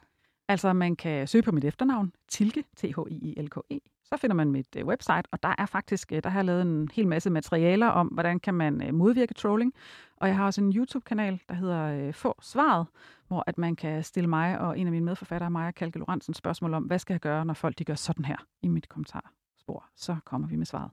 Altså, 0.48 0.72
man 0.72 0.96
kan 0.96 1.28
søge 1.28 1.42
på 1.42 1.52
mit 1.52 1.64
efternavn, 1.64 2.12
Tilke, 2.28 2.64
T-H-I-I-L-K-E. 2.76 3.78
Så 4.04 4.16
finder 4.16 4.34
man 4.36 4.52
mit 4.52 4.76
øh, 4.76 4.86
website, 4.86 5.22
og 5.30 5.42
der 5.42 5.54
er 5.58 5.66
faktisk, 5.66 6.12
øh, 6.12 6.22
der 6.24 6.30
har 6.30 6.38
jeg 6.38 6.44
lavet 6.44 6.62
en 6.62 6.88
hel 6.92 7.08
masse 7.08 7.30
materialer 7.30 7.86
om, 7.86 8.06
hvordan 8.06 8.40
kan 8.40 8.54
man 8.54 8.82
øh, 8.82 8.94
modvirke 8.94 9.34
trolling. 9.34 9.74
Og 10.16 10.28
jeg 10.28 10.36
har 10.36 10.46
også 10.46 10.60
en 10.60 10.72
YouTube-kanal, 10.76 11.40
der 11.48 11.54
hedder 11.54 11.82
øh, 11.82 12.14
Få 12.14 12.34
Svaret, 12.42 12.86
hvor 13.28 13.44
at 13.46 13.58
man 13.58 13.76
kan 13.76 14.02
stille 14.02 14.28
mig 14.28 14.58
og 14.58 14.78
en 14.78 14.86
af 14.86 14.90
mine 14.90 15.04
medforfattere, 15.04 15.50
Maja 15.50 15.70
Kalke 15.70 15.98
Lorentzen, 15.98 16.34
spørgsmål 16.34 16.74
om, 16.74 16.82
hvad 16.82 16.98
skal 16.98 17.14
jeg 17.14 17.20
gøre, 17.20 17.44
når 17.44 17.54
folk 17.54 17.78
de 17.78 17.84
gør 17.84 17.94
sådan 17.94 18.24
her 18.24 18.36
i 18.62 18.68
mit 18.68 18.88
kommentarspor. 18.88 19.86
Så 19.96 20.16
kommer 20.24 20.48
vi 20.48 20.56
med 20.56 20.66
svaret. 20.66 20.90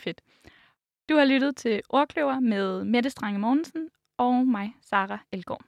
Fedt. 0.00 0.20
Du 1.08 1.16
har 1.16 1.24
lyttet 1.24 1.56
til 1.56 1.82
Ordkløver 1.88 2.40
med 2.40 2.84
Mette 2.84 3.10
Strange 3.10 3.38
Mogensen 3.38 3.88
og 4.18 4.46
mig, 4.46 4.76
Sara 4.80 5.18
Elgård. 5.32 5.64